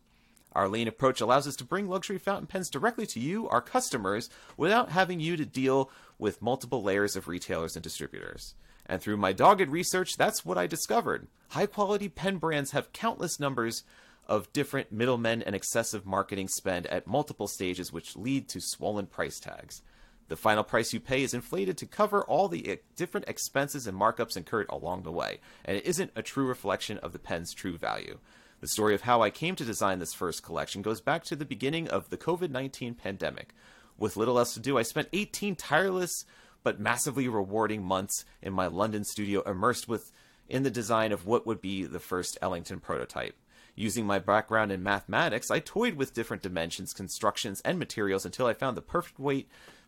Our 0.53 0.69
lean 0.69 0.87
approach 0.87 1.21
allows 1.21 1.47
us 1.47 1.55
to 1.57 1.65
bring 1.65 1.89
luxury 1.89 2.19
fountain 2.19 2.45
pens 2.45 2.69
directly 2.69 3.05
to 3.07 3.19
you, 3.19 3.49
our 3.49 3.61
customers, 3.61 4.29
without 4.57 4.91
having 4.91 5.19
you 5.19 5.35
to 5.37 5.45
deal 5.45 5.89
with 6.19 6.41
multiple 6.41 6.83
layers 6.83 7.15
of 7.15 7.27
retailers 7.27 7.75
and 7.75 7.83
distributors. 7.83 8.53
And 8.85 9.01
through 9.01 9.17
my 9.17 9.33
dogged 9.33 9.69
research, 9.69 10.17
that's 10.17 10.45
what 10.45 10.57
I 10.57 10.67
discovered. 10.67 11.27
High 11.49 11.65
quality 11.65 12.09
pen 12.09 12.37
brands 12.37 12.71
have 12.71 12.93
countless 12.93 13.39
numbers 13.39 13.83
of 14.29 14.53
different 14.53 14.91
middlemen 14.91 15.41
and 15.41 15.55
excessive 15.55 16.05
marketing 16.05 16.47
spend 16.47 16.85
at 16.87 17.07
multiple 17.07 17.47
stages, 17.47 17.91
which 17.91 18.15
lead 18.15 18.47
to 18.47 18.61
swollen 18.61 19.07
price 19.07 19.39
tags. 19.39 19.81
The 20.27 20.37
final 20.37 20.63
price 20.63 20.93
you 20.93 20.99
pay 20.99 21.23
is 21.23 21.33
inflated 21.33 21.75
to 21.79 21.87
cover 21.87 22.21
all 22.23 22.47
the 22.47 22.79
different 22.95 23.27
expenses 23.27 23.87
and 23.87 23.99
markups 23.99 24.37
incurred 24.37 24.67
along 24.69 25.01
the 25.01 25.11
way, 25.11 25.39
and 25.65 25.75
it 25.75 25.85
isn't 25.87 26.11
a 26.15 26.21
true 26.21 26.45
reflection 26.45 26.99
of 26.99 27.11
the 27.11 27.19
pen's 27.19 27.51
true 27.51 27.75
value. 27.75 28.19
The 28.61 28.67
story 28.67 28.93
of 28.93 29.01
how 29.01 29.23
I 29.23 29.31
came 29.31 29.55
to 29.55 29.65
design 29.65 29.97
this 29.97 30.13
first 30.13 30.43
collection 30.43 30.83
goes 30.83 31.01
back 31.01 31.23
to 31.25 31.35
the 31.35 31.45
beginning 31.45 31.87
of 31.87 32.11
the 32.11 32.17
COVID 32.17 32.51
19 32.51 32.93
pandemic. 32.93 33.55
With 33.97 34.15
little 34.15 34.37
else 34.37 34.53
to 34.53 34.59
do, 34.59 34.77
I 34.77 34.83
spent 34.83 35.09
18 35.11 35.55
tireless 35.55 36.25
but 36.61 36.79
massively 36.79 37.27
rewarding 37.27 37.83
months 37.83 38.25
in 38.43 38.53
my 38.53 38.67
London 38.67 39.03
studio 39.03 39.41
immersed 39.41 39.87
with 39.87 40.11
in 40.47 40.61
the 40.61 40.69
design 40.69 41.11
of 41.11 41.25
what 41.25 41.47
would 41.47 41.61
be 41.61 41.85
the 41.85 41.99
first 41.99 42.37
Ellington 42.41 42.79
prototype. 42.79 43.35
Using 43.75 44.05
my 44.05 44.19
background 44.19 44.71
in 44.71 44.83
mathematics, 44.83 45.49
I 45.49 45.59
toyed 45.59 45.95
with 45.95 46.13
different 46.13 46.43
dimensions, 46.43 46.93
constructions, 46.93 47.61
and 47.61 47.79
materials 47.79 48.25
until 48.25 48.45
I 48.45 48.53
found 48.53 48.75
the 48.75 48.81
perfect 48.81 49.19
weight 49.19 49.47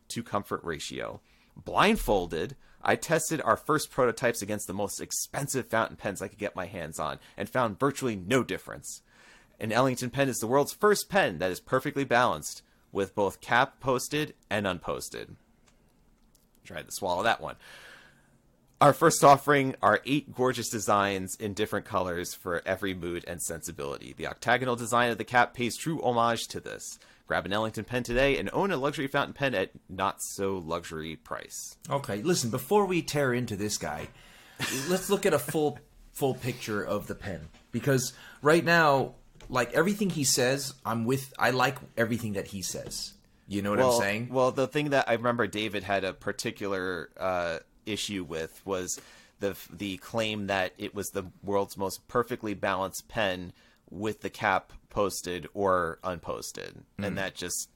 to 0.09 0.23
comfort 0.23 0.61
ratio. 0.63 1.21
Blindfolded, 1.55 2.55
I 2.81 2.95
tested 2.95 3.41
our 3.41 3.57
first 3.57 3.91
prototypes 3.91 4.41
against 4.41 4.67
the 4.67 4.73
most 4.73 4.99
expensive 4.99 5.67
fountain 5.67 5.97
pens 5.97 6.21
I 6.21 6.27
could 6.27 6.39
get 6.39 6.55
my 6.55 6.65
hands 6.65 6.99
on 6.99 7.19
and 7.37 7.49
found 7.49 7.79
virtually 7.79 8.15
no 8.15 8.43
difference. 8.43 9.01
An 9.59 9.71
Ellington 9.71 10.09
pen 10.09 10.29
is 10.29 10.39
the 10.39 10.47
world's 10.47 10.73
first 10.73 11.09
pen 11.09 11.37
that 11.37 11.51
is 11.51 11.59
perfectly 11.59 12.03
balanced, 12.03 12.63
with 12.91 13.15
both 13.15 13.41
cap 13.41 13.79
posted 13.79 14.33
and 14.49 14.65
unposted. 14.65 15.35
Tried 16.63 16.87
to 16.87 16.91
swallow 16.91 17.23
that 17.23 17.41
one. 17.41 17.55
Our 18.81 18.93
first 18.93 19.23
offering 19.23 19.75
are 19.83 20.01
eight 20.07 20.33
gorgeous 20.33 20.67
designs 20.67 21.35
in 21.35 21.53
different 21.53 21.85
colors 21.85 22.33
for 22.33 22.63
every 22.65 22.95
mood 22.95 23.23
and 23.27 23.39
sensibility. 23.39 24.15
The 24.17 24.25
octagonal 24.25 24.75
design 24.75 25.11
of 25.11 25.19
the 25.19 25.23
cap 25.23 25.53
pays 25.53 25.77
true 25.77 26.01
homage 26.01 26.47
to 26.47 26.59
this. 26.59 26.97
Grab 27.27 27.45
an 27.45 27.53
Ellington 27.53 27.83
pen 27.83 28.01
today 28.01 28.39
and 28.39 28.49
own 28.51 28.71
a 28.71 28.77
luxury 28.77 29.05
fountain 29.05 29.35
pen 29.35 29.53
at 29.53 29.69
not 29.87 30.23
so 30.23 30.57
luxury 30.57 31.15
price. 31.15 31.77
Okay, 31.91 32.23
listen, 32.23 32.49
before 32.49 32.87
we 32.87 33.03
tear 33.03 33.35
into 33.35 33.55
this 33.55 33.77
guy, 33.77 34.07
let's 34.89 35.11
look 35.11 35.27
at 35.27 35.33
a 35.35 35.39
full 35.39 35.77
full 36.11 36.33
picture 36.33 36.81
of 36.81 37.05
the 37.05 37.13
pen 37.13 37.49
because 37.71 38.13
right 38.41 38.65
now 38.65 39.13
like 39.47 39.71
everything 39.73 40.09
he 40.09 40.23
says, 40.23 40.73
I'm 40.83 41.05
with 41.05 41.31
I 41.37 41.51
like 41.51 41.77
everything 41.97 42.33
that 42.33 42.47
he 42.47 42.63
says. 42.63 43.13
You 43.47 43.61
know 43.61 43.69
what 43.69 43.79
well, 43.79 43.93
I'm 43.93 44.01
saying? 44.01 44.29
Well, 44.31 44.51
the 44.51 44.67
thing 44.67 44.89
that 44.89 45.07
I 45.07 45.13
remember 45.13 45.45
David 45.45 45.83
had 45.83 46.03
a 46.03 46.13
particular 46.13 47.09
uh, 47.15 47.59
issue 47.85 48.23
with 48.23 48.61
was 48.65 48.99
the 49.39 49.55
the 49.71 49.97
claim 49.97 50.47
that 50.47 50.73
it 50.77 50.93
was 50.93 51.09
the 51.09 51.25
world's 51.43 51.77
most 51.77 52.07
perfectly 52.07 52.53
balanced 52.53 53.07
pen 53.07 53.53
with 53.89 54.21
the 54.21 54.29
cap 54.29 54.71
posted 54.89 55.47
or 55.53 55.99
unposted, 56.03 56.83
Hmm. 56.97 57.03
and 57.03 57.17
that 57.17 57.35
just 57.35 57.69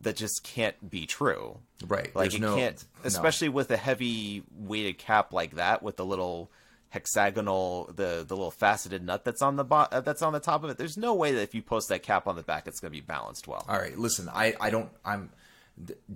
that 0.00 0.14
just 0.16 0.44
can't 0.44 0.88
be 0.88 1.06
true. 1.06 1.58
Right, 1.84 2.14
Like 2.14 2.30
there's 2.30 2.34
it 2.36 2.40
no- 2.40 2.54
can't, 2.54 2.84
no. 3.02 3.08
especially 3.08 3.48
with 3.48 3.68
a 3.72 3.76
heavy 3.76 4.44
weighted 4.56 4.96
cap 4.98 5.32
like 5.32 5.56
that 5.56 5.82
with 5.82 5.96
the 5.96 6.04
little 6.06 6.50
hexagonal 6.90 7.90
the 7.94 8.24
the 8.26 8.34
little 8.34 8.50
faceted 8.50 9.04
nut 9.04 9.24
that's 9.24 9.42
on 9.42 9.56
the 9.56 9.64
bo- 9.64 9.88
uh, 9.92 10.00
that's 10.00 10.22
on 10.22 10.32
the 10.32 10.40
top 10.40 10.64
of 10.64 10.70
it 10.70 10.78
there's 10.78 10.96
no 10.96 11.14
way 11.14 11.32
that 11.32 11.42
if 11.42 11.54
you 11.54 11.62
post 11.62 11.88
that 11.88 12.02
cap 12.02 12.26
on 12.26 12.34
the 12.36 12.42
back 12.42 12.66
it's 12.66 12.80
going 12.80 12.90
to 12.92 12.96
be 12.96 13.04
balanced 13.04 13.46
well 13.46 13.64
All 13.68 13.78
right, 13.78 13.96
listen, 13.98 14.28
I 14.32 14.54
I 14.60 14.70
don't 14.70 14.90
I'm 15.04 15.30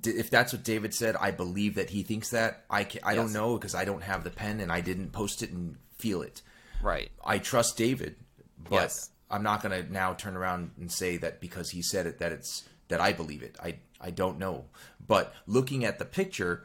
if 0.05 0.31
that's 0.31 0.53
what 0.53 0.65
David 0.65 0.95
said, 0.95 1.17
I 1.17 1.31
believe 1.31 1.77
that 1.77 1.91
he 1.91 2.03
thinks 2.03 2.31
that. 2.31 2.65
I 2.69 2.85
can, 2.85 3.01
I 3.05 3.15
don't 3.15 3.33
know 3.33 3.55
because 3.57 3.75
I 3.75 3.85
don't 3.85 4.03
have 4.03 4.25
the 4.25 4.31
pen 4.31 4.61
and 4.61 4.73
I 4.73 4.81
didn't 4.81 5.13
post 5.13 5.43
it 5.43 5.51
and 5.51 5.77
feel 5.99 6.23
it. 6.23 6.43
right 6.83 7.11
I 7.25 7.39
trust 7.39 7.77
David, 7.77 8.17
but 8.59 8.75
Yes. 8.75 9.11
I'm 9.31 9.43
not 9.43 9.63
going 9.63 9.85
to 9.85 9.93
now 9.93 10.15
turn 10.15 10.37
around 10.37 10.73
and 10.79 10.91
say 10.91 11.17
that 11.19 11.41
because 11.41 11.71
he 11.71 11.81
said 11.83 12.07
it 12.07 12.19
that 12.19 12.33
it's 12.33 12.65
that 12.89 13.01
I 13.01 13.13
believe 13.13 13.43
it. 13.43 13.57
I 13.63 13.77
I 14.01 14.11
don't 14.11 14.39
know. 14.39 14.67
But 15.07 15.33
looking 15.47 15.85
at 15.85 15.99
the 15.99 16.05
picture, 16.05 16.65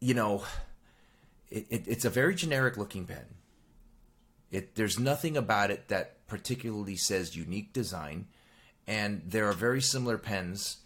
you 0.00 0.14
know, 0.14 0.44
it, 1.50 1.66
it, 1.70 1.88
it's 1.88 2.04
a 2.04 2.10
very 2.10 2.34
generic 2.34 2.76
looking 2.76 3.06
pen. 3.06 3.24
It 4.50 4.74
there's 4.76 4.98
nothing 5.00 5.36
about 5.36 5.70
it 5.70 5.88
that 5.88 6.26
particularly 6.28 6.96
says 6.96 7.34
unique 7.34 7.72
design, 7.72 8.26
and 8.86 9.22
there 9.26 9.48
are 9.48 9.52
very 9.54 9.80
similar 9.80 10.18
pens 10.18 10.78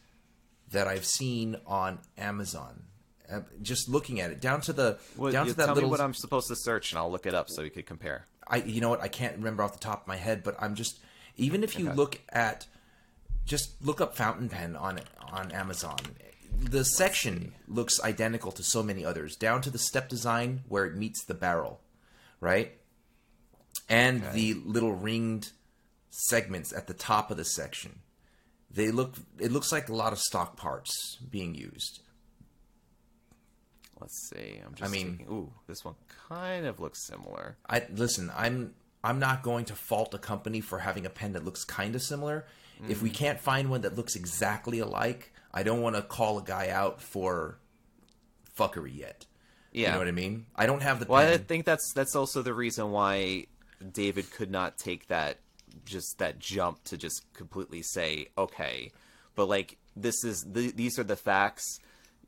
that 0.71 0.87
I've 0.87 1.05
seen 1.05 1.57
on 1.67 1.99
Amazon. 2.17 2.85
Uh, 3.31 3.41
just 3.61 3.89
looking 3.89 4.21
at 4.21 4.31
it, 4.31 4.41
down 4.41 4.61
to 4.63 4.73
the 4.73 4.99
Well, 5.17 5.31
down 5.33 5.47
to 5.47 5.55
that 5.55 5.67
tell 5.67 5.75
little 5.75 5.89
me 5.89 5.91
what 5.91 6.01
I'm 6.01 6.15
supposed 6.15 6.49
to 6.49 6.57
search, 6.57 6.93
and 6.93 6.99
I'll 6.99 7.11
look 7.11 7.27
it 7.27 7.35
up 7.35 7.51
so 7.51 7.63
we 7.63 7.71
could 7.71 7.87
compare. 7.87 8.27
I 8.47 8.59
you 8.59 8.81
know 8.81 8.89
what 8.89 9.03
I 9.03 9.09
can't 9.09 9.37
remember 9.37 9.63
off 9.63 9.75
the 9.75 9.79
top 9.79 10.03
of 10.03 10.09
my 10.09 10.17
head, 10.17 10.43
but 10.43 10.57
I'm 10.59 10.75
just 10.75 10.99
even 11.37 11.63
if 11.63 11.79
you 11.79 11.91
look 11.91 12.21
at 12.31 12.67
just 13.45 13.85
look 13.85 14.01
up 14.01 14.17
fountain 14.17 14.49
pen 14.49 14.77
on 14.77 15.01
on 15.21 15.51
Amazon. 15.53 15.99
The 16.61 16.85
section 16.85 17.53
looks 17.69 18.03
identical 18.03 18.51
to 18.53 18.63
so 18.63 18.83
many 18.83 19.05
others, 19.05 19.37
down 19.37 19.61
to 19.63 19.71
the 19.71 19.79
step 19.79 20.09
design 20.09 20.63
where 20.69 20.87
it 20.87 20.97
meets 20.97 21.23
the 21.25 21.35
barrel, 21.35 21.81
right? 22.41 22.73
And 23.89 24.23
the 24.33 24.55
little 24.55 24.93
ringed 24.93 25.53
segments 26.11 26.73
at 26.73 26.87
the 26.87 26.95
top 26.95 27.31
of 27.31 27.37
the 27.37 27.45
section. 27.45 28.01
They 28.71 28.91
look 28.91 29.17
it 29.39 29.51
looks 29.53 29.73
like 29.73 29.89
a 29.89 29.95
lot 29.95 30.13
of 30.13 30.19
stock 30.19 30.57
parts 30.57 31.19
being 31.31 31.55
used. 31.55 32.01
Let's 34.01 34.31
see. 34.31 34.61
I'm 34.65 34.75
just. 34.75 34.89
I 34.89 34.93
mean- 34.93 35.19
taking- 35.19 35.33
ooh, 35.33 35.53
this 35.67 35.85
one 35.85 35.95
kind 36.29 36.67
of 36.67 36.79
looks 36.81 37.05
similar. 37.07 37.57
I 37.69 37.87
listen. 37.93 38.31
I'm 38.37 38.75
I'm 39.03 39.19
not 39.19 39.43
going 39.43 39.65
to 39.67 39.75
fault 39.75 40.13
a 40.15 40.19
company 40.19 40.61
for 40.61 40.81
having 40.81 41.07
a 41.07 41.11
pen 41.11 41.33
that 41.33 41.45
looks 41.45 41.65
kind 41.65 41.95
of 41.95 42.03
similar. 42.03 42.47
If 42.89 42.99
Mm. 42.99 43.03
we 43.03 43.11
can't 43.11 43.41
find 43.41 43.71
one 43.71 43.81
that 43.83 43.97
looks 43.97 44.15
exactly 44.15 44.79
alike, 44.79 45.33
I 45.53 45.63
don't 45.65 45.81
want 45.81 45.97
to 45.97 46.03
call 46.03 46.39
a 46.39 46.43
guy 46.45 46.69
out 46.69 47.01
for 47.03 47.59
fuckery 48.57 48.97
yet. 48.97 49.27
Yeah. 49.73 49.87
You 49.89 49.93
know 49.95 49.99
what 49.99 50.09
I 50.09 50.13
mean? 50.13 50.47
I 50.55 50.67
don't 50.67 50.83
have 50.83 51.01
the 51.01 51.07
Well, 51.07 51.21
I 51.33 51.37
think 51.39 51.65
that's 51.65 51.93
that's 51.93 52.15
also 52.15 52.43
the 52.43 52.55
reason 52.55 52.91
why 52.93 53.47
David 53.93 54.31
could 54.31 54.51
not 54.51 54.79
take 54.79 55.09
that 55.09 55.39
just 55.85 56.19
that 56.19 56.39
jump 56.39 56.83
to 56.85 56.97
just 56.97 57.25
completely 57.35 57.83
say 57.83 58.29
okay, 58.37 58.91
but 59.35 59.49
like 59.49 59.77
this 59.97 60.23
is 60.25 60.45
the, 60.45 60.71
these 60.73 60.99
are 60.99 61.05
the 61.05 61.17
facts. 61.17 61.65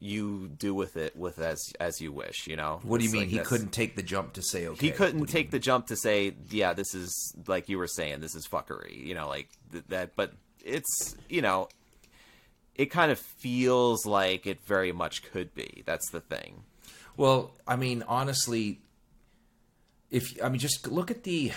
You 0.02 0.48
do 0.48 0.74
with 0.74 0.96
it 0.96 1.14
with 1.14 1.38
as 1.38 1.60
as 1.78 2.00
you 2.00 2.10
wish. 2.10 2.46
You 2.46 2.56
know. 2.56 2.80
what 2.84 2.98
do 2.98 3.04
you 3.04 3.08
It's 3.08 3.12
mean? 3.12 3.22
like 3.22 3.28
he 3.28 3.36
that's- 3.36 3.48
couldn't 3.48 3.72
take 3.72 3.96
the 3.96 4.02
jump 4.02 4.32
to 4.34 4.42
say 4.42 4.66
okay. 4.66 4.86
He 4.86 4.92
couldn't 4.92 5.20
What 5.20 5.28
do 5.28 5.32
you 5.32 5.38
take 5.42 5.50
the 5.50 5.58
jump 5.58 5.88
to 5.88 5.96
say, 5.96 6.34
yeah, 6.48 6.72
this 6.72 6.94
is 6.94 7.34
like 7.46 7.68
you 7.68 7.76
were 7.76 7.86
saying, 7.86 8.20
this 8.20 8.34
is 8.34 8.48
fuckery. 8.48 8.96
You 9.04 9.14
know, 9.14 9.28
like 9.28 9.48
th- 9.72 9.84
that. 9.88 10.16
But 10.16 10.32
it's 10.64 11.16
you 11.28 11.42
know, 11.42 11.68
it 12.74 12.86
kind 12.86 13.12
of 13.12 13.18
feels 13.18 14.06
like 14.06 14.46
it 14.46 14.64
very 14.64 14.90
much 14.92 15.22
could 15.30 15.54
be. 15.54 15.82
That's 15.84 16.08
the 16.10 16.20
thing. 16.20 16.62
Well, 17.18 17.52
I 17.68 17.76
mean, 17.76 18.02
honestly, 18.08 18.80
if 20.10 20.42
I 20.42 20.48
mean, 20.48 20.60
just 20.60 20.88
look 20.88 21.10
at 21.10 21.24
the 21.24 21.52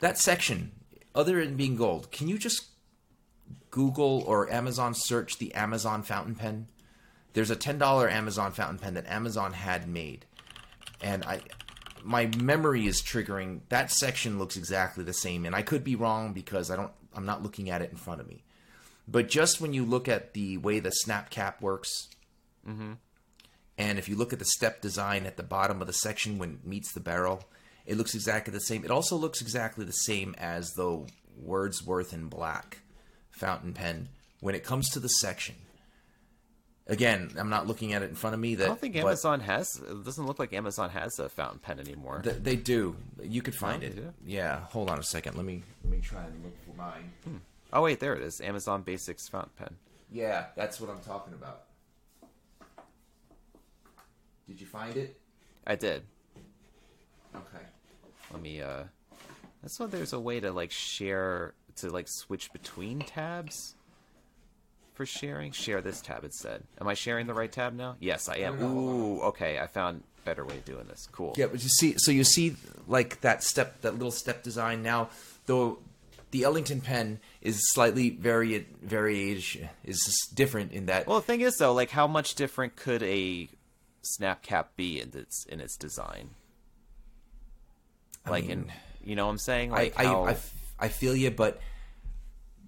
that 0.00 0.18
section. 0.18 0.72
Other 1.14 1.44
than 1.44 1.56
being 1.56 1.76
gold, 1.76 2.10
can 2.10 2.28
you 2.28 2.38
just 2.38 2.72
Google 3.70 4.22
or 4.26 4.52
Amazon 4.52 4.94
search 4.94 5.38
the 5.38 5.52
Amazon 5.54 6.02
fountain 6.02 6.34
pen, 6.34 6.68
there's 7.32 7.50
a 7.50 7.56
ten 7.56 7.78
dollar 7.78 8.08
Amazon 8.08 8.52
fountain 8.52 8.78
pen 8.78 8.94
that 8.94 9.06
Amazon 9.06 9.52
had 9.52 9.88
made, 9.88 10.26
and 11.00 11.24
I 11.24 11.40
my 12.04 12.26
memory 12.38 12.86
is 12.86 13.02
triggering. 13.02 13.60
That 13.68 13.90
section 13.90 14.38
looks 14.38 14.56
exactly 14.56 15.04
the 15.04 15.12
same, 15.12 15.44
and 15.44 15.54
I 15.54 15.62
could 15.62 15.84
be 15.84 15.96
wrong 15.96 16.32
because 16.32 16.70
I 16.70 16.76
don't 16.76 16.92
I'm 17.14 17.26
not 17.26 17.42
looking 17.42 17.70
at 17.70 17.82
it 17.82 17.90
in 17.90 17.96
front 17.96 18.20
of 18.20 18.28
me. 18.28 18.44
But 19.08 19.28
just 19.28 19.60
when 19.60 19.72
you 19.72 19.84
look 19.84 20.08
at 20.08 20.34
the 20.34 20.58
way 20.58 20.78
the 20.78 20.90
snap 20.90 21.30
cap 21.30 21.60
works, 21.60 22.08
mm-hmm. 22.68 22.92
and 23.76 23.98
if 23.98 24.08
you 24.08 24.16
look 24.16 24.32
at 24.32 24.38
the 24.38 24.44
step 24.44 24.80
design 24.80 25.26
at 25.26 25.36
the 25.36 25.42
bottom 25.42 25.80
of 25.80 25.86
the 25.86 25.92
section 25.92 26.38
when 26.38 26.50
it 26.50 26.66
meets 26.66 26.92
the 26.92 27.00
barrel, 27.00 27.44
it 27.86 27.96
looks 27.96 28.14
exactly 28.14 28.52
the 28.52 28.60
same. 28.60 28.84
It 28.84 28.90
also 28.90 29.16
looks 29.16 29.40
exactly 29.40 29.84
the 29.84 29.92
same 29.92 30.34
as 30.38 30.72
the 30.72 31.06
Wordsworth 31.36 32.12
in 32.12 32.28
black 32.28 32.80
fountain 33.30 33.72
pen 33.72 34.08
when 34.40 34.54
it 34.54 34.64
comes 34.64 34.90
to 34.90 35.00
the 35.00 35.08
section. 35.08 35.54
Again, 36.86 37.30
I'm 37.38 37.48
not 37.48 37.66
looking 37.66 37.92
at 37.92 38.02
it 38.02 38.10
in 38.10 38.16
front 38.16 38.34
of 38.34 38.40
me. 38.40 38.56
That 38.56 38.64
I 38.64 38.68
don't 38.68 38.80
think 38.80 38.96
Amazon 38.96 39.40
has. 39.40 39.80
It 39.88 40.04
doesn't 40.04 40.26
look 40.26 40.38
like 40.38 40.52
Amazon 40.52 40.90
has 40.90 41.18
a 41.18 41.28
fountain 41.28 41.60
pen 41.60 41.78
anymore. 41.78 42.20
th- 42.22 42.42
they 42.42 42.56
do. 42.56 42.96
You 43.22 43.40
could 43.40 43.54
find 43.54 43.82
they 43.82 43.86
it. 43.86 44.14
Yeah. 44.26 44.60
Hold 44.70 44.90
on 44.90 44.98
a 44.98 45.02
second. 45.02 45.36
Let 45.36 45.46
me 45.46 45.62
let 45.84 45.92
me 45.92 46.00
try 46.00 46.24
and 46.24 46.44
look 46.44 46.56
for 46.64 46.76
mine. 46.76 47.12
Hmm. 47.24 47.36
oh 47.72 47.82
wait, 47.82 48.00
there 48.00 48.14
it 48.14 48.22
is. 48.22 48.40
Amazon 48.40 48.82
Basics 48.82 49.28
fountain 49.28 49.52
pen. 49.56 49.76
Yeah, 50.10 50.46
that's 50.56 50.80
what 50.80 50.90
I'm 50.90 51.00
talking 51.00 51.34
about. 51.34 51.62
Did 54.48 54.60
you 54.60 54.66
find 54.66 54.96
it? 54.96 55.18
I 55.66 55.76
did. 55.76 56.02
Okay. 57.34 57.64
Let 58.32 58.42
me. 58.42 58.60
uh 58.60 58.84
That's 59.62 59.78
why 59.78 59.86
there's 59.86 60.12
a 60.12 60.20
way 60.20 60.40
to 60.40 60.52
like 60.52 60.70
share 60.70 61.54
to 61.76 61.90
like 61.90 62.06
switch 62.08 62.52
between 62.52 63.00
tabs 63.00 63.74
for 64.94 65.06
sharing. 65.06 65.52
Share 65.52 65.80
this 65.80 66.00
tab 66.00 66.24
instead. 66.24 66.64
Am 66.80 66.88
I 66.88 66.94
sharing 66.94 67.26
the 67.26 67.34
right 67.34 67.50
tab 67.50 67.74
now? 67.74 67.96
Yes, 68.00 68.28
I 68.28 68.38
am. 68.38 68.62
Ooh, 68.62 69.20
okay. 69.22 69.58
I 69.58 69.66
found 69.66 70.02
better 70.24 70.44
way 70.44 70.58
of 70.58 70.64
doing 70.64 70.86
this. 70.86 71.08
Cool. 71.10 71.34
Yeah, 71.36 71.46
but 71.46 71.62
you 71.62 71.68
see, 71.68 71.94
so 71.96 72.10
you 72.10 72.24
see, 72.24 72.54
like 72.86 73.20
that 73.22 73.42
step, 73.42 73.80
that 73.82 73.94
little 73.94 74.10
step 74.12 74.42
design. 74.42 74.82
Now, 74.82 75.08
though, 75.46 75.78
the 76.30 76.44
Ellington 76.44 76.80
pen 76.80 77.20
is 77.40 77.60
slightly 77.72 78.10
vari 78.10 78.66
variation 78.82 79.68
is 79.84 80.00
different 80.34 80.72
in 80.72 80.86
that. 80.86 81.06
Well, 81.06 81.20
the 81.20 81.26
thing 81.26 81.40
is 81.42 81.56
though, 81.58 81.72
like 81.72 81.90
how 81.90 82.06
much 82.06 82.34
different 82.34 82.76
could 82.76 83.02
a 83.02 83.48
snap 84.02 84.42
cap 84.42 84.72
be 84.76 85.00
in 85.00 85.12
its 85.14 85.44
in 85.46 85.60
its 85.60 85.76
design? 85.76 86.30
Like 88.28 88.44
in, 88.44 88.60
mean, 88.60 88.72
you 89.04 89.16
know 89.16 89.26
what 89.26 89.32
I'm 89.32 89.38
saying? 89.38 89.72
I, 89.72 89.74
Like 89.74 89.94
I, 89.98 90.04
how, 90.04 90.24
I, 90.26 90.36
I 90.78 90.88
feel 90.88 91.16
you, 91.16 91.30
but 91.30 91.60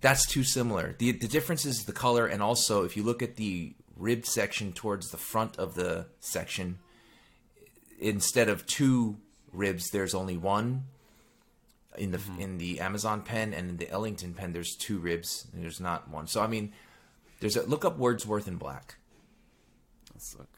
that's 0.00 0.26
too 0.26 0.44
similar. 0.44 0.94
the 0.98 1.12
The 1.12 1.28
difference 1.28 1.64
is 1.64 1.84
the 1.84 1.92
color, 1.92 2.26
and 2.26 2.42
also 2.42 2.84
if 2.84 2.96
you 2.96 3.02
look 3.02 3.22
at 3.22 3.36
the 3.36 3.74
ribbed 3.96 4.26
section 4.26 4.72
towards 4.72 5.11
the 5.11 5.16
front 5.16 5.59
of 5.59 5.74
the 5.74 6.07
section, 6.20 6.78
instead 8.00 8.48
of 8.48 8.66
two 8.66 9.16
ribs, 9.52 9.90
there's 9.90 10.14
only 10.14 10.36
one. 10.36 10.84
In 11.96 12.11
the 12.11 12.18
mm-hmm. 12.18 12.40
in 12.40 12.59
the 12.59 12.80
Amazon 12.80 13.22
pen 13.22 13.55
and 13.55 13.70
in 13.70 13.76
the 13.76 13.88
Ellington 13.88 14.34
pen, 14.34 14.52
there's 14.52 14.74
two 14.74 14.98
ribs. 14.98 15.46
And 15.52 15.62
there's 15.62 15.80
not 15.80 16.11
one. 16.11 16.26
So 16.26 16.42
I 16.42 16.48
mean, 16.48 16.72
there's 17.40 17.57
a 17.57 17.62
look 17.64 17.84
up 17.84 17.98
Wordsworth 17.98 18.48
in 18.48 18.57
black. 18.57 18.96
let's 20.12 20.36
look. 20.36 20.48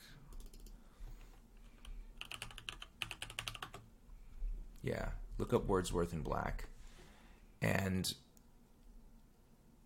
Yeah, 4.87 5.09
look 5.39 5.53
up 5.53 5.67
Wordsworth 5.67 6.13
in 6.13 6.23
black, 6.23 6.67
and 7.61 8.13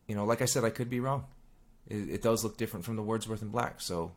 you 0.07 0.14
know, 0.14 0.24
like 0.24 0.42
I 0.42 0.44
said, 0.44 0.64
I 0.64 0.70
could 0.70 0.90
be 0.90 1.01
wrong. 1.01 1.24
It, 1.88 2.11
it 2.11 2.22
does 2.22 2.44
look 2.44 2.57
different 2.57 2.84
from 2.84 2.96
the 2.96 3.03
Wordsworth 3.03 3.42
in 3.42 3.48
black. 3.48 3.80
So 3.80 4.12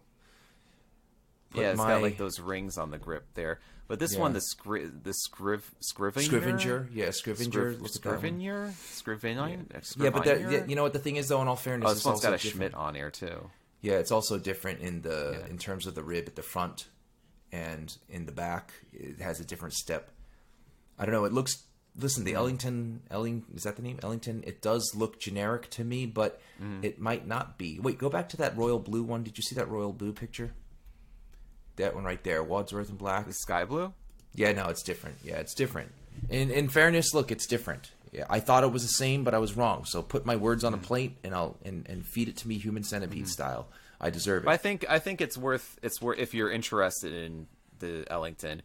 yeah, 1.54 1.70
it's 1.72 1.78
my- 1.78 1.88
got 1.94 2.02
like 2.02 2.18
those 2.18 2.40
rings 2.40 2.78
on 2.78 2.92
the 2.92 2.98
grip 2.98 3.26
there. 3.36 3.60
But 3.88 4.00
this 4.00 4.14
Yeah. 4.14 4.22
one, 4.22 4.34
the 4.34 4.40
scri- 4.40 4.92
the 5.04 5.12
scriv 5.12 5.62
scrivener, 5.82 6.24
Scrivenger, 6.26 6.88
yeah, 6.94 7.12
Scrivenger. 7.12 7.74
Scriv- 7.74 7.82
that. 7.84 7.90
Scrivener, 7.90 8.74
Scrivener, 8.82 9.64
Yeah, 9.98 10.10
but 10.10 10.24
that, 10.24 10.52
yeah, 10.52 10.66
you 10.66 10.76
know 10.76 10.84
what 10.84 10.94
the 10.94 11.00
thing 11.00 11.18
is 11.18 11.28
though. 11.28 11.42
In 11.42 11.48
all 11.48 11.56
fairness, 11.58 11.92
oh, 11.92 11.94
this 11.94 12.06
one's 12.06 12.22
got 12.22 12.30
a 12.34 12.38
different. 12.38 12.56
Schmidt 12.56 12.74
on 12.76 12.96
here 12.96 13.12
too. 13.12 13.50
Yeah, 13.82 13.94
it's 13.96 14.12
also 14.12 14.40
different 14.40 14.80
in 14.80 15.02
the 15.02 15.38
Yeah. 15.42 15.48
in 15.50 15.58
terms 15.58 15.86
of 15.86 15.96
the 15.96 16.04
rib 16.04 16.26
at 16.28 16.36
the 16.36 16.42
front 16.42 16.88
and 17.52 17.96
in 18.10 18.26
the 18.26 18.32
back. 18.32 18.72
It 18.94 19.20
has 19.20 19.40
a 19.42 19.46
different 19.46 19.74
step. 19.74 20.10
I 21.04 21.06
don't 21.06 21.14
know. 21.14 21.26
It 21.26 21.34
looks. 21.34 21.64
Listen, 21.95 22.24
Mm. 22.24 22.26
the 22.26 22.34
Ellington, 22.34 23.01
Elling, 23.12 23.43
is 23.54 23.64
that 23.64 23.76
the 23.76 23.82
name? 23.84 23.99
Ellington. 24.01 24.43
It 24.47 24.62
does 24.64 24.93
look 24.95 25.20
generic 25.20 25.70
to 25.72 25.84
me, 25.84 26.06
but 26.08 26.41
Mm. 26.62 26.84
it 26.84 26.99
might 26.99 27.28
not 27.28 27.58
be. 27.60 27.80
Wait, 27.80 27.97
go 27.99 28.10
back 28.10 28.30
to 28.30 28.38
that 28.38 28.58
royal 28.58 28.80
blue 28.80 29.04
one. 29.04 29.22
Did 29.24 29.38
you 29.38 29.43
see 29.43 29.54
that 29.56 29.70
royal 29.70 29.93
blue 29.93 30.14
picture? 30.14 30.54
That 31.76 31.93
one 31.95 32.04
right 32.04 32.24
there, 32.24 32.43
Wadsworth 32.43 32.89
and 32.89 32.97
black. 32.97 33.26
The 33.28 33.34
sky 33.34 33.66
blue. 33.66 33.93
Yeah, 34.36 34.51
no, 34.54 34.68
it's 34.70 34.84
different. 34.84 35.18
Yeah, 35.24 35.36
it's 35.38 35.54
different. 35.54 35.91
In 36.30 36.49
in 36.51 36.70
fairness, 36.70 37.14
look, 37.14 37.32
it's 37.32 37.45
different. 37.47 37.91
Yeah, 38.12 38.26
I 38.30 38.39
thought 38.39 38.64
it 38.64 38.72
was 38.72 38.84
the 38.84 38.89
same, 38.89 39.24
but 39.24 39.34
I 39.34 39.39
was 39.39 39.56
wrong. 39.58 39.86
So 39.86 40.01
put 40.04 40.26
my 40.26 40.36
words 40.36 40.64
on 40.64 40.74
a 40.74 40.78
plate 40.78 41.18
and 41.24 41.34
I'll 41.34 41.58
and, 41.66 41.88
and 41.89 42.06
feed 42.06 42.28
it 42.30 42.38
to 42.38 42.47
me 42.47 42.58
human 42.60 42.84
centipede 42.84 43.28
style. 43.28 43.68
I 43.99 44.10
deserve 44.12 44.43
it. 44.43 44.45
But 44.45 44.51
I 44.54 44.58
think 44.58 44.86
I 44.89 44.99
think 44.99 45.22
it's 45.22 45.38
worth 45.38 45.78
it's 45.84 45.99
worth 46.01 46.20
if 46.20 46.34
you're 46.34 46.51
interested 46.51 47.12
in 47.14 47.47
the 47.80 48.06
Ellington, 48.10 48.62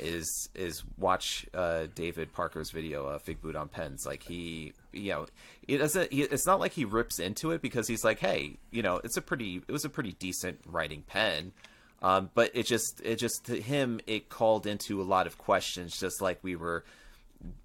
is 0.00 0.48
is 0.54 0.82
watch 0.98 1.46
uh, 1.54 1.86
David 1.94 2.32
Parker's 2.32 2.70
video 2.70 3.06
uh, 3.06 3.18
Figboot 3.18 3.56
on 3.58 3.68
Pens. 3.68 4.06
Like 4.06 4.22
he, 4.22 4.72
you 4.92 5.10
know, 5.10 5.26
it 5.66 5.78
doesn't. 5.78 6.08
It's 6.10 6.46
not 6.46 6.60
like 6.60 6.72
he 6.72 6.84
rips 6.84 7.18
into 7.18 7.50
it 7.50 7.62
because 7.62 7.88
he's 7.88 8.04
like, 8.04 8.18
hey, 8.18 8.58
you 8.70 8.82
know, 8.82 9.00
it's 9.02 9.16
a 9.16 9.22
pretty 9.22 9.62
it 9.66 9.72
was 9.72 9.84
a 9.84 9.88
pretty 9.88 10.12
decent 10.12 10.60
writing 10.66 11.02
pen. 11.06 11.52
Um, 12.02 12.30
but 12.34 12.50
it 12.54 12.66
just 12.66 13.00
it 13.02 13.16
just 13.16 13.46
to 13.46 13.60
him 13.60 14.00
it 14.06 14.28
called 14.28 14.66
into 14.66 15.00
a 15.00 15.04
lot 15.04 15.26
of 15.26 15.38
questions, 15.38 15.98
just 15.98 16.20
like 16.20 16.38
we 16.42 16.56
were 16.56 16.84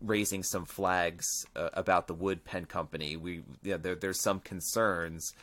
raising 0.01 0.43
some 0.43 0.65
flags 0.65 1.45
uh, 1.55 1.69
about 1.73 2.07
the 2.07 2.13
wood 2.13 2.43
pen 2.43 2.65
company. 2.65 3.17
We 3.17 3.43
yeah, 3.63 3.77
there, 3.77 3.95
there's 3.95 4.21
some 4.21 4.39
concerns 4.39 5.33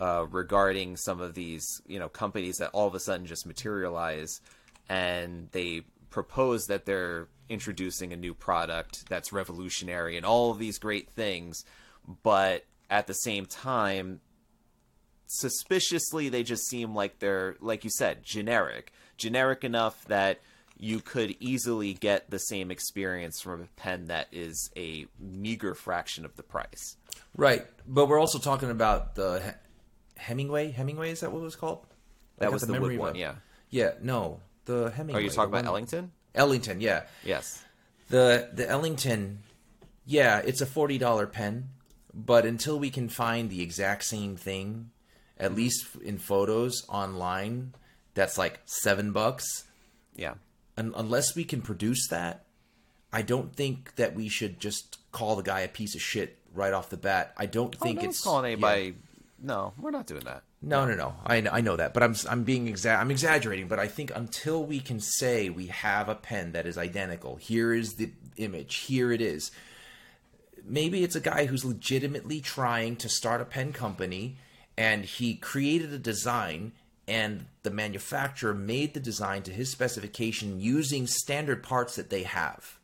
uh, 0.00 0.26
regarding 0.30 0.96
some 0.96 1.20
of 1.20 1.34
these 1.34 1.80
you 1.86 1.98
know 1.98 2.08
companies 2.08 2.56
that 2.56 2.70
all 2.72 2.86
of 2.86 2.94
a 2.94 3.00
sudden 3.00 3.26
just 3.26 3.46
materialize 3.46 4.40
and 4.88 5.48
they 5.52 5.82
propose 6.12 6.66
that 6.66 6.86
they're 6.86 7.28
introducing 7.48 8.12
a 8.12 8.16
new 8.16 8.34
product 8.34 9.08
that's 9.08 9.32
revolutionary 9.32 10.16
and 10.16 10.24
all 10.24 10.50
of 10.50 10.58
these 10.58 10.78
great 10.78 11.10
things, 11.10 11.64
but 12.22 12.64
at 12.90 13.06
the 13.06 13.14
same 13.14 13.46
time 13.46 14.20
suspiciously 15.26 16.28
they 16.28 16.42
just 16.42 16.68
seem 16.68 16.94
like 16.94 17.18
they're 17.18 17.56
like 17.60 17.84
you 17.84 17.90
said 17.90 18.22
generic. 18.22 18.92
Generic 19.16 19.64
enough 19.64 20.04
that 20.06 20.40
you 20.76 21.00
could 21.00 21.34
easily 21.40 21.94
get 21.94 22.28
the 22.30 22.38
same 22.38 22.70
experience 22.70 23.40
from 23.40 23.62
a 23.62 23.66
pen 23.76 24.06
that 24.06 24.26
is 24.32 24.70
a 24.76 25.06
meager 25.18 25.74
fraction 25.74 26.24
of 26.24 26.36
the 26.36 26.42
price. 26.42 26.96
Right, 27.36 27.66
but 27.86 28.06
we're 28.06 28.18
also 28.18 28.38
talking 28.38 28.70
about 28.70 29.14
the 29.14 29.40
He- 29.40 30.20
Hemingway. 30.22 30.70
Hemingway 30.72 31.10
is 31.10 31.20
that 31.20 31.32
what 31.32 31.40
it 31.40 31.44
was 31.44 31.56
called? 31.56 31.86
That 32.38 32.52
was 32.52 32.62
the, 32.62 32.72
memory 32.72 32.98
wood 32.98 33.10
one 33.10 33.14
yeah. 33.14 33.34
Yeah, 33.70 33.92
no, 34.02 34.40
the 34.64 34.90
Hemingway. 34.90 35.14
Oh, 35.14 35.18
are 35.18 35.24
you 35.24 35.30
talking 35.30 35.52
about 35.52 35.64
ellington 35.64 36.12
Ellington, 36.34 36.80
yeah. 36.80 37.02
yes 37.24 37.62
The 38.08 38.48
the 38.52 38.68
Ellington, 38.68 39.40
yeah, 40.06 40.38
it's 40.38 40.60
a 40.60 40.66
forty 40.66 40.98
dollar 40.98 41.26
pen, 41.26 41.68
but 42.14 42.46
until 42.46 42.78
we 42.78 42.90
can 42.90 43.08
find 43.08 43.50
the 43.50 43.62
exact 43.62 44.04
same 44.04 44.36
thing, 44.36 44.90
at 45.38 45.54
least 45.54 45.86
in 46.02 46.18
photos 46.18 46.84
online, 46.88 47.74
that's 48.14 48.38
like 48.38 48.60
seven 48.64 49.12
bucks. 49.12 49.64
yeah 50.14 50.34
Un- 50.78 50.94
unless 50.96 51.34
we 51.36 51.44
can 51.44 51.60
produce 51.60 52.08
that, 52.08 52.44
I 53.12 53.22
don't 53.22 53.54
think 53.54 53.96
that 53.96 54.14
we 54.14 54.28
should 54.28 54.58
just 54.58 54.98
call 55.12 55.36
the 55.36 55.42
guy 55.42 55.60
a 55.60 55.68
piece 55.68 55.94
of 55.94 56.00
shit 56.00 56.38
right 56.54 56.72
off 56.72 56.88
the 56.88 56.96
bat. 56.96 57.34
I 57.36 57.46
don't 57.46 57.76
oh, 57.78 57.84
think 57.84 58.02
no 58.02 58.08
it's 58.08 58.22
calling 58.22 58.52
yeah. 58.58 58.92
No 59.42 59.72
we're 59.78 59.90
not 59.90 60.06
doing 60.06 60.24
that 60.24 60.42
No, 60.64 60.86
no, 60.86 60.94
no. 60.94 61.14
I, 61.26 61.38
I 61.50 61.60
know 61.60 61.74
that, 61.76 61.92
but 61.92 62.04
I'm 62.04 62.14
I'm 62.30 62.44
being 62.44 62.68
exa- 62.72 62.96
I'm 62.96 63.10
exaggerating. 63.10 63.66
But 63.66 63.80
I 63.80 63.88
think 63.88 64.12
until 64.14 64.64
we 64.64 64.78
can 64.78 65.00
say 65.00 65.50
we 65.50 65.66
have 65.66 66.08
a 66.08 66.14
pen 66.14 66.52
that 66.52 66.66
is 66.66 66.78
identical, 66.78 67.34
here 67.34 67.74
is 67.74 67.94
the 67.94 68.12
image, 68.36 68.76
here 68.76 69.10
it 69.10 69.20
is. 69.20 69.50
Maybe 70.64 71.02
it's 71.02 71.16
a 71.16 71.20
guy 71.20 71.46
who's 71.46 71.64
legitimately 71.64 72.40
trying 72.40 72.94
to 72.96 73.08
start 73.08 73.40
a 73.40 73.44
pen 73.44 73.72
company, 73.72 74.36
and 74.76 75.04
he 75.04 75.34
created 75.34 75.92
a 75.92 75.98
design, 75.98 76.70
and 77.08 77.46
the 77.64 77.70
manufacturer 77.72 78.54
made 78.54 78.94
the 78.94 79.00
design 79.00 79.42
to 79.42 79.50
his 79.50 79.68
specification 79.72 80.60
using 80.60 81.08
standard 81.08 81.64
parts 81.64 81.96
that 81.96 82.10
they 82.10 82.22
have, 82.22 82.78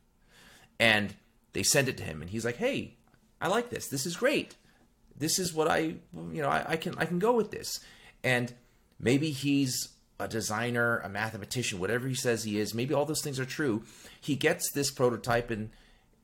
and 0.80 1.14
they 1.52 1.62
send 1.62 1.88
it 1.88 1.96
to 1.98 2.02
him, 2.02 2.20
and 2.22 2.30
he's 2.30 2.44
like, 2.44 2.56
"Hey, 2.56 2.96
I 3.40 3.46
like 3.46 3.70
this. 3.70 3.86
This 3.86 4.04
is 4.04 4.16
great." 4.16 4.56
This 5.18 5.38
is 5.38 5.52
what 5.52 5.68
I 5.68 5.78
you 5.78 6.42
know 6.42 6.48
I, 6.48 6.64
I 6.72 6.76
can 6.76 6.94
I 6.98 7.04
can 7.04 7.18
go 7.18 7.32
with 7.32 7.50
this, 7.50 7.80
and 8.22 8.52
maybe 8.98 9.30
he's 9.30 9.88
a 10.20 10.26
designer, 10.26 10.98
a 10.98 11.08
mathematician, 11.08 11.78
whatever 11.78 12.08
he 12.08 12.14
says 12.14 12.44
he 12.44 12.58
is. 12.58 12.74
Maybe 12.74 12.92
all 12.94 13.04
those 13.04 13.22
things 13.22 13.38
are 13.38 13.44
true. 13.44 13.84
He 14.20 14.34
gets 14.34 14.72
this 14.72 14.90
prototype, 14.90 15.50
and 15.50 15.70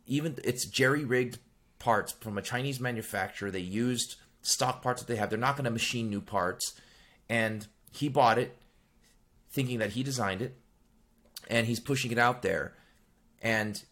even 0.06 0.36
it's 0.42 0.66
jerry 0.66 1.04
rigged 1.04 1.38
parts 1.78 2.12
from 2.12 2.38
a 2.38 2.42
Chinese 2.42 2.80
manufacturer. 2.80 3.50
They 3.50 3.60
used 3.60 4.16
stock 4.44 4.82
parts 4.82 5.02
that 5.02 5.08
they 5.08 5.16
have. 5.16 5.30
They're 5.30 5.38
not 5.38 5.56
going 5.56 5.64
to 5.64 5.70
machine 5.70 6.08
new 6.08 6.20
parts. 6.20 6.74
And 7.28 7.66
he 7.92 8.08
bought 8.08 8.38
it 8.38 8.56
thinking 9.50 9.78
that 9.78 9.90
he 9.90 10.02
designed 10.02 10.42
it 10.42 10.56
and 11.48 11.66
he's 11.66 11.80
pushing 11.80 12.10
it 12.12 12.18
out 12.18 12.42
there. 12.42 12.74
And 13.42 13.82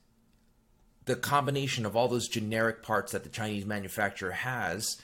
the 1.05 1.17
combination 1.17 1.85
of 1.85 1.97
all 1.97 2.09
those 2.09 2.29
generic 2.29 2.83
parts 2.83 3.13
that 3.13 3.25
the 3.25 3.29
Chinese 3.29 3.67
manufacturer 3.67 4.31
has 4.31 5.01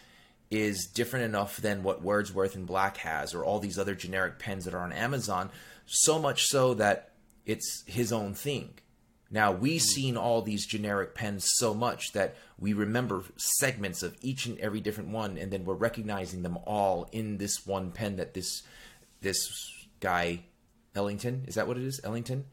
is 0.50 0.86
different 0.86 1.24
enough 1.26 1.58
than 1.58 1.82
what 1.82 2.02
Wordsworth 2.02 2.54
and 2.54 2.66
Black 2.66 2.98
has 2.98 3.34
or 3.34 3.44
all 3.44 3.58
these 3.58 3.78
other 3.78 3.94
generic 3.94 4.38
pens 4.38 4.64
that 4.64 4.74
are 4.74 4.80
on 4.80 4.92
Amazon, 4.92 5.50
so 5.86 6.18
much 6.18 6.44
so 6.46 6.74
that 6.74 7.12
it's 7.44 7.84
his 7.86 8.12
own 8.12 8.34
thing. 8.34 8.70
Now, 9.30 9.52
we've 9.52 9.82
hmm. 9.82 9.86
seen 9.86 10.16
all 10.16 10.42
these 10.42 10.66
generic 10.66 11.14
pens 11.14 11.50
so 11.56 11.74
much 11.74 12.12
that 12.12 12.36
we 12.58 12.72
remember 12.72 13.24
segments 13.36 14.02
of 14.02 14.16
each 14.22 14.46
and 14.46 14.58
every 14.58 14.80
different 14.80 15.10
one, 15.10 15.36
and 15.36 15.50
then 15.50 15.64
we're 15.64 15.74
recognizing 15.74 16.42
them 16.42 16.58
all 16.64 17.08
in 17.12 17.38
this 17.38 17.66
one 17.66 17.90
pen 17.90 18.16
that 18.16 18.34
this 18.34 18.62
this 19.20 19.38
guy 20.00 20.40
Ellington 20.94 21.44
is 21.46 21.56
that 21.56 21.66
what 21.66 21.76
it 21.76 21.82
is? 21.82 22.00
Ellington? 22.02 22.46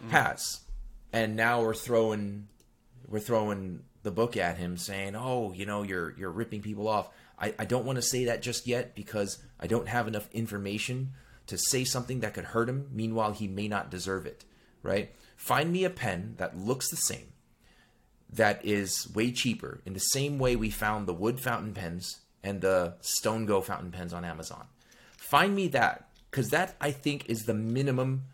Hmm. 0.00 0.10
Has, 0.10 0.60
and 1.12 1.34
now 1.34 1.62
we're 1.62 1.74
throwing 1.74 2.48
we're 3.08 3.20
throwing 3.20 3.82
the 4.02 4.10
book 4.10 4.36
at 4.36 4.58
him, 4.58 4.76
saying, 4.76 5.16
"Oh, 5.16 5.52
you 5.52 5.66
know, 5.66 5.82
you're 5.82 6.14
you're 6.16 6.30
ripping 6.30 6.62
people 6.62 6.88
off." 6.88 7.10
I, 7.38 7.54
I 7.58 7.64
don't 7.64 7.84
want 7.84 7.96
to 7.96 8.02
say 8.02 8.24
that 8.24 8.42
just 8.42 8.66
yet 8.66 8.94
because 8.94 9.38
I 9.60 9.66
don't 9.66 9.88
have 9.88 10.08
enough 10.08 10.28
information 10.32 11.12
to 11.46 11.56
say 11.56 11.84
something 11.84 12.20
that 12.20 12.34
could 12.34 12.46
hurt 12.46 12.68
him. 12.68 12.88
Meanwhile, 12.92 13.32
he 13.32 13.48
may 13.48 13.68
not 13.68 13.90
deserve 13.90 14.26
it. 14.26 14.44
Right? 14.82 15.14
Find 15.36 15.72
me 15.72 15.84
a 15.84 15.90
pen 15.90 16.34
that 16.38 16.58
looks 16.58 16.90
the 16.90 16.96
same, 16.96 17.32
that 18.32 18.64
is 18.64 19.08
way 19.14 19.32
cheaper, 19.32 19.80
in 19.84 19.92
the 19.92 20.00
same 20.00 20.38
way 20.38 20.56
we 20.56 20.70
found 20.70 21.06
the 21.06 21.14
wood 21.14 21.40
fountain 21.40 21.74
pens 21.74 22.20
and 22.42 22.60
the 22.60 22.94
Stonego 23.02 23.62
fountain 23.62 23.90
pens 23.90 24.12
on 24.12 24.24
Amazon. 24.24 24.66
Find 25.16 25.54
me 25.54 25.68
that 25.68 26.08
because 26.30 26.50
that 26.50 26.76
I 26.80 26.90
think 26.90 27.28
is 27.28 27.44
the 27.44 27.54
minimum 27.54 28.24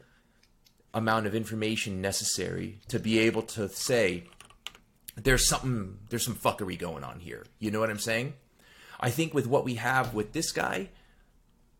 amount 0.93 1.27
of 1.27 1.35
information 1.35 2.01
necessary 2.01 2.79
to 2.89 2.99
be 2.99 3.19
able 3.19 3.43
to 3.43 3.69
say 3.69 4.25
there's 5.17 5.49
something 5.49 5.99
there's 6.11 6.25
some 6.25 6.35
fuckery 6.35 6.79
going 6.79 7.05
on 7.05 7.21
here. 7.21 7.45
You 7.59 7.71
know 7.71 7.81
what 7.81 7.91
I'm 7.91 7.99
saying? 7.99 8.35
I 9.01 9.11
think 9.11 9.35
with 9.35 9.47
what 9.47 9.65
we 9.65 9.75
have 9.75 10.15
with 10.15 10.33
this 10.33 10.53
guy, 10.53 10.91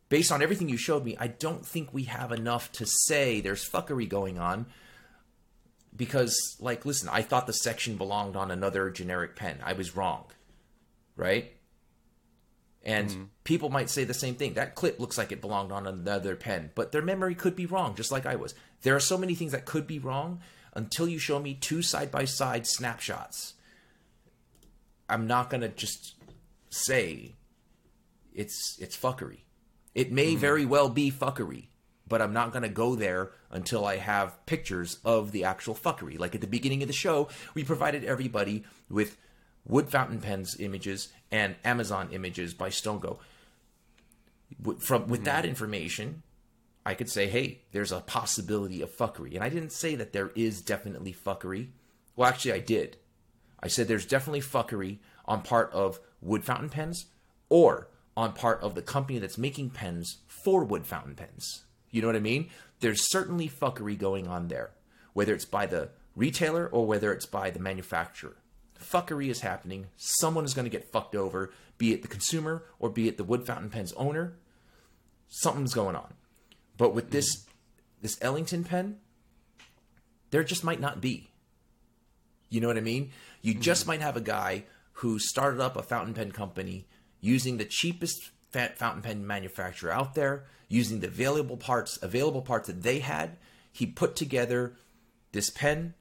based 0.09 0.33
on 0.33 0.43
everything 0.43 0.69
you 0.69 0.77
showed 0.77 1.05
me, 1.05 1.17
I 1.19 1.29
don't 1.29 1.65
think 1.65 1.93
we 1.93 2.05
have 2.05 2.33
enough 2.33 2.71
to 2.73 2.87
say 2.87 3.41
there's 3.41 3.69
fuckery 3.69 4.09
going 4.09 4.39
on. 4.39 4.67
Because, 5.97 6.57
like, 6.59 6.85
listen, 6.85 7.09
I 7.09 7.23
thought 7.23 7.47
the 7.47 7.53
section 7.53 7.97
belonged 7.97 8.35
on 8.35 8.51
another 8.51 8.91
generic 8.91 9.37
pen. 9.37 9.59
I 9.65 9.75
was 9.75 9.97
wrong. 9.97 10.25
Right? 11.17 11.53
And 12.83 13.09
mm-hmm. 13.09 13.23
people 13.45 13.71
might 13.71 13.89
say 13.89 14.05
the 14.05 14.13
same 14.13 14.35
thing. 14.35 14.55
That 14.55 14.75
clip 14.75 15.01
looks 15.01 15.17
like 15.17 15.33
it 15.33 15.41
belonged 15.41 15.73
on 15.73 15.87
another 15.87 16.37
pen, 16.37 16.71
but 16.75 16.93
their 16.93 17.01
memory 17.01 17.35
could 17.35 17.57
be 17.57 17.67
wrong, 17.67 17.95
just 17.95 18.13
like 18.13 18.27
I 18.27 18.35
was. 18.37 18.55
There 18.83 18.95
are 18.95 19.01
so 19.01 19.17
many 19.17 19.35
things 19.35 19.53
that 19.53 19.65
could 19.65 19.87
be 19.87 19.99
wrong 19.99 20.41
until 20.75 21.09
you 21.09 21.19
show 21.19 21.39
me 21.39 21.55
two 21.55 21.83
side 21.83 22.11
by 22.11 22.25
side 22.25 22.67
snapshots. 22.67 23.55
I'm 25.09 25.27
not 25.27 25.51
gonna 25.51 25.69
just 25.69 26.15
say 26.71 27.35
it's 28.35 28.77
it's 28.81 28.97
fuckery. 28.97 29.41
It 29.95 30.11
may 30.11 30.33
mm-hmm. 30.33 30.41
very 30.41 30.67
well 30.67 30.89
be 30.89 31.11
fuckery, 31.11 31.67
but 32.09 32.21
I'm 32.21 32.33
not 32.33 32.53
gonna 32.53 32.69
go 32.69 32.95
there 32.95 33.31
until 33.51 33.85
I 33.85 33.97
have 33.97 34.45
pictures 34.47 34.99
of 35.05 35.31
the 35.33 35.45
actual 35.45 35.75
fuckery. 35.75 36.19
Like 36.19 36.35
at 36.35 36.41
the 36.41 36.47
beginning 36.47 36.83
of 36.83 36.89
the 36.89 36.95
show, 36.95 37.29
we 37.55 37.65
provided 37.65 38.05
everybody 38.05 38.65
with 38.89 39.17
wood 39.65 39.89
fountain 39.89 40.21
pens 40.21 40.57
images 40.59 41.09
and 41.31 41.55
Amazon 41.65 42.09
images 42.13 42.55
by 42.55 42.69
Stonego. 42.69 43.19
W- 44.61 44.79
From 44.79 45.09
with 45.09 45.21
mm-hmm. 45.21 45.25
that 45.27 45.45
information, 45.45 46.23
I 46.87 46.95
could 46.95 47.09
say, 47.09 47.27
hey, 47.29 47.63
there's 47.73 47.93
a 47.93 48.01
possibility 48.01 48.83
of 48.83 48.95
fuckery. 48.95 49.35
And 49.35 49.43
I 49.43 49.49
didn't 49.49 49.73
say 49.73 49.95
that 49.95 50.13
there 50.13 50.31
is 50.35 50.61
definitely 50.61 51.15
fuckery. 51.15 51.69
Well, 52.15 52.29
actually, 52.29 52.53
I 52.53 52.61
did. 52.61 52.99
I 53.61 53.69
said 53.69 53.89
there's 53.89 54.07
definitely 54.07 54.43
fuckery 54.43 54.99
on 55.25 55.41
part 55.41 55.73
of 55.73 55.99
wood 56.21 56.45
fountain 56.45 56.69
pens 56.69 57.07
or 57.49 57.89
on 58.17 58.33
part 58.33 58.61
of 58.63 58.75
the 58.75 58.83
company 58.83 59.19
that's 59.19 59.39
making 59.39 59.71
pens 59.71 60.19
for 60.27 60.65
wood 60.65 60.87
fountain 60.87 61.15
pens. 61.15 61.65
You 61.91 62.03
know 62.03 62.09
what 62.09 62.17
I 62.17 62.21
mean? 62.21 62.51
There's 62.81 63.11
certainly 63.11 63.49
fuckery 63.49 63.99
going 63.99 64.29
on 64.29 64.49
there, 64.49 64.73
whether 65.15 65.33
it's 65.33 65.45
by 65.47 65.67
the 65.67 65.91
retailer 66.15 66.67
or 66.69 66.87
whether 66.87 67.13
it's 67.13 67.27
by 67.27 67.51
the 67.51 67.59
manufacturer. 67.59 68.37
Fuckery 68.79 69.29
is 69.29 69.41
happening. 69.41 69.87
Someone 69.97 70.45
is 70.45 70.53
going 70.53 70.65
to 70.67 70.71
get 70.71 70.93
fucked 70.93 71.15
over, 71.15 71.53
be 71.79 71.93
it 71.93 72.03
the 72.03 72.09
consumer 72.09 72.65
or 72.79 72.91
be 72.91 73.09
it 73.09 73.17
the 73.17 73.25
wood 73.25 73.47
fountain 73.47 73.71
pen's 73.71 73.93
owner. 73.95 74.35
Something's 75.29 75.75
going 75.75 75.97
on. 75.97 76.15
But 76.77 76.95
with 76.95 77.11
this 77.11 77.47
this 78.01 78.19
Ellington 78.21 78.65
pen, 78.65 78.99
there 80.31 80.45
just 80.45 80.65
might 80.65 80.81
not 80.81 81.01
be. 81.01 81.31
You 82.51 82.61
know 82.61 82.69
what 82.69 82.77
I 82.77 82.83
mean? 82.83 83.11
You 83.41 83.55
mm-hmm. 83.55 83.63
just 83.63 83.87
might 83.87 84.01
have 84.01 84.17
a 84.17 84.21
guy 84.21 84.65
who 84.99 85.19
started 85.19 85.61
up 85.61 85.77
a 85.77 85.83
fountain 85.83 86.15
pen 86.15 86.31
company 86.31 86.87
using 87.21 87.57
the 87.57 87.65
cheapest 87.65 88.31
fountain 88.51 89.03
pen 89.03 89.27
manufacturer 89.27 89.91
out 89.91 90.15
there, 90.15 90.45
using 90.69 91.01
the 91.01 91.09
available 91.09 91.57
parts, 91.57 91.99
available 92.03 92.43
parts 92.43 92.69
that 92.69 92.83
they 92.83 93.01
had. 93.01 93.37
He 93.73 93.87
put 93.87 94.15
together 94.15 94.77
this 95.33 95.51
pen, 95.51 95.95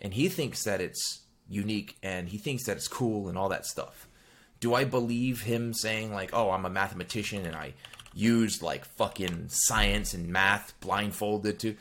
and 0.00 0.14
he 0.14 0.28
thinks 0.28 0.64
that 0.64 0.80
it's 0.80 1.20
unique 1.48 1.96
and 2.02 2.28
he 2.28 2.38
thinks 2.38 2.64
that 2.64 2.76
it's 2.76 2.88
cool 2.88 3.28
and 3.28 3.36
all 3.36 3.48
that 3.50 3.66
stuff. 3.66 4.08
Do 4.58 4.74
I 4.74 4.84
believe 4.84 5.42
him 5.42 5.74
saying 5.74 6.12
like, 6.12 6.30
"Oh, 6.32 6.50
I'm 6.50 6.64
a 6.64 6.70
mathematician 6.70 7.46
and 7.46 7.54
I 7.54 7.74
used 8.14 8.62
like 8.62 8.84
fucking 8.84 9.46
science 9.48 10.14
and 10.14 10.28
math 10.28 10.78
blindfolded 10.80 11.58
to"? 11.60 11.76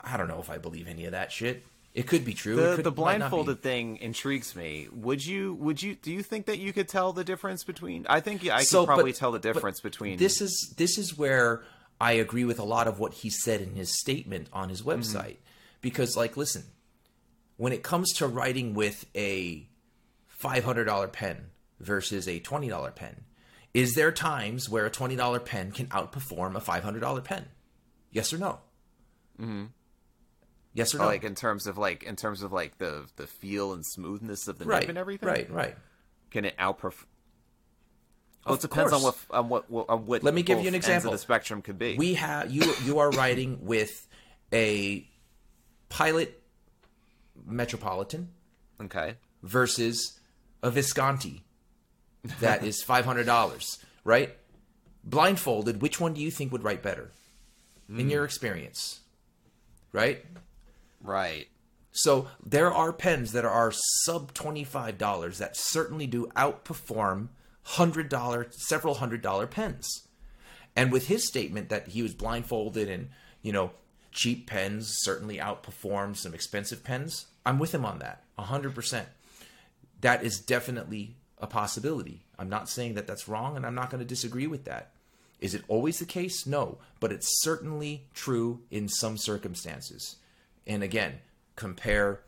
I 0.00 0.16
don't 0.16 0.28
know 0.28 0.40
if 0.40 0.50
I 0.50 0.58
believe 0.58 0.88
any 0.88 1.04
of 1.04 1.12
that 1.12 1.32
shit. 1.32 1.64
It 1.94 2.06
could 2.06 2.26
be 2.26 2.34
true. 2.34 2.56
The, 2.56 2.76
could- 2.76 2.84
the 2.84 2.90
might 2.90 3.18
not 3.18 3.26
be. 3.26 3.30
blindfolded 3.30 3.62
thing 3.62 3.96
intrigues 3.96 4.54
me. 4.54 4.88
Would 4.92 5.24
you? 5.24 5.54
Would 5.54 5.82
you? 5.82 5.94
Do 5.94 6.12
you 6.12 6.22
think 6.22 6.46
that 6.46 6.58
you 6.58 6.74
could 6.74 6.88
tell 6.88 7.14
the 7.14 7.24
difference 7.24 7.64
between? 7.64 8.06
I 8.06 8.20
think 8.20 8.46
I 8.48 8.64
So, 8.64 8.82
could 8.82 8.86
probably 8.88 9.12
but- 9.12 9.18
tell 9.18 9.32
the 9.32 9.38
difference 9.38 9.80
between. 9.80 10.18
This 10.18 10.42
is 10.42 10.74
this 10.76 10.98
is 10.98 11.16
where 11.16 11.64
I 11.98 12.12
agree 12.12 12.44
with 12.44 12.58
a 12.58 12.64
lot 12.64 12.86
of 12.86 12.98
what 12.98 13.14
he 13.14 13.30
said 13.30 13.62
in 13.62 13.74
his 13.74 13.98
statement 13.98 14.48
on 14.52 14.68
his 14.68 14.82
mm-hmm. 14.82 14.90
website. 15.00 15.36
Because 15.80 16.16
like 16.16 16.36
listen, 16.36 16.64
when 17.56 17.72
it 17.72 17.82
comes 17.82 18.12
to 18.14 18.26
writing 18.26 18.74
with 18.74 19.06
a 19.14 19.66
five 20.26 20.64
hundred 20.64 20.84
dollar 20.84 21.08
pen 21.08 21.46
versus 21.80 22.28
a 22.28 22.40
twenty 22.40 22.68
dollar 22.68 22.90
pen, 22.90 23.24
is 23.76 23.94
there 23.94 24.10
times 24.10 24.70
where 24.70 24.86
a 24.86 24.90
twenty 24.90 25.16
dollar 25.16 25.38
pen 25.38 25.70
can 25.70 25.86
outperform 25.88 26.54
a 26.56 26.60
five 26.60 26.82
hundred 26.82 27.00
dollar 27.00 27.20
pen? 27.20 27.44
Yes 28.10 28.32
or 28.32 28.38
no? 28.38 28.58
Mm-hmm. 29.38 29.64
Yes 30.72 30.94
or 30.94 30.98
no? 30.98 31.04
like 31.04 31.24
in 31.24 31.34
terms 31.34 31.66
of 31.66 31.76
like 31.76 32.02
in 32.02 32.16
terms 32.16 32.42
of 32.42 32.52
like 32.52 32.78
the 32.78 33.06
the 33.16 33.26
feel 33.26 33.74
and 33.74 33.84
smoothness 33.84 34.48
of 34.48 34.58
the 34.58 34.64
right 34.64 34.80
nib 34.80 34.88
and 34.88 34.98
everything. 34.98 35.28
Right, 35.28 35.50
right. 35.50 35.76
Can 36.30 36.46
it 36.46 36.56
outperform? 36.56 37.04
Well, 38.46 38.54
Of 38.54 38.60
it 38.60 38.62
depends 38.62 38.92
on 38.94 39.02
what 39.02 39.16
on 39.30 39.48
what 39.50 39.70
what- 39.70 39.90
on 39.90 40.06
what. 40.06 40.22
Let 40.22 40.32
me 40.32 40.42
give 40.42 40.60
you 40.62 40.68
an 40.68 40.74
example. 40.74 41.12
The 41.12 41.18
spectrum 41.18 41.60
could 41.60 41.78
be. 41.78 41.96
we 41.96 42.14
have 42.14 42.50
you 42.50 42.74
you 42.84 42.98
are 43.00 43.10
writing 43.10 43.58
with 43.66 44.08
a 44.52 45.06
pilot 45.90 46.42
metropolitan 47.44 48.30
okay. 48.80 49.16
versus 49.42 50.18
a 50.62 50.70
visconti 50.70 51.44
that 52.40 52.64
is 52.64 52.84
$500 52.84 53.78
right 54.04 54.36
blindfolded 55.04 55.80
which 55.80 56.00
one 56.00 56.14
do 56.14 56.20
you 56.20 56.30
think 56.30 56.52
would 56.52 56.64
write 56.64 56.82
better 56.82 57.10
in 57.88 58.00
hmm. 58.00 58.08
your 58.08 58.24
experience 58.24 59.00
right 59.92 60.24
Right. 61.02 61.46
so 61.92 62.28
there 62.44 62.72
are 62.72 62.92
pens 62.92 63.32
that 63.32 63.44
are 63.44 63.72
sub 64.04 64.34
$25 64.34 65.38
that 65.38 65.56
certainly 65.56 66.06
do 66.06 66.26
outperform 66.36 67.28
$100 67.66 68.52
several 68.54 68.94
hundred 68.94 69.22
dollar 69.22 69.46
pens 69.46 70.06
and 70.76 70.92
with 70.92 71.08
his 71.08 71.26
statement 71.26 71.70
that 71.70 71.88
he 71.88 72.02
was 72.02 72.14
blindfolded 72.14 72.88
and, 72.88 73.08
you 73.40 73.50
know, 73.50 73.72
cheap 74.12 74.46
pens 74.46 74.94
certainly 75.00 75.38
outperform 75.38 76.14
some 76.14 76.34
expensive 76.34 76.84
pens, 76.84 77.26
I'm 77.46 77.58
with 77.58 77.74
him 77.74 77.86
on 77.86 77.98
that 78.00 78.22
100%. 78.38 79.06
That 80.02 80.22
is 80.22 80.38
definitely 80.38 81.16
a 81.38 81.46
possibility. 81.46 82.24
I'm 82.38 82.48
not 82.48 82.68
saying 82.68 82.94
that 82.94 83.06
that's 83.06 83.28
wrong 83.28 83.56
and 83.56 83.66
I'm 83.66 83.74
not 83.74 83.90
going 83.90 84.00
to 84.00 84.06
disagree 84.06 84.46
with 84.46 84.64
that. 84.64 84.92
Is 85.40 85.54
it 85.54 85.64
always 85.68 85.98
the 85.98 86.06
case? 86.06 86.46
No, 86.46 86.78
but 86.98 87.12
it's 87.12 87.42
certainly 87.42 88.06
true 88.14 88.62
in 88.70 88.88
some 88.88 89.18
circumstances. 89.18 90.16
And 90.66 90.82
again, 90.82 91.20
compare 91.56 92.20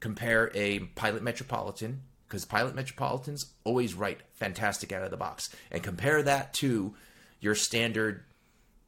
compare 0.00 0.50
a 0.54 0.80
Pilot 0.80 1.22
Metropolitan 1.22 2.02
because 2.28 2.44
Pilot 2.44 2.74
Metropolitans 2.74 3.52
always 3.64 3.94
write 3.94 4.20
fantastic 4.34 4.92
out 4.92 5.02
of 5.02 5.10
the 5.10 5.16
box, 5.16 5.48
and 5.70 5.82
compare 5.82 6.22
that 6.22 6.52
to 6.54 6.94
your 7.40 7.54
standard 7.54 8.24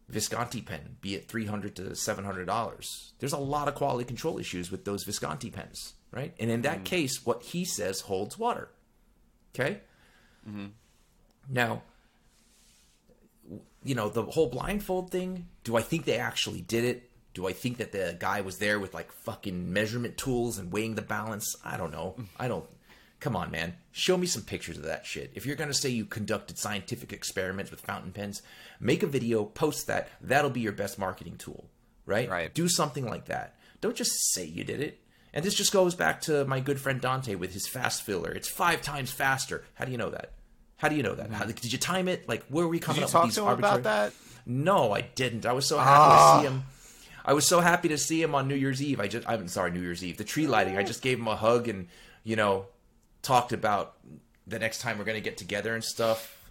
Visconti 0.09 0.63
pen, 0.63 0.97
be 1.01 1.15
it 1.15 1.27
three 1.29 1.47
hundred 1.47 1.75
to 1.77 1.97
seven 1.97 2.25
hundred 2.25 2.47
dollars. 2.47 3.13
There's 3.19 3.33
a 3.33 3.39
lot 3.39 3.67
of 3.67 3.75
quality 3.75 4.05
control 4.05 4.39
issues 4.39 4.71
with 4.71 4.85
those 4.85 5.05
Visconti 5.05 5.51
pens, 5.51 5.95
right? 6.13 6.33
And 6.39 6.51
in 6.51 6.63
that 6.63 6.81
mm. 6.81 6.85
case, 6.85 7.27
what 7.27 7.43
he 7.43 7.65
says 7.65 8.03
holds 8.03 8.39
water. 8.39 8.69
Okay. 9.59 9.81
Mm-hmm. 10.49 10.67
Now, 11.49 11.83
you 13.85 13.95
know, 13.95 14.09
the 14.09 14.23
whole 14.25 14.49
blindfold 14.49 15.11
thing, 15.11 15.47
do 15.65 15.77
I 15.77 15.83
think 15.83 16.05
they 16.05 16.19
actually 16.19 16.61
did 16.61 16.85
it? 16.85 17.11
Do 17.35 17.47
I 17.47 17.53
think 17.53 17.79
that 17.79 17.93
the 17.93 18.17
guy 18.19 18.41
was 18.41 18.59
there 18.59 18.81
with 18.81 18.95
like 18.95 19.13
fucking 19.13 19.73
measurement 19.73 20.17
tools 20.17 20.59
and 20.59 20.73
weighing 20.73 20.95
the 20.95 21.03
balance? 21.03 21.55
I 21.65 21.77
don't 21.77 21.93
know. 21.93 22.15
Mm. 22.19 22.27
I 22.39 22.49
don't. 22.49 22.65
Come 23.21 23.37
on, 23.37 23.51
man. 23.51 23.75
Show 23.93 24.17
me 24.17 24.27
some 24.27 24.43
pictures 24.43 24.77
of 24.77 24.85
that 24.85 25.07
shit. 25.07 25.33
If 25.35 25.47
you're 25.47 25.57
going 25.57 25.71
to 25.71 25.75
say 25.75 25.89
you 25.89 26.05
conducted 26.05 26.59
scientific 26.59 27.13
experiments 27.13 27.71
with 27.71 27.81
fountain 27.81 28.13
pens, 28.13 28.43
make 28.79 29.03
a 29.03 29.07
video, 29.07 29.45
post 29.45 29.87
that. 29.87 30.11
That'll 30.21 30.51
be 30.51 30.61
your 30.61 30.73
best 30.73 30.99
marketing 30.99 31.37
tool, 31.39 31.67
right? 32.05 32.29
Right. 32.29 32.53
Do 32.53 32.69
something 32.69 33.07
like 33.07 33.27
that. 33.27 33.57
Don't 33.81 33.97
just 33.97 34.13
say 34.33 34.45
you 34.45 34.65
did 34.65 34.81
it. 34.81 35.01
And 35.37 35.45
this 35.45 35.53
just 35.53 35.71
goes 35.71 35.95
back 35.95 36.23
to 36.23 36.47
my 36.47 36.61
good 36.61 36.81
friend 36.81 36.99
Dante 36.99 37.35
with 37.35 37.53
his 37.53 37.69
fast 37.69 38.03
filler. 38.05 38.33
It's 38.33 38.49
five 38.49 38.81
times 38.81 39.13
faster. 39.13 39.65
How 39.75 39.85
do 39.85 39.93
you 39.93 39.99
know 39.99 40.09
that? 40.09 40.33
How 40.79 40.89
do 40.89 40.97
you 40.97 41.03
know 41.03 41.15
that? 41.15 41.31
How, 41.31 41.45
did 41.45 41.71
you 41.71 41.79
time 41.79 42.09
it? 42.09 42.27
Like, 42.27 42.43
where 42.47 42.65
were 42.65 42.71
we 42.71 42.79
coming 42.79 43.03
Did 43.03 43.03
you 43.03 43.05
up 43.05 43.11
talk 43.11 43.23
with 43.25 43.33
these 43.33 43.35
to 43.35 43.43
him 43.43 43.49
arbitrary? 43.49 43.81
about 43.81 43.83
that? 43.83 44.15
No, 44.47 44.93
I 44.93 45.03
didn't. 45.03 45.45
I 45.45 45.53
was 45.53 45.67
so 45.67 45.77
happy 45.77 45.91
to 45.91 46.41
see 46.41 46.49
ah. 46.49 46.51
him. 46.51 46.63
I 47.23 47.35
was 47.35 47.47
so 47.47 47.61
happy 47.61 47.89
to 47.89 47.99
see 47.99 48.23
him 48.23 48.35
on 48.35 48.49
New 48.49 48.55
Year's 48.55 48.83
Eve. 48.83 48.99
I 48.99 49.09
just, 49.09 49.29
I'm 49.29 49.47
sorry, 49.49 49.73
New 49.73 49.83
Year's 49.83 50.03
Eve, 50.03 50.17
the 50.17 50.25
tree 50.25 50.47
lighting. 50.47 50.79
I 50.79 50.83
just 50.83 51.03
gave 51.03 51.19
him 51.19 51.29
a 51.29 51.37
hug 51.37 51.69
and, 51.69 51.89
you 52.25 52.37
know, 52.37 52.65
talked 53.21 53.53
about 53.53 53.95
the 54.47 54.59
next 54.59 54.81
time 54.81 54.97
we're 54.97 55.05
going 55.05 55.23
to 55.23 55.25
get 55.25 55.37
together 55.37 55.75
and 55.75 55.85
stuff. 55.85 56.51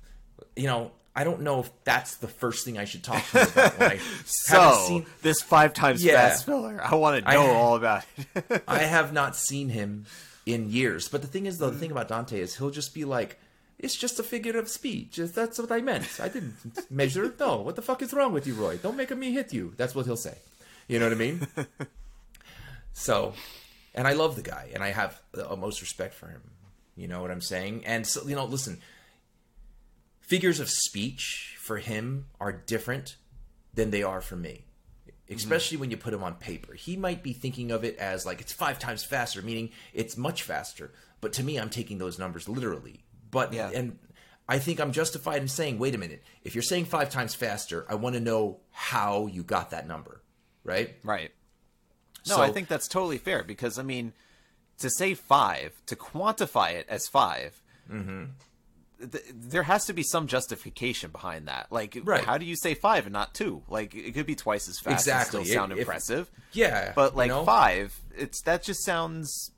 You 0.56 0.68
know, 0.68 0.92
I 1.16 1.24
don't 1.24 1.41
know 1.41 1.61
if 1.61 1.70
that's 1.86 2.18
the 2.18 2.28
first 2.28 2.66
thing 2.66 2.78
I 2.78 2.84
should 2.86 3.03
talk 3.03 3.24
to 3.30 3.43
about. 3.43 3.80
When 3.80 3.91
I 3.91 3.97
So 4.26 4.84
seen, 4.88 5.05
this 5.22 5.41
five 5.41 5.74
times 5.74 6.03
Yeah. 6.03 6.13
fast 6.30 6.45
filler, 6.45 6.80
I 6.84 6.95
want 6.95 7.24
to 7.24 7.32
know 7.32 7.51
all 7.51 7.76
about 7.76 8.03
it. 8.36 8.63
I 8.68 8.80
have 8.80 9.13
not 9.13 9.36
seen 9.38 9.70
him 9.70 10.05
in 10.45 10.70
years. 10.70 11.07
But 11.07 11.22
the 11.22 11.28
thing 11.28 11.45
is, 11.45 11.57
though, 11.57 11.70
the 11.70 11.80
thing 11.80 11.91
about 11.91 12.07
Dante 12.09 12.39
is 12.39 12.57
he'll 12.57 12.70
just 12.70 12.93
be 12.93 13.05
like, 13.05 13.39
"It's 13.80 13.95
just 13.95 14.20
a 14.20 14.24
figure 14.24 14.57
of 14.59 14.68
speech. 14.70 15.16
That's 15.16 15.57
what 15.57 15.72
I 15.72 15.80
meant. 15.82 16.20
I 16.22 16.28
didn't 16.28 16.55
measure. 16.91 17.34
No, 17.39 17.57
what 17.61 17.76
the 17.78 17.82
fuck 17.82 18.01
is 18.01 18.13
wrong 18.13 18.34
with 18.34 18.45
you, 18.45 18.53
Roy? 18.53 18.78
Don't 18.78 18.97
make 18.97 19.16
me 19.16 19.32
hit 19.32 19.53
you." 19.53 19.74
That's 19.78 19.95
what 19.95 20.05
he'll 20.05 20.18
say. 20.18 20.38
You 20.89 20.99
know 20.99 21.05
what 21.05 21.13
I 21.13 21.16
mean? 21.16 21.47
so, 22.93 23.34
and 23.93 24.07
I 24.07 24.13
love 24.13 24.36
the 24.36 24.41
guy, 24.41 24.70
and 24.74 24.84
I 24.84 24.91
have 24.91 25.20
the 25.32 25.55
most 25.55 25.82
respect 25.82 26.13
for 26.13 26.28
him. 26.28 26.41
You 26.95 27.07
know 27.07 27.22
what 27.22 27.32
I'm 27.32 27.41
saying? 27.41 27.86
And 27.86 28.05
so, 28.07 28.26
you 28.28 28.36
know, 28.36 28.45
listen, 28.45 28.80
figures 30.28 30.59
of 30.59 30.69
speech 30.69 31.55
for 31.59 31.78
him 31.78 32.26
are 32.39 32.51
different 32.51 33.17
than 33.73 33.91
they 33.91 34.03
are 34.03 34.21
for 34.21 34.36
me 34.36 34.65
especially 35.30 35.78
when 35.78 35.89
you 35.89 35.97
put 35.97 36.13
him 36.13 36.23
on 36.23 36.36
paper. 36.36 36.73
He 36.73 36.95
might 36.95 37.23
be 37.23 37.34
thinking 37.34 37.71
of 37.71 37.84
it 37.84 37.97
as 37.97 38.26
like 38.26 38.41
it's 38.41 38.53
five 38.53 38.78
times 38.78 39.03
faster, 39.03 39.41
meaning 39.41 39.71
it's 39.93 40.17
much 40.17 40.43
faster. 40.43 40.91
But 41.21 41.34
to 41.34 41.43
me, 41.43 41.57
I'm 41.57 41.69
taking 41.69 41.97
those 41.97 42.19
numbers 42.19 42.47
literally. 42.47 43.03
But 43.32 43.51
Yeah. 43.53 43.71
and 43.73 43.97
I 44.47 44.59
think 44.59 44.80
I'm 44.80 44.91
justified 44.91 45.41
in 45.41 45.47
saying, 45.47 45.80
wait 45.80 45.95
a 45.95 45.97
minute, 45.97 46.23
if 46.43 46.53
you're 46.53 46.61
saying 46.61 46.86
five 46.86 47.09
times 47.09 47.34
faster, 47.34 47.86
I 47.89 47.95
want 47.95 48.13
to 48.15 48.19
know 48.19 48.59
how 48.71 49.26
you 49.26 49.41
got 49.41 49.71
that 49.71 49.88
number, 49.88 50.21
right? 50.63 50.95
Right. 51.03 51.32
No, 52.28 52.36
So- 52.36 52.41
I 52.43 52.51
think 52.51 52.67
that's 52.67 52.88
totally 52.88 53.17
fair 53.17 53.43
because 53.43 53.80
I 53.80 53.84
mean, 53.84 54.13
to 54.78 54.89
say 54.91 55.15
five, 55.15 55.73
to 55.88 55.95
quantify 55.95 56.73
it 56.73 56.86
as 56.88 57.07
5 57.07 57.63
mm-hmm. 57.91 58.26
Th- 59.00 59.24
there 59.34 59.64
has 59.64 59.86
to 59.86 59.93
be 59.93 60.04
some 60.04 60.28
justification 60.28 61.12
behind 61.12 61.48
that. 61.48 61.68
Like, 61.72 61.98
Right. 62.04 62.24
how 62.24 62.38
do 62.38 62.46
you 62.46 62.56
say 62.56 62.74
five 62.74 63.06
and 63.06 63.14
not 63.14 63.34
two? 63.34 63.64
Like, 63.68 63.93
it 63.96 64.14
could 64.14 64.26
be 64.26 64.36
twice 64.36 64.68
as 64.68 64.80
fast 64.80 65.02
Exactly. 65.06 65.39
and 65.39 65.48
still 65.48 65.60
sound 65.62 65.72
If- 65.74 65.80
impressive. 65.80 66.30
Yeah, 66.54 66.93
but 66.96 67.14
you 67.14 67.18
like 67.18 67.30
know? 67.30 67.46
five, 67.46 68.00
it's 68.16 68.41
that 68.41 68.64
just 68.64 68.84
sounds, 68.84 69.52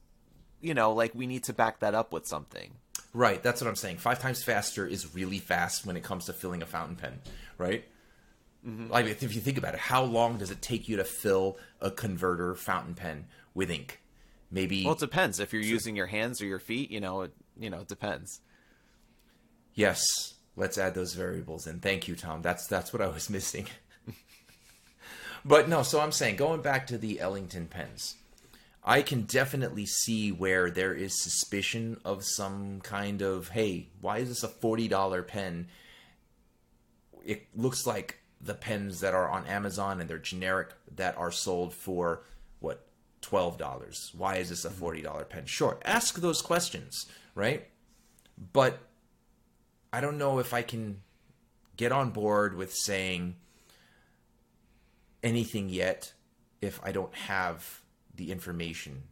you 0.61 0.73
know, 0.73 0.93
like 0.93 1.13
we 1.13 1.27
need 1.27 1.43
to 1.45 1.53
back 1.53 1.79
that 1.79 1.93
up 1.93 2.11
with 2.11 2.25
something. 2.27 2.73
Right, 3.13 3.41
that's 3.41 3.61
what 3.61 3.67
I'm 3.67 3.75
saying. 3.75 3.97
Five 3.97 4.19
times 4.19 4.43
faster 4.43 4.85
is 4.85 5.13
really 5.15 5.39
fast 5.39 5.85
when 5.85 5.95
it 5.97 6.03
comes 6.03 6.25
to 6.25 6.33
filling 6.33 6.61
a 6.61 6.65
fountain 6.65 6.95
pen, 6.95 7.19
right? 7.57 7.85
Mm-hmm. 8.67 8.91
Like 8.91 9.05
if 9.05 9.21
you 9.35 9.41
think 9.41 9.57
about 9.57 9.73
it, 9.75 9.79
how 9.79 10.03
long 10.03 10.37
does 10.37 10.51
it 10.51 10.61
take 10.61 10.89
you 10.89 10.97
to 10.97 11.03
fill 11.03 11.57
a 11.79 11.89
converter 11.89 12.53
fountain 12.55 12.95
pen 12.95 13.25
with 13.53 13.71
ink? 13.71 14.01
Maybe 14.51 14.83
Well, 14.83 14.93
it 14.93 14.99
depends 14.99 15.39
if 15.39 15.51
you're 15.53 15.61
using 15.61 15.95
your 15.95 16.07
hands 16.07 16.41
or 16.41 16.45
your 16.45 16.59
feet. 16.59 16.89
You 16.91 16.99
know, 16.99 17.21
it 17.21 17.33
you 17.59 17.69
know 17.69 17.81
it 17.81 17.87
depends. 17.87 18.39
Yes, 19.77 20.33
let's 20.55 20.79
add 20.79 20.95
those 20.95 21.13
variables 21.13 21.67
in. 21.67 21.79
Thank 21.79 22.07
you, 22.07 22.15
Tom. 22.15 22.41
That's 22.41 22.65
that's 22.65 22.91
what 22.91 23.01
I 23.01 23.07
was 23.07 23.29
missing. 23.29 23.67
but 25.45 25.69
no, 25.69 25.83
so 25.83 26.01
I'm 26.01 26.11
saying 26.11 26.35
going 26.35 26.61
back 26.61 26.87
to 26.87 26.97
the 26.97 27.19
Ellington 27.19 27.67
pens, 27.67 28.15
I 28.83 29.03
can 29.03 29.21
definitely 29.21 29.85
see 29.85 30.31
where 30.31 30.71
there 30.71 30.95
is 30.95 31.21
suspicion 31.21 32.01
of 32.03 32.23
some 32.25 32.81
kind 32.81 33.21
of 33.21 33.49
hey, 33.49 33.89
why 34.01 34.17
is 34.17 34.29
this 34.29 34.43
a 34.43 34.47
forty 34.47 34.87
dollar 34.87 35.21
pen? 35.21 35.67
It 37.23 37.45
looks 37.55 37.85
like 37.85 38.17
the 38.41 38.55
pens 38.55 39.01
that 39.01 39.13
are 39.13 39.29
on 39.29 39.45
Amazon 39.45 40.01
and 40.01 40.09
they're 40.09 40.17
generic 40.17 40.69
that 40.95 41.15
are 41.19 41.31
sold 41.31 41.71
for 41.75 42.23
what 42.61 42.87
twelve 43.21 43.59
dollars. 43.59 44.11
Why 44.17 44.37
is 44.37 44.49
this 44.49 44.65
a 44.65 44.71
forty 44.71 45.03
dollar 45.03 45.25
pen? 45.25 45.45
Sure, 45.45 45.77
ask 45.85 46.15
those 46.15 46.41
questions, 46.41 47.05
right? 47.35 47.67
But 48.53 48.79
I 49.91 50.01
don't 50.01 50.17
know 50.17 50.39
if 50.39 50.53
I 50.53 50.61
can 50.61 51.01
get 51.75 51.91
on 51.91 52.09
board 52.09 52.55
with 52.55 52.73
saying 52.73 53.35
anything 55.23 55.69
yet 55.69 56.13
if 56.61 56.79
I 56.83 56.91
don't 56.91 57.13
have 57.13 57.81
the 58.15 58.31
information 58.31 59.03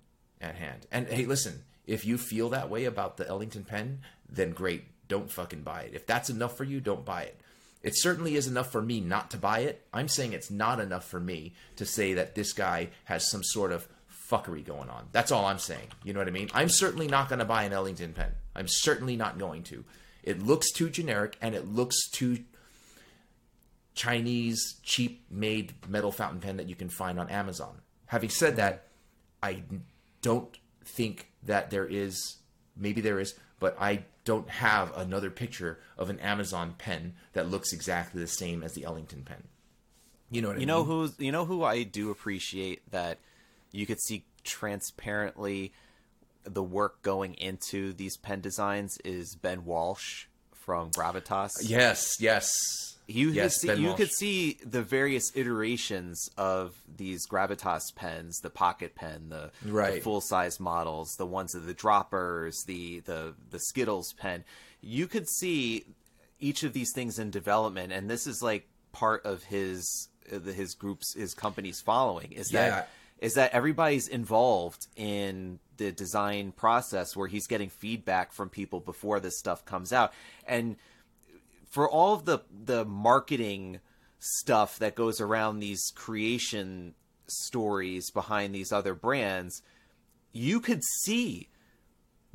at 0.42 0.56
hand. 0.56 0.88
And 0.92 1.08
hey, 1.08 1.26
listen, 1.26 1.64
if 1.86 2.06
you 2.06 2.18
feel 2.18 2.50
that 2.50 2.70
way 2.70 2.86
about 2.86 3.18
the 3.18 3.28
Ellington 3.28 3.64
pen, 3.64 4.00
then 4.30 4.52
great, 4.52 4.86
don't 5.08 5.32
fucking 5.32 5.62
buy 5.62 5.84
it. 5.84 5.94
If 5.94 6.06
that's 6.06 6.30
enough 6.30 6.58
for 6.58 6.64
you, 6.64 6.80
don't 6.80 7.06
buy 7.06 7.24
it. 7.24 7.40
It 7.84 7.96
certainly 7.96 8.36
is 8.36 8.48
enough 8.48 8.72
for 8.72 8.82
me 8.82 9.00
not 9.00 9.30
to 9.32 9.38
buy 9.38 9.60
it. 9.60 9.86
I'm 9.94 10.08
saying 10.08 10.34
it's 10.34 10.50
not 10.50 10.80
enough 10.80 11.08
for 11.08 11.20
me 11.20 11.54
to 11.76 11.86
say 11.86 12.16
that 12.16 12.34
this 12.34 12.52
guy 12.52 12.90
has 13.04 13.30
some 13.30 13.44
sort 13.44 13.72
of 13.72 13.88
fuckery 14.28 14.66
going 14.66 14.90
on. 14.90 15.08
That's 15.12 15.32
all 15.32 15.46
I'm 15.46 15.60
saying. 15.60 15.90
You 16.04 16.14
know 16.14 16.20
what 16.20 16.28
I 16.28 16.32
mean? 16.32 16.50
I'm 16.54 16.70
certainly 16.70 17.08
not 17.08 17.30
going 17.30 17.40
to 17.40 17.46
buy 17.46 17.64
an 17.64 17.74
Ellington 17.74 18.14
pen. 18.14 18.32
I'm 18.56 18.68
certainly 18.68 19.16
not 19.16 19.38
going 19.38 19.62
to. 19.64 19.84
It 20.26 20.42
looks 20.44 20.72
too 20.72 20.90
generic 20.90 21.38
and 21.42 21.56
it 21.56 21.68
looks 21.68 22.10
too 22.10 22.40
Chinese 23.94 24.76
cheap 24.84 25.24
made 25.32 25.74
metal 25.88 26.12
fountain 26.12 26.42
pen 26.42 26.58
that 26.58 26.68
you 26.68 26.76
can 26.76 26.90
find 26.90 27.20
on 27.20 27.30
Amazon. 27.30 27.82
Having 28.08 28.30
said 28.30 28.56
that, 28.58 28.88
I 29.42 29.64
don't 30.22 30.58
think 30.84 31.32
that 31.44 31.70
there 31.70 31.86
is 31.86 32.38
maybe 32.76 33.00
there 33.00 33.20
is, 33.20 33.36
but 33.60 33.78
I 33.80 34.04
don't 34.26 34.50
have 34.50 34.96
another 34.98 35.30
picture 35.30 35.80
of 35.98 36.10
an 36.10 36.20
Amazon 36.20 36.74
pen 36.78 37.14
that 37.34 37.50
looks 37.50 37.72
exactly 37.72 38.20
the 38.20 38.28
same 38.28 38.64
as 38.64 38.74
the 38.74 38.84
Ellington 38.84 39.22
pen. 39.24 39.44
You 40.30 40.42
know 40.42 40.50
what 40.50 40.58
I 40.58 40.60
You 40.60 40.62
mean? 40.62 40.68
know 40.68 40.84
who's 40.84 41.14
you 41.20 41.32
know 41.32 41.46
who 41.46 41.64
I 41.64 41.84
do 41.84 42.10
appreciate 42.10 42.90
that 42.92 43.20
you 43.72 43.86
could 43.86 44.02
see 44.02 44.26
transparently 44.44 45.72
the 46.46 46.64
work 46.64 47.02
going 47.02 47.34
into 47.36 47.94
these 47.94 48.18
pen 48.18 48.42
designs 48.42 48.98
is 49.04 49.36
Ben 49.36 49.66
Walsh 49.66 50.26
from 50.54 50.92
Gravitas. 50.92 51.52
Yes, 51.64 52.18
yes. 52.20 52.50
You 53.08 53.30
yes, 53.30 53.60
could 53.62 53.76
see 53.76 53.82
you 53.82 53.88
Walsh. 53.90 53.98
could 53.98 54.12
see 54.12 54.58
the 54.66 54.82
various 54.82 55.32
iterations 55.36 56.28
of 56.38 56.74
these 56.98 57.28
Gravitas 57.28 57.94
pens, 57.96 58.40
the 58.40 58.50
pocket 58.50 58.96
pen, 58.96 59.30
the, 59.30 59.52
Right. 59.64 60.02
full 60.02 60.22
size 60.22 60.60
models, 60.60 61.14
the 61.20 61.26
ones 61.28 61.54
of 61.54 61.68
the 61.68 61.74
droppers, 61.76 62.64
the 62.66 63.02
the 63.02 63.36
the 63.52 63.60
Skittles 63.60 64.14
pen. 64.14 64.44
You 64.82 65.06
could 65.08 65.28
see 65.30 65.86
each 66.40 66.64
of 66.64 66.74
these 66.74 66.92
things 66.96 67.20
in 67.20 67.30
development, 67.30 67.94
and 67.94 68.10
this 68.10 68.26
is 68.26 68.42
like 68.42 68.68
part 68.92 69.24
of 69.26 69.44
his 69.44 70.10
his 70.28 70.74
group's 70.74 71.14
his 71.14 71.36
company's 71.36 71.82
following 71.82 72.32
is 72.32 72.52
Yeah. 72.52 72.70
that 72.70 72.90
is 73.20 73.34
that 73.34 73.52
everybody's 73.54 74.08
involved 74.08 74.88
in 74.96 75.60
the 75.78 75.92
design 75.92 76.52
process 76.52 77.16
where 77.16 77.28
he's 77.28 77.48
getting 77.48 77.70
feedback 77.70 78.32
from 78.32 78.50
people 78.50 78.80
before 78.80 79.20
this 79.20 79.38
stuff 79.38 79.66
comes 79.66 79.92
out. 79.94 80.14
And 80.48 80.76
for 81.70 81.90
all 81.90 82.14
of 82.14 82.26
the 82.26 82.40
the 82.52 82.86
marketing 82.86 83.80
stuff 84.20 84.80
that 84.80 84.96
goes 84.96 85.20
around 85.20 85.60
these 85.60 85.92
creation 85.96 86.94
stories 87.28 88.10
behind 88.12 88.54
these 88.56 88.72
other 88.72 88.94
brands 88.94 89.62
you 90.32 90.60
could 90.60 90.84
see 91.02 91.50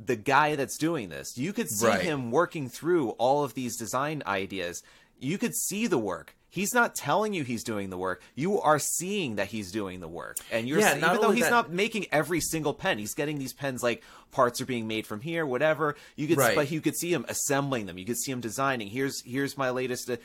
the 0.03 0.15
guy 0.15 0.55
that's 0.55 0.77
doing 0.77 1.09
this. 1.09 1.37
You 1.37 1.53
could 1.53 1.69
see 1.69 1.85
Right. 1.85 2.01
him 2.01 2.31
working 2.31 2.67
through 2.67 3.11
all 3.11 3.43
of 3.43 3.53
these 3.53 3.77
design 3.77 4.23
ideas. 4.25 4.81
You 5.19 5.37
could 5.37 5.53
see 5.55 5.85
the 5.85 5.99
work 5.99 6.35
he's 6.51 6.73
not 6.75 6.93
telling 6.93 7.33
you 7.33 7.43
he's 7.43 7.63
doing 7.63 7.89
the 7.89 7.97
work. 7.97 8.21
You 8.35 8.61
are 8.61 8.77
seeing 8.77 9.37
that 9.37 9.47
he's 9.47 9.71
doing 9.71 9.99
the 10.01 10.07
work. 10.07 10.37
And 10.51 10.67
you're 10.67 10.79
Yeah, 10.79 10.91
se- 10.91 10.97
even 10.99 11.21
though 11.21 11.31
he's 11.31 11.45
that- 11.45 11.49
not 11.49 11.71
making 11.71 12.05
every 12.11 12.39
single 12.41 12.73
pen 12.75 12.99
he's 12.99 13.15
getting 13.15 13.39
these 13.39 13.53
pens 13.53 13.81
like 13.81 14.03
parts 14.29 14.61
are 14.61 14.65
being 14.65 14.85
made 14.87 15.07
from 15.07 15.21
here 15.21 15.45
whatever. 15.45 15.95
You 16.15 16.27
could 16.27 16.37
Right. 16.37 16.55
but 16.55 16.69
you 16.69 16.79
could 16.81 16.95
see 16.95 17.11
him 17.11 17.25
assembling 17.27 17.87
them. 17.87 17.97
You 17.97 18.05
could 18.05 18.17
see 18.19 18.31
him 18.31 18.41
designing. 18.41 18.87
Here's 18.89 19.23
here's 19.25 19.57
my 19.57 19.71
latest 19.71 20.09
uh, 20.09 20.17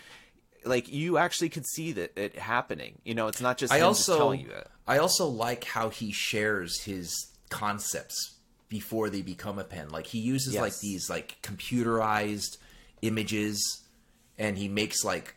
like 0.64 0.88
you 0.92 1.16
actually 1.16 1.48
could 1.48 1.64
see 1.66 1.92
that 1.92 2.18
it 2.18 2.36
happening. 2.36 2.98
You 3.04 3.14
know 3.14 3.28
it's 3.28 3.40
not 3.40 3.56
just 3.56 3.72
I 3.72 3.78
him 3.78 3.84
also 3.86 4.12
just 4.12 4.18
telling 4.18 4.40
you 4.40 4.50
it. 4.50 4.68
I 4.86 4.98
also 4.98 5.26
like 5.26 5.64
how 5.64 5.88
he 5.90 6.12
shares 6.12 6.82
his 6.82 7.14
concepts 7.50 8.34
before 8.68 9.08
they 9.10 9.22
become 9.22 9.60
a 9.60 9.64
pen. 9.64 9.88
Like 9.90 10.06
he 10.08 10.18
uses 10.18 10.54
Yes. 10.54 10.60
like 10.60 10.78
these 10.80 11.08
like 11.08 11.36
computerized 11.42 12.56
images, 13.02 13.82
and 14.38 14.58
he 14.58 14.68
makes 14.68 15.04
like 15.04 15.36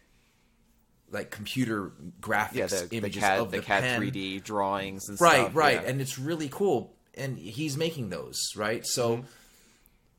like 1.11 1.31
computer 1.31 1.91
graphics 2.21 2.53
Yeah, 2.55 2.65
the, 2.67 2.87
the 2.89 2.97
images 2.97 3.21
CAD, 3.21 3.39
of 3.39 3.51
the, 3.51 3.57
the, 3.57 3.63
CAD 3.63 3.83
pen. 3.83 4.01
3D 4.01 4.43
drawings 4.43 5.09
and 5.09 5.19
right 5.21 5.41
stuff. 5.41 5.55
right 5.55 5.81
yeah. 5.81 5.89
and 5.89 6.01
it's 6.01 6.17
really 6.19 6.49
cool 6.49 6.93
and 7.15 7.37
he's 7.37 7.75
making 7.77 8.09
those 8.09 8.37
right 8.55 8.85
so 8.85 9.17
Mm-hmm. 9.17 9.25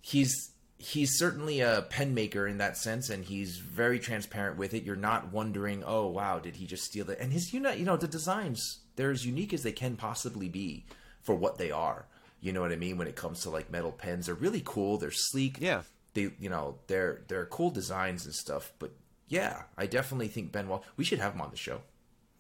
he's 0.01 0.51
he's 0.79 1.19
certainly 1.19 1.61
a 1.61 1.83
pen 1.91 2.15
maker 2.15 2.47
in 2.47 2.59
that 2.59 2.77
sense 2.77 3.11
and 3.11 3.25
he's 3.25 3.59
very 3.59 3.99
transparent 3.99 4.57
with 4.57 4.73
it 4.73 4.83
you're 4.83 4.97
not 4.97 5.31
wondering 5.33 5.85
oh 5.87 6.07
wow 6.07 6.39
did 6.39 6.57
he 6.57 6.67
just 6.67 6.85
steal 6.85 7.11
it 7.11 7.19
and 7.21 7.33
his 7.33 7.53
you 7.53 7.61
know 7.61 7.71
you 7.71 7.85
know 7.85 7.97
the 7.99 8.09
designs 8.09 8.79
they're 8.97 9.11
as 9.11 9.27
unique 9.27 9.53
as 9.53 9.63
they 9.63 9.73
can 9.73 9.97
possibly 9.97 10.49
be 10.49 10.85
for 11.23 11.35
what 11.35 11.59
they 11.59 11.71
are 11.71 12.07
you 12.41 12.51
know 12.51 12.63
what 12.63 12.73
i 12.73 12.77
mean 12.77 12.97
when 12.97 13.07
it 13.07 13.15
comes 13.15 13.41
to 13.43 13.51
like 13.51 13.71
metal 13.71 13.93
pens 13.93 14.25
they're 14.27 14.35
really 14.35 14.63
cool 14.65 14.97
they're 14.97 15.11
sleek 15.11 15.59
Yeah. 15.61 15.83
they 16.15 16.31
you 16.41 16.49
know 16.49 16.79
they're 16.87 17.21
they're 17.29 17.45
cool 17.47 17.71
designs 17.71 18.25
and 18.25 18.35
stuff 18.35 18.73
but 18.79 18.91
yeah 19.31 19.63
i 19.79 19.87
definitely 19.87 20.29
think 20.29 20.53
ben 20.53 20.69
wall 20.69 20.85
we 20.99 21.05
should 21.05 21.19
have 21.19 21.33
him 21.35 21.41
on 21.41 21.51
the 21.51 21.57
show 21.57 21.81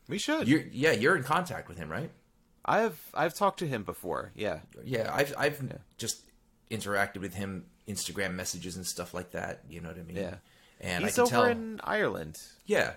we 0.08 0.18
should. 0.18 0.46
you're 0.46 0.64
yeah 0.72 0.92
you're 0.92 1.16
in 1.16 1.22
contact 1.22 1.68
with 1.68 1.78
him 1.78 1.88
right 1.88 2.10
I've 2.62 3.00
I've 3.14 3.32
talked 3.34 3.60
to 3.60 3.66
him 3.66 3.84
before. 3.84 4.32
Yeah. 4.34 4.58
yeah 4.84 5.10
i've 5.14 5.32
i've 5.38 5.62
just 5.96 6.20
interacted 6.70 7.18
with 7.22 7.32
him 7.32 7.64
instagram 7.88 8.34
messages 8.34 8.76
and 8.76 8.86
stuff 8.86 9.14
like 9.14 9.30
that 9.30 9.60
you 9.70 9.80
know 9.80 9.88
what 9.88 9.98
i 9.98 10.02
mean 10.02 10.16
Yeah. 10.16 10.34
and 10.80 11.02
He's 11.04 11.18
i 11.18 11.22
over 11.22 11.30
can 11.30 11.40
tell 11.40 11.44
in 11.50 11.80
Ireland. 11.84 12.36
yeah, 12.66 12.92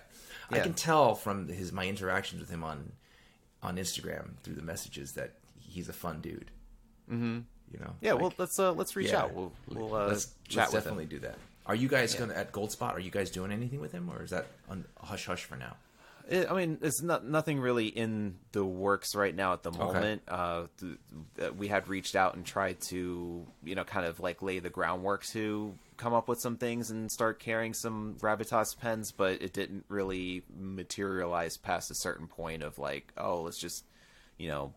i 0.50 0.58
can 0.60 0.74
tell 0.74 1.14
from 1.14 1.48
his 1.48 1.72
my 1.72 1.86
interactions 1.86 2.40
with 2.40 2.50
him 2.50 2.62
on 2.62 2.92
on 3.62 3.76
instagram 3.76 4.36
through 4.42 4.54
the 4.56 4.62
messages 4.62 5.12
that 5.12 5.32
he's 5.58 5.88
a 5.88 5.92
fun 5.94 6.20
dude 6.20 6.50
mm-hmm. 7.10 7.38
you 7.72 7.78
know 7.80 7.94
Yeah, 8.02 8.12
like- 8.12 8.22
well, 8.22 8.34
let's 8.38 8.58
uh, 8.58 8.72
let's 8.72 8.94
reach 8.96 9.10
yeah. 9.10 9.22
out. 9.22 9.34
We'll 9.34 9.52
we'll 9.68 9.94
uh, 9.94 10.08
let's, 10.08 10.26
chat 10.48 10.56
let's 10.64 10.72
with 10.74 10.84
definitely 10.84 11.04
him. 11.04 11.10
do 11.10 11.18
that 11.20 11.38
are 11.66 11.74
you 11.74 11.88
guys 11.88 12.14
gonna 12.14 12.34
at 12.34 12.52
Goldspot 12.52 12.94
are 12.94 13.00
you 13.00 13.10
guys 13.10 13.30
doing 13.30 13.52
anything 13.52 13.80
with 13.80 13.92
him 13.92 14.10
or 14.10 14.22
is 14.22 14.30
that 14.30 14.46
on 14.68 14.84
hush 15.00 15.26
hush 15.26 15.44
for 15.44 15.56
now? 15.56 15.76
It, 16.28 16.50
I 16.50 16.54
mean, 16.54 16.78
it's 16.80 17.02
not 17.02 17.26
nothing 17.26 17.60
really 17.60 17.86
in 17.86 18.36
the 18.52 18.64
works 18.64 19.14
right 19.14 19.34
now 19.34 19.52
at 19.52 19.62
the 19.62 19.70
moment. 19.70 20.22
Uh, 20.26 20.64
th- 20.80 20.96
th- 21.36 21.52
we 21.52 21.68
had 21.68 21.86
reached 21.88 22.16
out 22.16 22.34
and 22.34 22.46
tried 22.46 22.80
to, 22.88 23.46
you 23.62 23.74
know, 23.74 23.84
kind 23.84 24.06
of 24.06 24.20
like 24.20 24.40
lay 24.40 24.58
the 24.58 24.70
groundwork 24.70 25.24
to 25.32 25.74
come 25.98 26.14
up 26.14 26.26
with 26.26 26.40
some 26.40 26.56
things 26.56 26.90
and 26.90 27.10
start 27.12 27.40
carrying 27.40 27.74
some 27.74 28.16
gravitas 28.18 28.78
pens, 28.78 29.12
but 29.12 29.42
it 29.42 29.52
didn't 29.52 29.84
really 29.88 30.42
materialize 30.58 31.58
past 31.58 31.90
a 31.90 31.94
certain 31.94 32.26
point 32.26 32.62
of 32.62 32.78
like, 32.78 33.12
oh, 33.18 33.42
let's 33.42 33.60
just, 33.60 33.84
you 34.38 34.48
know, 34.48 34.72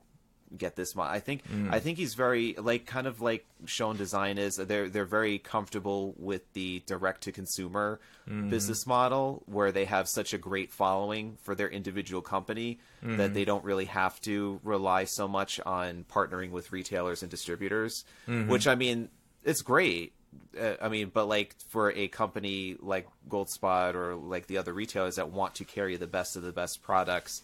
get 0.56 0.76
this 0.76 0.96
mo- 0.96 1.04
I 1.04 1.20
think 1.20 1.48
mm. 1.50 1.72
I 1.72 1.80
think 1.80 1.98
he's 1.98 2.14
very 2.14 2.56
like 2.58 2.86
kind 2.86 3.08
of 3.08 3.22
like 3.22 3.46
Schon 3.66 3.98
DSGN 3.98 4.38
is 4.38 4.56
they're 4.56 4.90
they're 4.90 5.06
very 5.06 5.40
comfortable 5.40 6.14
with 6.18 6.54
the 6.54 6.84
direct 6.86 7.22
to 7.24 7.32
consumer 7.32 8.00
mm-hmm. 8.30 8.50
business 8.50 8.86
model 8.86 9.44
where 9.46 9.72
they 9.72 9.86
have 9.86 10.08
such 10.08 10.34
a 10.34 10.38
great 10.38 10.72
following 10.72 11.38
for 11.42 11.56
their 11.56 11.70
individual 11.70 12.22
company 12.22 12.80
that 13.02 13.34
they 13.34 13.42
mm-hmm. 13.42 13.48
don't 13.48 13.64
really 13.64 13.86
have 13.86 14.20
to 14.22 14.60
rely 14.64 15.04
so 15.04 15.28
much 15.28 15.60
on 15.66 16.06
partnering 16.12 16.52
with 16.52 16.72
retailers 16.72 17.22
and 17.22 17.32
distributors 17.32 18.06
mm-hmm. 18.28 18.50
which 18.50 18.68
I 18.68 18.76
mean 18.76 19.10
it's 19.44 19.62
great. 19.62 20.14
Uh, 20.60 20.74
I 20.82 20.90
mean, 20.90 21.10
but 21.12 21.28
like 21.28 21.56
for 21.70 21.92
a 21.92 22.10
company 22.10 22.76
like 22.80 23.08
Goldspot 23.30 23.96
or 23.96 24.16
like 24.16 24.48
the 24.48 24.58
other 24.58 24.74
retailers 24.74 25.16
that 25.16 25.32
want 25.32 25.56
to 25.56 25.66
carry 25.66 25.96
the 25.96 26.06
best 26.06 26.36
of 26.36 26.44
the 26.44 26.52
best 26.52 26.84
products 26.84 27.42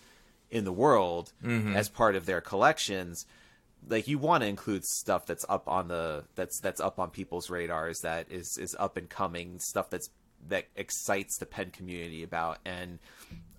in 0.53 0.63
the 0.63 0.71
world 0.71 1.33
mm-hmm. 1.43 1.75
as 1.75 1.89
part 1.89 2.15
of 2.15 2.25
their 2.25 2.39
collections, 2.39 3.25
like 3.89 4.07
you 4.07 4.17
want 4.17 4.43
to 4.43 4.47
include 4.47 4.85
stuff 4.85 5.25
that's 5.25 5.45
up 5.49 5.67
on 5.67 5.87
the 5.87 6.23
that's 6.35 6.59
that's 6.59 6.79
up 6.79 6.99
on 6.99 7.09
people's 7.09 7.49
radars 7.49 7.99
that 8.01 8.31
is 8.31 8.57
is 8.57 8.75
up 8.79 8.95
and 8.95 9.09
coming 9.09 9.59
stuff 9.59 9.89
that's 9.89 10.09
that 10.47 10.65
excites 10.75 11.37
the 11.37 11.45
pen 11.45 11.71
community 11.71 12.21
about 12.21 12.59
and 12.65 12.99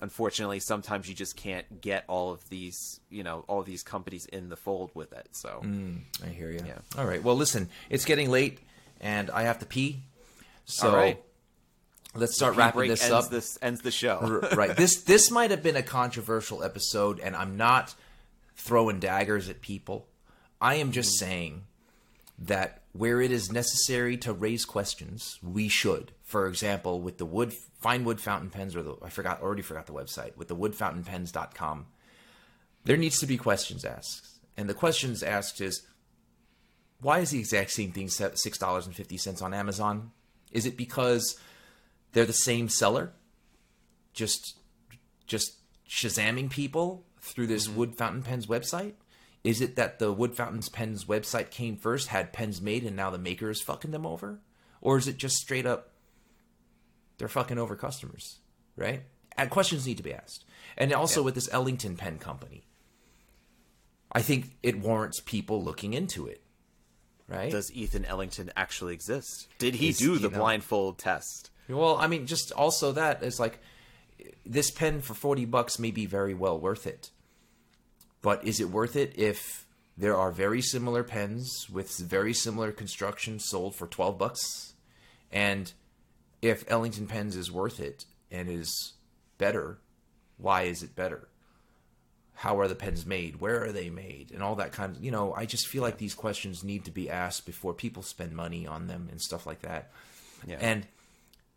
unfortunately 0.03 0.61
sometimes 0.61 1.09
you 1.09 1.15
just 1.15 1.35
can't 1.35 1.81
get 1.81 2.05
all 2.09 2.31
of 2.31 2.47
these 2.51 3.01
you 3.09 3.23
know 3.23 3.45
all 3.49 3.63
these 3.63 3.83
companies 3.83 4.27
in 4.27 4.51
the 4.51 4.57
fold 4.57 4.91
with 4.95 5.13
it 5.13 5.29
so 5.33 5.63
mm, 5.65 5.99
I 6.25 6.29
hear 6.29 6.51
you. 6.51 6.61
Yeah. 6.67 6.79
All 6.97 7.07
right. 7.07 7.23
Well, 7.23 7.37
listen, 7.37 7.69
it's 7.91 8.05
getting 8.05 8.31
late, 8.31 8.61
and 9.01 9.31
I 9.31 9.43
have 9.43 9.59
to 9.61 9.67
pee. 9.67 10.03
So 10.65 10.91
All 10.91 10.97
right. 10.97 11.23
Let's 12.15 12.35
start 12.35 12.57
wrapping 12.57 12.89
this 12.89 13.03
ends 13.03 13.27
up. 13.27 13.31
this 13.31 13.59
ends 13.63 13.83
the 13.83 13.91
show 13.91 14.47
right. 14.57 14.77
This 14.77 15.03
this 15.03 15.31
might 15.31 15.51
have 15.51 15.63
been 15.63 15.77
a 15.77 15.83
controversial 15.83 16.63
episode, 16.63 17.21
and 17.21 17.35
I'm 17.37 17.57
not 17.57 17.95
throwing 18.57 19.01
daggers 19.01 19.49
at 19.49 19.61
people. 19.61 20.07
I 20.61 20.77
am 20.77 20.93
just 20.93 21.21
mm-hmm. 21.21 21.31
saying 21.31 21.65
that 22.39 22.83
where 22.93 23.21
it 23.21 23.31
is 23.31 23.51
necessary 23.51 24.17
to 24.19 24.33
raise 24.33 24.65
questions, 24.65 25.39
we 25.43 25.69
should. 25.69 26.13
For 26.23 26.47
example, 26.47 27.01
with 27.01 27.19
the 27.19 27.27
wood 27.27 27.53
fine 27.81 28.05
wood 28.05 28.21
fountain 28.21 28.51
pens, 28.51 28.75
or 28.75 28.83
the 28.83 28.97
I 29.03 29.11
forgot 29.11 29.43
already 29.43 29.63
forgot 29.63 29.87
the 29.87 29.93
website 29.93 30.37
with 30.37 30.49
the 30.49 30.57
woodfountainpens.com. 30.57 31.87
There 32.85 32.97
needs 32.97 33.19
to 33.21 33.27
be 33.27 33.37
questions 33.37 33.85
asked, 33.85 34.39
and 34.57 34.69
the 34.69 34.75
questions 34.75 35.23
asked 35.23 35.61
is 35.61 35.83
why 37.01 37.19
is 37.19 37.31
the 37.31 37.39
exact 37.39 37.71
same 37.71 37.93
thing 37.93 38.09
six 38.09 38.59
dollars 38.59 38.87
and 38.87 38.95
fifty 38.95 39.17
cents 39.17 39.43
on 39.43 39.53
Amazon? 39.53 40.13
Is 40.53 40.67
it 40.67 40.77
because 40.77 41.39
they're 42.15 42.25
the 42.25 42.33
same 42.33 42.69
seller? 42.69 43.13
Just 44.13 44.59
just 45.27 45.59
shazamming 45.89 46.51
people 46.51 47.05
through 47.21 47.47
this 47.47 47.67
mm-hmm. 47.67 47.77
Wood 47.77 47.97
Fountain 47.97 48.23
Pens 48.23 48.47
website? 48.47 48.95
Is 49.43 49.61
it 49.61 49.77
that 49.77 49.99
the 49.99 50.13
Wood 50.13 50.35
Fountains 50.35 50.71
Pens 50.71 51.05
website 51.05 51.51
came 51.51 51.77
first, 51.77 52.09
had 52.09 52.33
pens 52.33 52.63
made, 52.63 52.85
and 52.85 52.97
now 52.97 53.11
the 53.11 53.19
maker 53.19 53.51
is 53.51 53.61
fucking 53.61 53.91
them 53.91 54.07
over? 54.07 54.41
Or 54.81 54.97
is 54.97 55.07
it 55.07 55.19
just 55.19 55.37
straight 55.37 55.67
up 55.67 55.91
they're 57.19 57.29
fucking 57.29 57.59
over 57.59 57.77
customers, 57.77 58.39
right? 58.77 59.03
And 59.37 59.51
questions 59.51 59.87
need 59.87 59.97
to 59.97 60.03
be 60.03 60.15
asked. 60.15 60.45
And 60.77 60.93
also 60.93 61.23
with 61.23 61.35
this 61.35 61.49
Ellington 61.53 61.97
Pen 61.97 62.19
Company, 62.19 62.67
I 64.13 64.23
think 64.23 64.57
it 64.63 64.79
warrants 64.79 65.21
people 65.21 65.63
looking 65.63 65.95
into 65.95 66.27
it, 66.27 66.43
right? 67.29 67.51
does 67.51 67.73
Ethan 67.73 68.05
Ellington 68.05 68.51
actually 68.57 68.95
exist? 68.95 69.49
Did 69.59 69.77
he 69.77 69.89
Is- 69.91 69.99
do 69.99 70.19
the 70.19 70.31
know- 70.31 70.39
blindfold 70.39 70.99
test? 70.99 71.51
Well, 71.69 71.97
I 71.97 72.07
mean, 72.07 72.27
just 72.27 72.53
also 72.53 72.93
that 72.93 73.23
is 73.23 73.41
like 73.41 73.59
this 74.45 74.71
pen 74.71 75.01
for 75.01 75.15
40 75.15 75.45
bucks 75.47 75.79
may 75.79 75.91
be 75.91 76.07
very 76.07 76.35
well 76.35 76.59
worth 76.59 76.87
it. 76.87 77.11
But 78.23 78.45
is 78.45 78.61
it 78.61 78.71
worth 78.71 78.97
it 78.97 79.19
if 79.19 79.67
there 79.97 80.17
are 80.17 80.31
very 80.31 80.63
similar 80.63 81.05
pens 81.05 81.69
with 81.71 81.97
very 81.99 82.33
similar 82.33 82.73
construction 82.73 83.39
sold 83.39 83.77
for 83.77 83.87
12 83.87 84.19
bucks? 84.19 84.75
And 85.31 85.73
if 86.41 86.65
Ellington 86.69 87.07
Pens 87.07 87.37
is 87.37 87.51
worth 87.51 87.81
it 87.81 88.05
and 88.31 88.49
is 88.49 88.95
better, 89.39 89.79
why 90.39 90.63
is 90.63 90.83
it 90.83 90.97
better? 90.97 91.29
How 92.35 92.59
are 92.59 92.69
the 92.69 92.75
pens 92.75 93.07
made? 93.07 93.41
Where 93.41 93.65
are 93.65 93.73
they 93.73 93.91
made? 93.91 94.31
And 94.33 94.43
all 94.43 94.57
that 94.57 94.73
kind 94.73 94.97
of, 94.97 95.03
you 95.03 95.11
know, 95.11 95.33
I 95.35 95.47
just 95.47 95.69
feel 95.69 95.83
like 95.83 95.99
these 95.99 96.15
questions 96.15 96.65
need 96.65 96.85
to 96.85 96.91
be 96.91 97.09
asked 97.09 97.47
before 97.47 97.73
people 97.73 98.03
spend 98.03 98.33
money 98.33 98.67
on 98.67 98.87
them 98.87 99.09
and 99.11 99.21
stuff 99.21 99.47
like 99.47 99.63
that. 99.63 99.91
Yeah. 100.47 100.59
And 100.61 100.87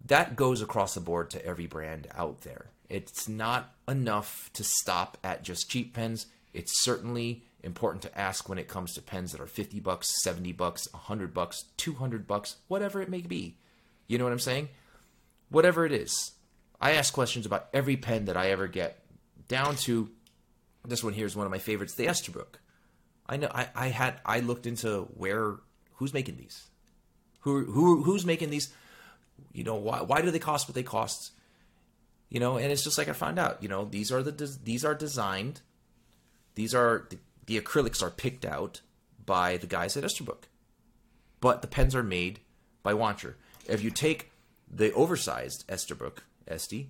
that 0.05 0.35
goes 0.35 0.61
across 0.61 0.93
the 0.93 1.01
board 1.01 1.29
to 1.31 1.45
every 1.45 1.67
brand 1.67 2.07
out 2.15 2.41
there. 2.41 2.67
It's 2.89 3.27
not 3.27 3.73
enough 3.87 4.49
to 4.53 4.63
stop 4.63 5.17
at 5.23 5.43
just 5.43 5.69
cheap 5.69 5.93
pens. 5.93 6.27
It's 6.53 6.83
certainly 6.83 7.43
important 7.63 8.01
to 8.03 8.17
ask 8.17 8.47
when 8.47 8.57
it 8.57 8.67
comes 8.67 8.93
to 8.93 9.01
pens 9.01 9.31
that 9.31 9.41
are 9.41 9.47
50 9.47 9.79
bucks, 9.79 10.21
70 10.23 10.53
bucks, 10.53 10.87
100 10.91 11.33
bucks, 11.33 11.65
200 11.77 12.25
bucks, 12.25 12.57
whatever 12.67 13.01
it 13.01 13.09
may 13.09 13.21
be. 13.21 13.57
You 14.07 14.17
know 14.17 14.23
what 14.23 14.33
I'm 14.33 14.39
saying? 14.39 14.69
Whatever 15.49 15.85
it 15.85 15.91
is. 15.91 16.31
I 16.79 16.91
ask 16.91 17.13
questions 17.13 17.45
about 17.45 17.67
every 17.73 17.97
pen 17.97 18.25
that 18.25 18.37
I 18.37 18.51
ever 18.51 18.67
get, 18.67 18.99
down 19.47 19.75
to 19.77 20.09
this 20.85 21.03
one 21.03 21.13
here 21.13 21.25
is 21.25 21.35
one 21.35 21.45
of 21.45 21.51
my 21.51 21.57
favorites, 21.57 21.95
the 21.95 22.05
Esterbrook. 22.05 22.59
I 23.27 23.37
know 23.37 23.49
I, 23.53 23.67
I 23.75 23.87
had 23.87 24.21
I 24.25 24.39
looked 24.39 24.65
into 24.65 25.01
where 25.15 25.55
who's 25.95 26.13
making 26.13 26.37
these. 26.37 26.67
Who 27.41 27.65
who 27.65 28.03
who's 28.03 28.25
making 28.25 28.49
these? 28.49 28.73
You 29.53 29.63
know 29.63 29.75
why 29.75 30.01
why 30.01 30.21
do 30.21 30.31
they 30.31 30.39
cost 30.39 30.67
what 30.67 30.75
they 30.75 30.83
cost? 30.83 31.31
You 32.29 32.39
know, 32.39 32.57
and 32.57 32.71
it's 32.71 32.83
just 32.83 32.97
like 32.97 33.07
I 33.07 33.13
found 33.13 33.39
out. 33.39 33.63
You 33.63 33.69
know, 33.69 33.85
these 33.85 34.11
are 34.11 34.21
the 34.21 34.57
these 34.63 34.85
are 34.85 34.95
designed. 34.95 35.61
These 36.55 36.73
are 36.73 37.07
the, 37.09 37.17
the 37.45 37.59
acrylics 37.59 38.01
are 38.01 38.09
picked 38.09 38.45
out 38.45 38.81
by 39.25 39.57
the 39.57 39.67
guys 39.67 39.95
at 39.95 40.03
Esterbrook, 40.03 40.43
but 41.39 41.61
the 41.61 41.67
pens 41.67 41.95
are 41.95 42.03
made 42.03 42.39
by 42.83 42.93
Wancher. 42.93 43.35
If 43.67 43.83
you 43.83 43.91
take 43.91 44.31
the 44.69 44.91
oversized 44.93 45.67
Esterbrook 45.67 46.19
Esty, 46.47 46.89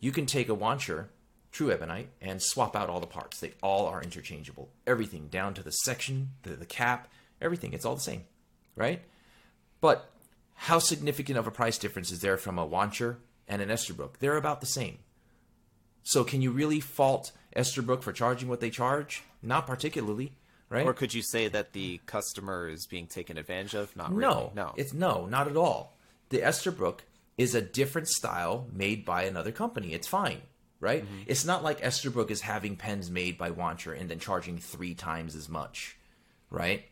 you 0.00 0.12
can 0.12 0.26
take 0.26 0.48
a 0.48 0.56
Wancher 0.56 1.06
True 1.52 1.70
Ebonite 1.70 2.08
and 2.20 2.42
swap 2.42 2.76
out 2.76 2.90
all 2.90 3.00
the 3.00 3.06
parts. 3.06 3.40
They 3.40 3.54
all 3.62 3.86
are 3.86 4.02
interchangeable. 4.02 4.68
Everything 4.86 5.28
down 5.28 5.54
to 5.54 5.62
the 5.62 5.70
section, 5.70 6.32
the, 6.42 6.50
the 6.50 6.66
cap, 6.66 7.08
everything. 7.40 7.72
It's 7.72 7.86
all 7.86 7.94
the 7.94 8.00
same, 8.02 8.24
right? 8.74 9.00
But 9.80 10.10
how 10.56 10.78
significant 10.78 11.38
of 11.38 11.46
a 11.46 11.50
price 11.50 11.78
difference 11.78 12.10
is 12.10 12.20
there 12.20 12.36
from 12.36 12.58
a 12.58 12.66
Wancher 12.66 13.16
and 13.46 13.62
an 13.62 13.68
Esterbrook? 13.68 14.18
They're 14.18 14.36
about 14.36 14.60
the 14.60 14.66
same. 14.66 14.98
So 16.02 16.24
can 16.24 16.40
you 16.42 16.50
really 16.50 16.80
fault 16.80 17.32
Esterbrook 17.54 18.02
for 18.02 18.12
charging 18.12 18.48
what 18.48 18.60
they 18.60 18.70
charge? 18.70 19.22
Not 19.42 19.66
particularly, 19.66 20.32
right? 20.68 20.86
Or 20.86 20.94
could 20.94 21.14
you 21.14 21.22
say 21.22 21.48
that 21.48 21.72
the 21.72 22.00
customer 22.06 22.68
is 22.68 22.86
being 22.86 23.06
taken 23.06 23.38
advantage 23.38 23.74
of? 23.74 23.94
Not 23.96 24.12
really. 24.12 24.34
no, 24.34 24.52
no. 24.54 24.72
it's 24.76 24.92
no, 24.92 25.26
not 25.26 25.48
at 25.48 25.56
all. 25.56 25.96
the 26.30 26.38
Esterbrook 26.38 27.00
is 27.36 27.54
a 27.54 27.60
different 27.60 28.08
style 28.08 28.66
made 28.72 29.04
by 29.04 29.24
another 29.24 29.52
company. 29.52 29.92
It's 29.92 30.08
fine, 30.08 30.40
right? 30.80 31.04
Mm-hmm. 31.04 31.22
It's 31.26 31.44
not 31.44 31.62
like 31.62 31.80
Esterbrook 31.82 32.30
is 32.30 32.40
having 32.40 32.76
pens 32.76 33.10
made 33.10 33.36
by 33.36 33.50
Wancher 33.50 33.98
and 33.98 34.08
then 34.08 34.18
charging 34.18 34.58
three 34.58 34.94
times 34.94 35.34
as 35.36 35.48
much, 35.48 35.96
right? 36.50 36.84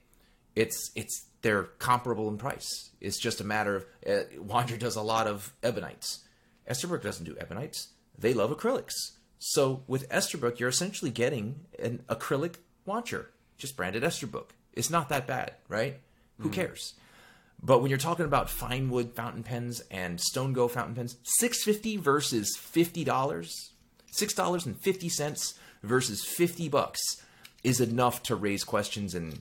It's 0.54 0.90
it's 0.94 1.26
they're 1.44 1.64
comparable 1.78 2.28
in 2.28 2.38
price. 2.38 2.90
It's 3.02 3.20
just 3.20 3.40
a 3.40 3.44
matter 3.44 3.76
of 3.76 3.86
uh, 4.06 4.24
Wancher 4.38 4.78
does 4.78 4.96
a 4.96 5.02
lot 5.02 5.26
of 5.26 5.52
ebonites. 5.62 6.20
Esterbrook 6.68 7.02
doesn't 7.02 7.26
do 7.26 7.34
ebonites. 7.34 7.88
They 8.18 8.32
love 8.32 8.50
acrylics. 8.50 9.12
So 9.38 9.82
with 9.86 10.08
Esterbrook, 10.08 10.58
you're 10.58 10.70
essentially 10.70 11.10
getting 11.10 11.66
an 11.78 12.02
acrylic 12.08 12.54
Wancher, 12.88 13.26
just 13.58 13.76
branded 13.76 14.02
Esterbrook. 14.02 14.50
It's 14.72 14.88
not 14.88 15.10
that 15.10 15.26
bad, 15.26 15.52
right? 15.68 16.00
Who 16.40 16.48
cares? 16.48 16.94
But 17.62 17.80
when 17.80 17.90
you're 17.90 17.98
talking 17.98 18.24
about 18.24 18.50
fine 18.50 18.88
wood 18.88 19.12
fountain 19.14 19.42
pens 19.42 19.82
and 19.90 20.18
Stonego 20.18 20.68
fountain 20.70 20.94
pens, 20.94 21.16
six 21.22 21.62
fifty 21.62 21.96
versus 21.96 22.56
fifty 22.56 23.04
dollars, 23.04 23.72
six 24.10 24.32
dollars 24.34 24.66
and 24.66 24.80
fifty 24.80 25.08
cents 25.08 25.54
versus 25.82 26.24
fifty 26.24 26.68
bucks 26.68 27.00
is 27.62 27.80
enough 27.80 28.22
to 28.24 28.34
raise 28.34 28.64
questions 28.64 29.14
and 29.14 29.40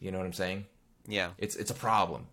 you 0.00 0.10
know 0.10 0.18
what 0.18 0.26
I'm 0.26 0.32
saying? 0.32 0.64
Yeah. 1.06 1.30
It's 1.38 1.56
it's 1.56 1.70
a 1.70 1.74
problem. 1.74 2.26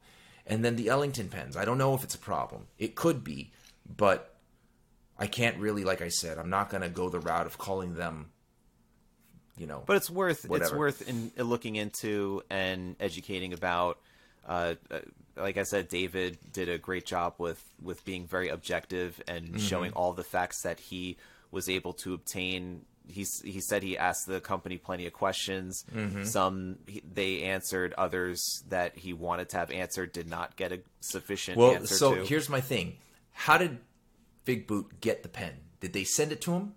And 0.45 0.63
then 0.63 0.76
the 0.76 0.89
Ellington 0.89 1.30
pens, 1.30 1.55
I 1.55 1.63
don't 1.65 1.78
know 1.78 1.93
if 1.95 2.03
it's 2.03 2.15
a 2.15 2.19
problem. 2.19 2.67
It 2.78 2.95
could 2.95 3.24
be, 3.24 3.51
but 3.97 4.36
I 5.17 5.28
can't 5.28 5.57
really, 5.57 5.84
like 5.84 6.01
I 6.01 6.09
said, 6.09 6.38
I'm 6.38 6.49
not 6.49 6.69
gonna 6.69 6.89
go 6.89 7.07
the 7.09 7.19
route 7.19 7.45
of 7.45 7.57
calling 7.57 7.95
them, 7.95 8.32
you 9.57 9.67
know. 9.67 9.84
But 9.86 9.97
it's 9.97 10.09
worth 10.09 10.39
it's 10.39 10.47
Whatever. 10.47 10.78
worth 10.78 11.07
in, 11.07 11.32
looking 11.38 11.76
into 11.76 12.41
and 12.49 12.95
educating 12.99 13.53
about. 13.53 13.99
Uh, 14.45 14.76
uh, 14.91 14.99
like 15.38 15.57
I 15.57 15.63
said, 15.63 15.88
David 15.88 16.38
did 16.51 16.67
a 16.67 16.78
great 16.78 17.05
job 17.05 17.36
with 17.38 17.63
with 17.82 18.03
being 18.03 18.28
very 18.28 18.49
objective 18.49 19.21
and 19.28 19.47
Mm-hmm. 19.47 19.57
showing 19.59 19.91
all 19.93 20.11
the 20.13 20.24
facts 20.24 20.63
that 20.63 20.80
he 20.80 21.17
was 21.51 21.69
able 21.69 21.93
to 21.93 22.13
obtain. 22.13 22.86
He's, 23.07 23.41
he 23.41 23.59
said 23.59 23.83
he 23.83 23.97
asked 23.97 24.27
the 24.27 24.39
company 24.39 24.77
plenty 24.77 25.05
of 25.07 25.13
questions. 25.13 25.83
Mm-hmm. 25.93 26.23
Some 26.23 26.77
he, 26.87 27.01
they 27.11 27.41
answered, 27.43 27.93
others 27.97 28.63
that 28.69 28.97
he 28.97 29.13
wanted 29.13 29.49
to 29.49 29.57
have 29.57 29.71
answered 29.71 30.13
did 30.13 30.29
not 30.29 30.55
get 30.55 30.71
a 30.71 30.79
sufficient 31.01 31.57
well, 31.57 31.75
answer 31.75 31.95
so 31.95 32.15
to. 32.15 32.23
here's 32.25 32.49
my 32.49 32.61
thing: 32.61 32.97
How 33.31 33.57
did 33.57 33.79
Figboot 34.45 35.01
get 35.01 35.23
the 35.23 35.29
pen? 35.29 35.53
Did 35.79 35.93
they 35.93 36.03
send 36.03 36.31
it 36.31 36.41
to 36.41 36.53
him? 36.53 36.73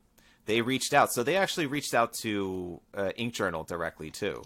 they 0.46 0.60
reached 0.62 0.94
out. 0.94 1.12
So 1.12 1.24
they 1.24 1.36
actually 1.36 1.66
reached 1.66 1.92
out 1.92 2.12
to 2.22 2.80
uh, 2.94 3.10
Ink 3.16 3.34
Journal 3.34 3.64
directly 3.64 4.10
too. 4.10 4.42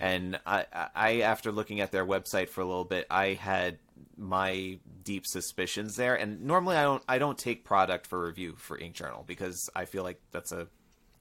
And 0.00 0.38
I, 0.46 0.64
I- 0.72 0.88
I, 0.94 1.20
after 1.22 1.50
looking 1.50 1.80
at 1.80 1.90
their 1.92 2.06
website 2.06 2.48
for 2.48 2.60
a 2.60 2.64
little 2.64 2.84
bit, 2.84 3.06
I 3.10 3.34
had 3.34 3.78
my 4.16 4.78
deep 5.02 5.26
suspicions 5.26 5.96
there. 5.96 6.14
And 6.14 6.42
normally, 6.42 6.76
I 6.76 6.84
don't, 6.84 7.02
I 7.08 7.18
don't 7.18 7.36
take 7.36 7.64
product 7.64 8.06
for 8.06 8.24
review 8.24 8.54
for 8.56 8.78
Ink 8.78 8.94
Journal 8.94 9.24
because 9.26 9.68
I 9.74 9.84
feel 9.84 10.04
like 10.04 10.20
that's 10.30 10.52
a 10.52 10.68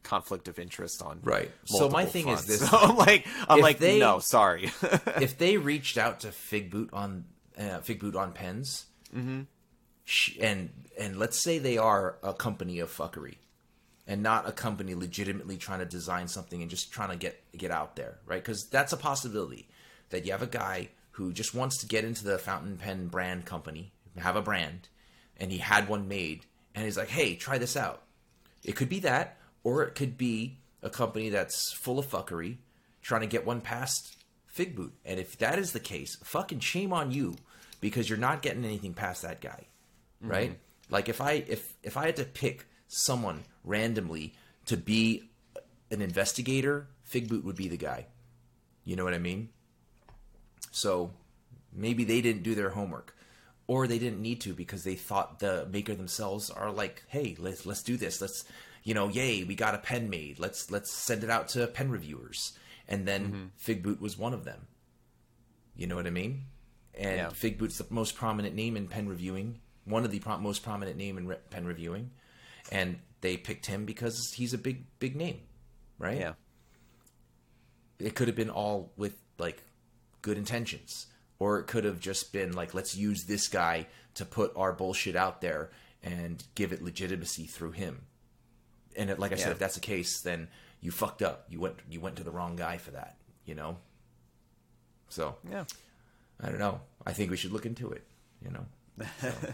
conflict 0.05 0.47
of 0.47 0.57
interest 0.59 1.01
on 1.01 1.19
Right. 1.23 1.51
So 1.65 1.89
my 1.89 2.05
thing 2.05 2.29
is 2.29 2.45
this- 2.45 2.69
So 2.69 2.77
I'm 2.81 2.95
like, 2.95 3.27
I'm 3.49 3.59
like, 3.59 3.79
they- 3.79 3.99
no, 3.99 4.19
sorry. 4.19 4.71
if 5.21 5.37
they 5.37 5.57
reached 5.57 5.97
out 5.97 6.21
to 6.21 6.31
Fig 6.31 6.71
Boot 6.71 6.89
on 6.93 7.25
uh, 7.59 7.79
Fig 7.79 7.99
Boot 7.99 8.15
on 8.15 8.31
pens, 8.31 8.85
sh- 10.05 10.37
and 10.39 10.69
and 10.99 11.17
let's 11.17 11.41
say 11.43 11.57
they 11.57 11.77
are 11.77 12.17
a 12.23 12.33
company 12.33 12.79
of 12.79 12.89
fuckery, 12.91 13.35
and 14.07 14.21
not 14.23 14.47
a 14.47 14.51
company 14.51 14.95
legitimately 14.95 15.57
trying 15.57 15.79
to 15.79 15.85
design 15.85 16.27
something 16.27 16.61
and 16.61 16.69
just 16.69 16.91
trying 16.91 17.09
to 17.09 17.15
get 17.17 17.41
get 17.57 17.71
out 17.71 17.95
there, 17.95 18.19
right? 18.25 18.41
Because 18.43 18.67
that's 18.69 18.93
a 18.93 18.97
possibility 18.97 19.67
that 20.09 20.25
you 20.25 20.31
have 20.31 20.41
a 20.41 20.47
guy 20.47 20.89
who 21.11 21.31
just 21.33 21.53
wants 21.55 21.77
to 21.79 21.87
get 21.87 22.03
into 22.05 22.23
the 22.23 22.37
fountain 22.37 22.77
pen 22.77 23.07
brand 23.07 23.45
company, 23.45 23.91
have 24.17 24.35
a 24.35 24.41
brand, 24.41 24.89
and 25.37 25.51
he 25.51 25.57
had 25.59 25.87
one 25.87 26.07
made, 26.07 26.45
and 26.73 26.85
he's 26.85 26.97
like, 26.97 27.09
"Hey, 27.09 27.35
try 27.35 27.57
this 27.57 27.75
out." 27.77 28.03
It 28.63 28.75
could 28.75 28.89
be 28.89 28.99
that, 29.01 29.37
or 29.65 29.83
it 29.83 29.95
could 29.95 30.17
be 30.17 30.59
a 30.81 30.89
company 30.89 31.27
that's 31.29 31.73
full 31.73 31.99
of 31.99 32.07
fuckery, 32.07 32.57
trying 33.01 33.21
to 33.21 33.27
get 33.27 33.45
one 33.45 33.59
past 33.59 34.15
Fig 34.45 34.75
Boot. 34.75 34.93
And 35.03 35.19
if 35.19 35.37
that 35.39 35.59
is 35.59 35.73
the 35.73 35.79
case, 35.79 36.15
fucking 36.23 36.59
shame 36.59 36.93
on 36.93 37.11
you, 37.11 37.35
because 37.81 38.07
you're 38.07 38.19
not 38.19 38.43
getting 38.43 38.63
anything 38.63 38.93
past 38.93 39.23
that 39.23 39.41
guy, 39.41 39.65
mm-hmm. 40.23 40.31
right? 40.31 40.59
Like 40.89 41.09
if 41.09 41.19
I 41.19 41.43
if 41.47 41.73
if 41.83 41.97
I 41.97 42.05
had 42.05 42.15
to 42.17 42.25
pick 42.25 42.67
someone 42.87 43.43
randomly 43.63 44.35
to 44.67 44.77
be 44.77 45.31
an 45.89 46.01
investigator, 46.01 46.87
Fig 47.03 47.27
Boot 47.27 47.43
would 47.43 47.55
be 47.55 47.67
the 47.67 47.77
guy. 47.77 48.05
You 48.83 48.95
know 48.95 49.03
what 49.03 49.15
I 49.15 49.19
mean? 49.19 49.49
So 50.69 51.11
maybe 51.73 52.03
they 52.03 52.21
didn't 52.21 52.43
do 52.43 52.53
their 52.53 52.69
homework 52.69 53.15
or 53.65 53.87
they 53.87 53.97
didn't 53.97 54.21
need 54.21 54.41
to 54.41 54.53
because 54.53 54.83
they 54.83 54.93
thought 54.93 55.39
the 55.39 55.67
maker 55.71 55.95
themselves 55.95 56.49
are 56.49 56.71
like 56.71 57.03
hey 57.07 57.35
let's 57.39 57.65
let's 57.65 57.81
do 57.81 57.97
this 57.97 58.21
let's 58.21 58.45
you 58.85 58.93
know 58.93 59.09
yay 59.09 59.43
we 59.43 59.55
got 59.55 59.75
a 59.75 59.79
pen 59.79 60.09
made. 60.09 60.39
Let's 60.39 60.71
let's 60.71 60.93
send 60.93 61.25
it 61.25 61.29
out 61.29 61.49
to 61.49 61.67
pen 61.67 61.91
reviewers. 61.91 62.53
And 62.87 63.05
then 63.05 63.51
mm-hmm. 63.57 63.71
figboot 63.71 63.99
was 63.99 64.17
one 64.17 64.33
of 64.33 64.45
them. 64.45 64.67
You 65.75 65.87
know 65.87 65.95
what 65.95 66.07
i 66.07 66.11
mean? 66.11 66.43
And 66.93 67.17
Yeah. 67.17 67.27
figboot's 67.31 67.79
the 67.79 67.87
most 67.89 68.15
prominent 68.15 68.55
name 68.55 68.77
in 68.77 68.87
pen 68.87 69.09
reviewing. 69.09 69.59
One 69.83 70.05
of 70.05 70.11
the 70.11 70.19
pro- 70.19 70.37
most 70.37 70.63
prominent 70.63 70.97
name 70.97 71.17
in 71.17 71.27
re- 71.27 71.37
pen 71.49 71.65
reviewing. 71.65 72.11
And 72.71 72.99
they 73.21 73.35
picked 73.37 73.65
him 73.65 73.85
because 73.85 74.33
he's 74.33 74.53
a 74.53 74.57
big 74.57 74.85
big 74.99 75.15
name 75.17 75.41
right? 75.97 76.19
Yeah. 76.19 76.33
it 77.99 78.15
could 78.15 78.27
have 78.27 78.35
been 78.35 78.49
all 78.49 78.91
with 78.97 79.15
like 79.37 79.63
good 80.21 80.37
intentions. 80.37 81.07
Or 81.39 81.59
it 81.59 81.67
could 81.67 81.83
have 81.85 81.99
just 81.99 82.31
been 82.31 82.53
like 82.53 82.73
let's 82.73 82.95
use 82.95 83.23
this 83.23 83.47
guy 83.47 83.87
to 84.13 84.25
put 84.25 84.51
our 84.55 84.71
bullshit 84.73 85.15
out 85.15 85.41
there 85.41 85.71
and 86.03 86.43
give 86.55 86.71
it 86.71 86.81
legitimacy 86.83 87.45
through 87.45 87.71
him 87.71 88.01
and 88.97 89.09
it, 89.09 89.19
like 89.19 89.31
i 89.31 89.35
said 89.35 89.51
if 89.51 89.59
that's 89.59 89.75
the 89.75 89.79
case 89.81 90.21
then 90.21 90.47
you 90.81 90.91
fucked 90.91 91.21
up 91.21 91.45
you 91.49 91.59
went 91.59 91.75
you 91.89 91.99
went 91.99 92.15
to 92.15 92.23
the 92.23 92.31
wrong 92.31 92.55
guy 92.55 92.77
for 92.77 92.91
that 92.91 93.17
you 93.45 93.55
know 93.55 93.77
so 95.09 95.35
Yeah. 95.49 95.65
i 96.41 96.49
don't 96.49 96.59
know 96.59 96.81
i 97.05 97.13
think 97.13 97.31
we 97.31 97.37
should 97.37 97.51
look 97.51 97.65
into 97.65 97.91
it 97.91 98.03
you 98.43 98.51
know 98.51 98.65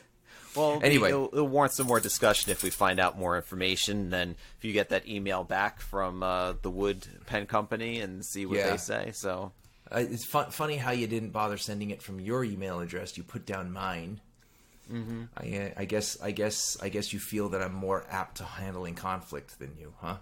Well, 0.55 0.81
Anyway. 0.83 1.09
it'll, 1.09 1.29
it'll 1.31 1.47
warrant 1.47 1.73
some 1.73 1.87
more 1.87 2.01
discussion 2.01 2.51
if 2.51 2.61
we 2.61 2.71
find 2.71 2.99
out 2.99 3.17
more 3.17 3.37
information. 3.37 4.09
Then, 4.09 4.35
if 4.57 4.65
you 4.65 4.73
get 4.73 4.89
that 4.89 5.07
email 5.07 5.45
back 5.45 5.79
from 5.79 6.23
uh, 6.23 6.53
the 6.61 6.69
Wood 6.69 7.07
Pen 7.25 7.45
Company 7.45 8.01
and 8.01 8.25
see 8.25 8.45
what 8.45 8.57
Yeah. 8.57 8.71
they 8.71 8.77
say. 8.77 9.11
So, 9.13 9.53
uh, 9.89 9.99
it's 10.09 10.25
fun, 10.25 10.51
funny 10.51 10.75
how 10.75 10.91
you 10.91 11.07
didn't 11.07 11.29
bother 11.29 11.57
sending 11.57 11.89
it 11.91 12.01
from 12.01 12.19
your 12.19 12.43
email 12.43 12.81
address 12.81 13.15
you 13.17 13.23
put 13.23 13.45
down 13.45 13.71
mine 13.71 14.19
mm-hmm. 14.91 15.23
I, 15.37 15.73
I 15.77 15.85
guess 15.85 16.21
i 16.21 16.31
guess 16.31 16.77
i 16.81 16.89
guess 16.89 17.13
you 17.13 17.19
feel 17.19 17.49
that 17.49 17.61
i'm 17.61 17.73
more 17.73 18.05
apt 18.09 18.37
to 18.37 18.43
handling 18.43 18.95
conflict 18.95 19.59
than 19.59 19.71
you 19.79 19.93
huh 19.99 20.17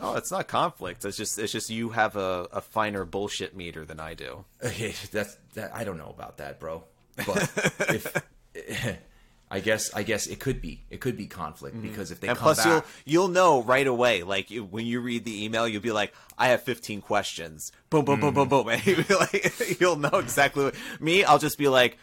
oh, 0.00 0.16
it's 0.16 0.30
not 0.30 0.48
conflict. 0.48 1.04
It's 1.04 1.16
just 1.16 1.38
it's 1.38 1.52
just 1.52 1.70
you 1.70 1.90
have 1.90 2.16
a, 2.16 2.48
a 2.52 2.60
finer 2.60 3.04
bullshit 3.04 3.56
meter 3.56 3.84
than 3.84 4.00
I 4.00 4.14
do. 4.14 4.44
Okay, 4.62 4.94
that's 5.12 5.36
that. 5.54 5.74
I 5.74 5.84
don't 5.84 5.98
know 5.98 6.12
about 6.16 6.38
that, 6.38 6.60
bro. 6.60 6.84
But 7.16 7.50
if 7.88 9.02
I 9.50 9.60
guess 9.60 9.92
I 9.94 10.02
guess 10.02 10.26
it 10.26 10.40
could 10.40 10.60
be 10.60 10.84
it 10.90 11.00
could 11.00 11.16
be 11.16 11.26
conflict 11.26 11.80
because 11.80 12.10
if 12.10 12.20
they 12.20 12.28
Mm-hmm. 12.28 12.30
and 12.30 12.38
come 12.38 12.44
plus, 12.44 12.64
back, 12.64 12.66
you'll 12.66 12.84
you'll 13.24 13.28
know 13.28 13.62
right 13.62 13.86
away. 13.86 14.22
Like 14.22 14.50
when 14.50 14.86
you 14.86 15.00
read 15.00 15.24
the 15.24 15.44
email, 15.44 15.68
you'll 15.68 15.82
be 15.82 15.92
like, 15.92 16.14
"I 16.38 16.48
have 16.48 16.62
15 16.62 17.00
questions." 17.00 17.72
Boom, 17.90 18.04
boom, 18.04 18.20
boom, 18.20 18.34
boom, 18.34 18.48
boom, 18.48 18.68
and 18.70 18.84
you'll, 18.86 19.02
be 19.02 19.14
like, 19.14 19.76
you'll 19.80 19.96
know 19.96 20.18
exactly. 20.18 20.64
What, 20.64 20.74
me, 21.00 21.24
I'll 21.24 21.38
just 21.38 21.58
be 21.58 21.68
like, 21.68 21.98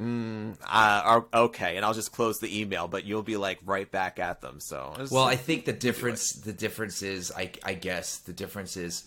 mm, 0.00 0.56
uh, 0.66 1.20
"Okay," 1.34 1.76
and 1.76 1.84
I'll 1.84 1.94
just 1.94 2.12
close 2.12 2.38
the 2.40 2.60
email. 2.60 2.88
But 2.88 3.04
you'll 3.04 3.22
be 3.22 3.36
like 3.36 3.58
right 3.64 3.90
back 3.90 4.18
at 4.18 4.40
them. 4.40 4.60
So, 4.60 4.94
well, 5.10 5.24
I 5.24 5.36
think 5.36 5.64
the 5.64 5.72
difference 5.72 6.32
the 6.32 6.52
difference 6.52 7.02
is 7.02 7.32
I 7.36 7.50
I 7.62 7.74
guess 7.74 8.18
the 8.18 8.32
difference 8.32 8.76
is 8.76 9.04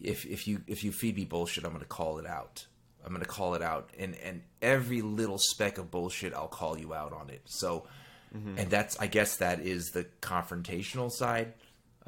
if 0.00 0.24
if 0.26 0.46
you 0.48 0.62
if 0.66 0.84
you 0.84 0.92
feed 0.92 1.16
me 1.16 1.24
bullshit, 1.24 1.64
I'm 1.64 1.70
going 1.70 1.80
to 1.82 1.86
call 1.88 2.18
it 2.18 2.26
out. 2.26 2.66
I'm 3.04 3.12
going 3.12 3.22
to 3.24 3.28
call 3.28 3.54
it 3.54 3.62
out, 3.62 3.90
and 3.98 4.14
and 4.24 4.42
every 4.60 5.02
little 5.02 5.38
speck 5.38 5.78
of 5.78 5.90
bullshit, 5.90 6.34
I'll 6.34 6.48
call 6.48 6.78
you 6.78 6.94
out 6.94 7.12
on 7.12 7.30
it. 7.30 7.42
So, 7.46 7.86
Mm-hmm. 8.34 8.58
and 8.60 8.70
that's 8.70 8.98
I 8.98 9.08
guess 9.08 9.36
that 9.36 9.60
is 9.60 9.90
the 9.90 10.06
confrontational 10.22 11.12
side. 11.12 11.52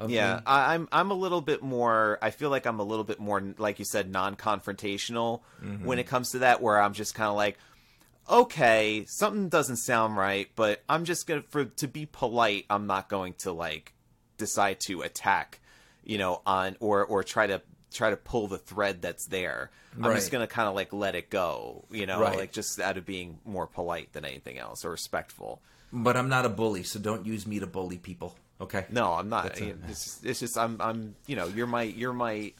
Yeah, 0.07 0.35
me. 0.35 0.41
I, 0.45 0.73
I'm 0.75 0.87
I'm 0.91 1.11
a 1.11 1.15
little 1.15 1.41
bit 1.41 1.61
more. 1.63 2.19
I 2.21 2.31
feel 2.31 2.49
like 2.49 2.65
I'm 2.65 2.79
a 2.79 2.83
little 2.83 3.03
bit 3.05 3.19
more, 3.19 3.41
like 3.57 3.79
you 3.79 3.85
said, 3.85 4.11
non-confrontational 4.11 5.41
mm-hmm. 5.63 5.85
when 5.85 5.99
it 5.99 6.07
comes 6.07 6.31
to 6.31 6.39
that. 6.39 6.61
Where 6.61 6.79
I'm 6.79 6.93
just 6.93 7.15
kind 7.15 7.29
of 7.29 7.35
like, 7.35 7.57
okay, 8.29 9.05
something 9.07 9.49
doesn't 9.49 9.77
sound 9.77 10.17
right, 10.17 10.49
but 10.55 10.83
I'm 10.89 11.05
just 11.05 11.27
gonna 11.27 11.43
for 11.49 11.65
to 11.65 11.87
be 11.87 12.05
polite. 12.05 12.65
I'm 12.69 12.87
not 12.87 13.09
going 13.09 13.33
to 13.39 13.51
like 13.51 13.93
decide 14.37 14.79
to 14.87 15.01
attack, 15.01 15.59
you 16.03 16.17
know, 16.17 16.41
on 16.45 16.75
or 16.79 17.05
or 17.05 17.23
try 17.23 17.47
to 17.47 17.61
try 17.93 18.09
to 18.09 18.17
pull 18.17 18.47
the 18.47 18.57
thread 18.57 19.01
that's 19.01 19.27
there. 19.27 19.71
I'm 20.01 20.13
just 20.13 20.29
gonna 20.29 20.47
kind 20.47 20.67
of 20.67 20.75
like 20.75 20.91
let 20.91 21.15
it 21.15 21.29
go, 21.29 21.85
you 21.89 22.05
know, 22.05 22.19
Right. 22.19 22.37
like 22.37 22.51
just 22.51 22.81
out 22.81 22.97
of 22.97 23.05
being 23.05 23.39
more 23.45 23.65
polite 23.65 24.11
than 24.11 24.25
anything 24.25 24.57
else 24.57 24.83
or 24.83 24.91
respectful. 24.91 25.61
But 25.93 26.17
I'm 26.17 26.27
not 26.27 26.43
a 26.45 26.49
bully, 26.49 26.83
so 26.83 26.99
don't 26.99 27.25
use 27.25 27.47
me 27.47 27.59
to 27.59 27.67
bully 27.67 27.97
people. 27.97 28.35
Okay. 28.61 28.85
No, 28.89 29.13
I'm 29.13 29.29
not. 29.29 29.59
A- 29.59 29.75
it's, 29.87 30.05
just, 30.05 30.25
it's 30.25 30.39
just 30.39 30.57
I'm 30.57 30.79
I'm 30.81 31.15
you 31.27 31.35
know 31.35 31.47
you're 31.47 31.67
my 31.67 31.83
you're 31.83 32.13
my 32.13 32.53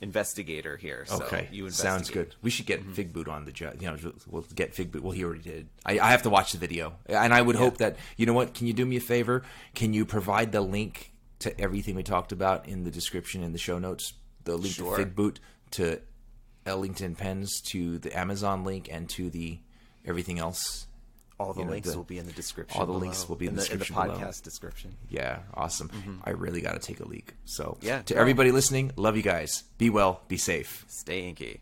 investigator 0.00 0.76
here. 0.76 1.04
So 1.06 1.22
Okay, 1.22 1.48
you 1.52 1.70
sounds 1.70 2.10
good. 2.10 2.34
We 2.42 2.50
should 2.50 2.66
get 2.66 2.80
mm-hmm. 2.80 2.92
Fig 2.92 3.12
Boot 3.12 3.28
on 3.28 3.44
the 3.44 3.52
job. 3.52 3.76
You 3.80 3.88
know, 3.88 4.12
we'll 4.26 4.44
get 4.54 4.74
Fig 4.74 4.90
Boot. 4.90 5.02
Well, 5.02 5.12
he 5.12 5.24
already 5.24 5.42
did. 5.42 5.68
I, 5.86 5.98
I 5.98 6.10
have 6.10 6.22
to 6.22 6.30
watch 6.30 6.52
the 6.52 6.58
video, 6.58 6.94
and 7.06 7.32
I 7.32 7.40
would 7.40 7.56
hope 7.56 7.78
that 7.78 7.96
you 8.16 8.26
know 8.26 8.32
what. 8.32 8.54
Can 8.54 8.66
you 8.66 8.72
do 8.72 8.84
me 8.84 8.96
a 8.96 9.00
favor? 9.00 9.42
Can 9.74 9.94
you 9.94 10.04
provide 10.04 10.52
the 10.52 10.60
link 10.60 11.12
to 11.38 11.58
everything 11.60 11.94
we 11.94 12.02
talked 12.02 12.32
about 12.32 12.66
in 12.68 12.84
the 12.84 12.90
description 12.90 13.42
in 13.42 13.52
the 13.52 13.58
show 13.58 13.78
notes? 13.78 14.14
The 14.44 14.56
link 14.56 14.74
Sure. 14.74 14.96
to 14.96 15.04
Fig 15.04 15.14
Boot 15.14 15.38
to 15.72 16.00
Ellington 16.66 17.14
Pens 17.14 17.60
to 17.66 17.98
the 17.98 18.16
Amazon 18.18 18.64
link 18.64 18.88
and 18.90 19.08
to 19.10 19.30
the 19.30 19.60
everything 20.04 20.38
else. 20.38 20.86
All 21.42 21.52
the 21.52 21.60
you 21.60 21.66
know, 21.66 21.72
links 21.72 21.90
the- 21.90 21.96
will 21.96 22.04
be 22.04 22.18
in 22.18 22.26
the 22.26 22.32
description. 22.32 22.80
all 22.80 22.86
the 22.86 22.92
below, 22.92 23.00
links 23.00 23.28
will 23.28 23.36
be 23.36 23.46
in 23.46 23.54
the 23.54 23.60
description 23.60 23.96
in 23.96 24.00
the 24.06 24.12
below. 24.14 24.26
podcast 24.26 24.42
description. 24.42 24.94
Yeah, 25.08 25.40
awesome. 25.54 25.88
Mm-hmm. 25.88 26.16
I 26.24 26.30
really 26.30 26.60
got 26.60 26.72
to 26.72 26.78
take 26.78 27.00
a 27.00 27.08
leak. 27.08 27.34
So, 27.44 27.76
Yeah, 27.80 28.02
to 28.02 28.14
go. 28.14 28.20
everybody 28.20 28.52
listening, 28.52 28.92
love 28.96 29.16
you 29.16 29.22
guys. 29.22 29.64
Be 29.78 29.90
well, 29.90 30.20
be 30.28 30.36
safe. 30.36 30.84
Stay 30.88 31.28
inky. 31.28 31.60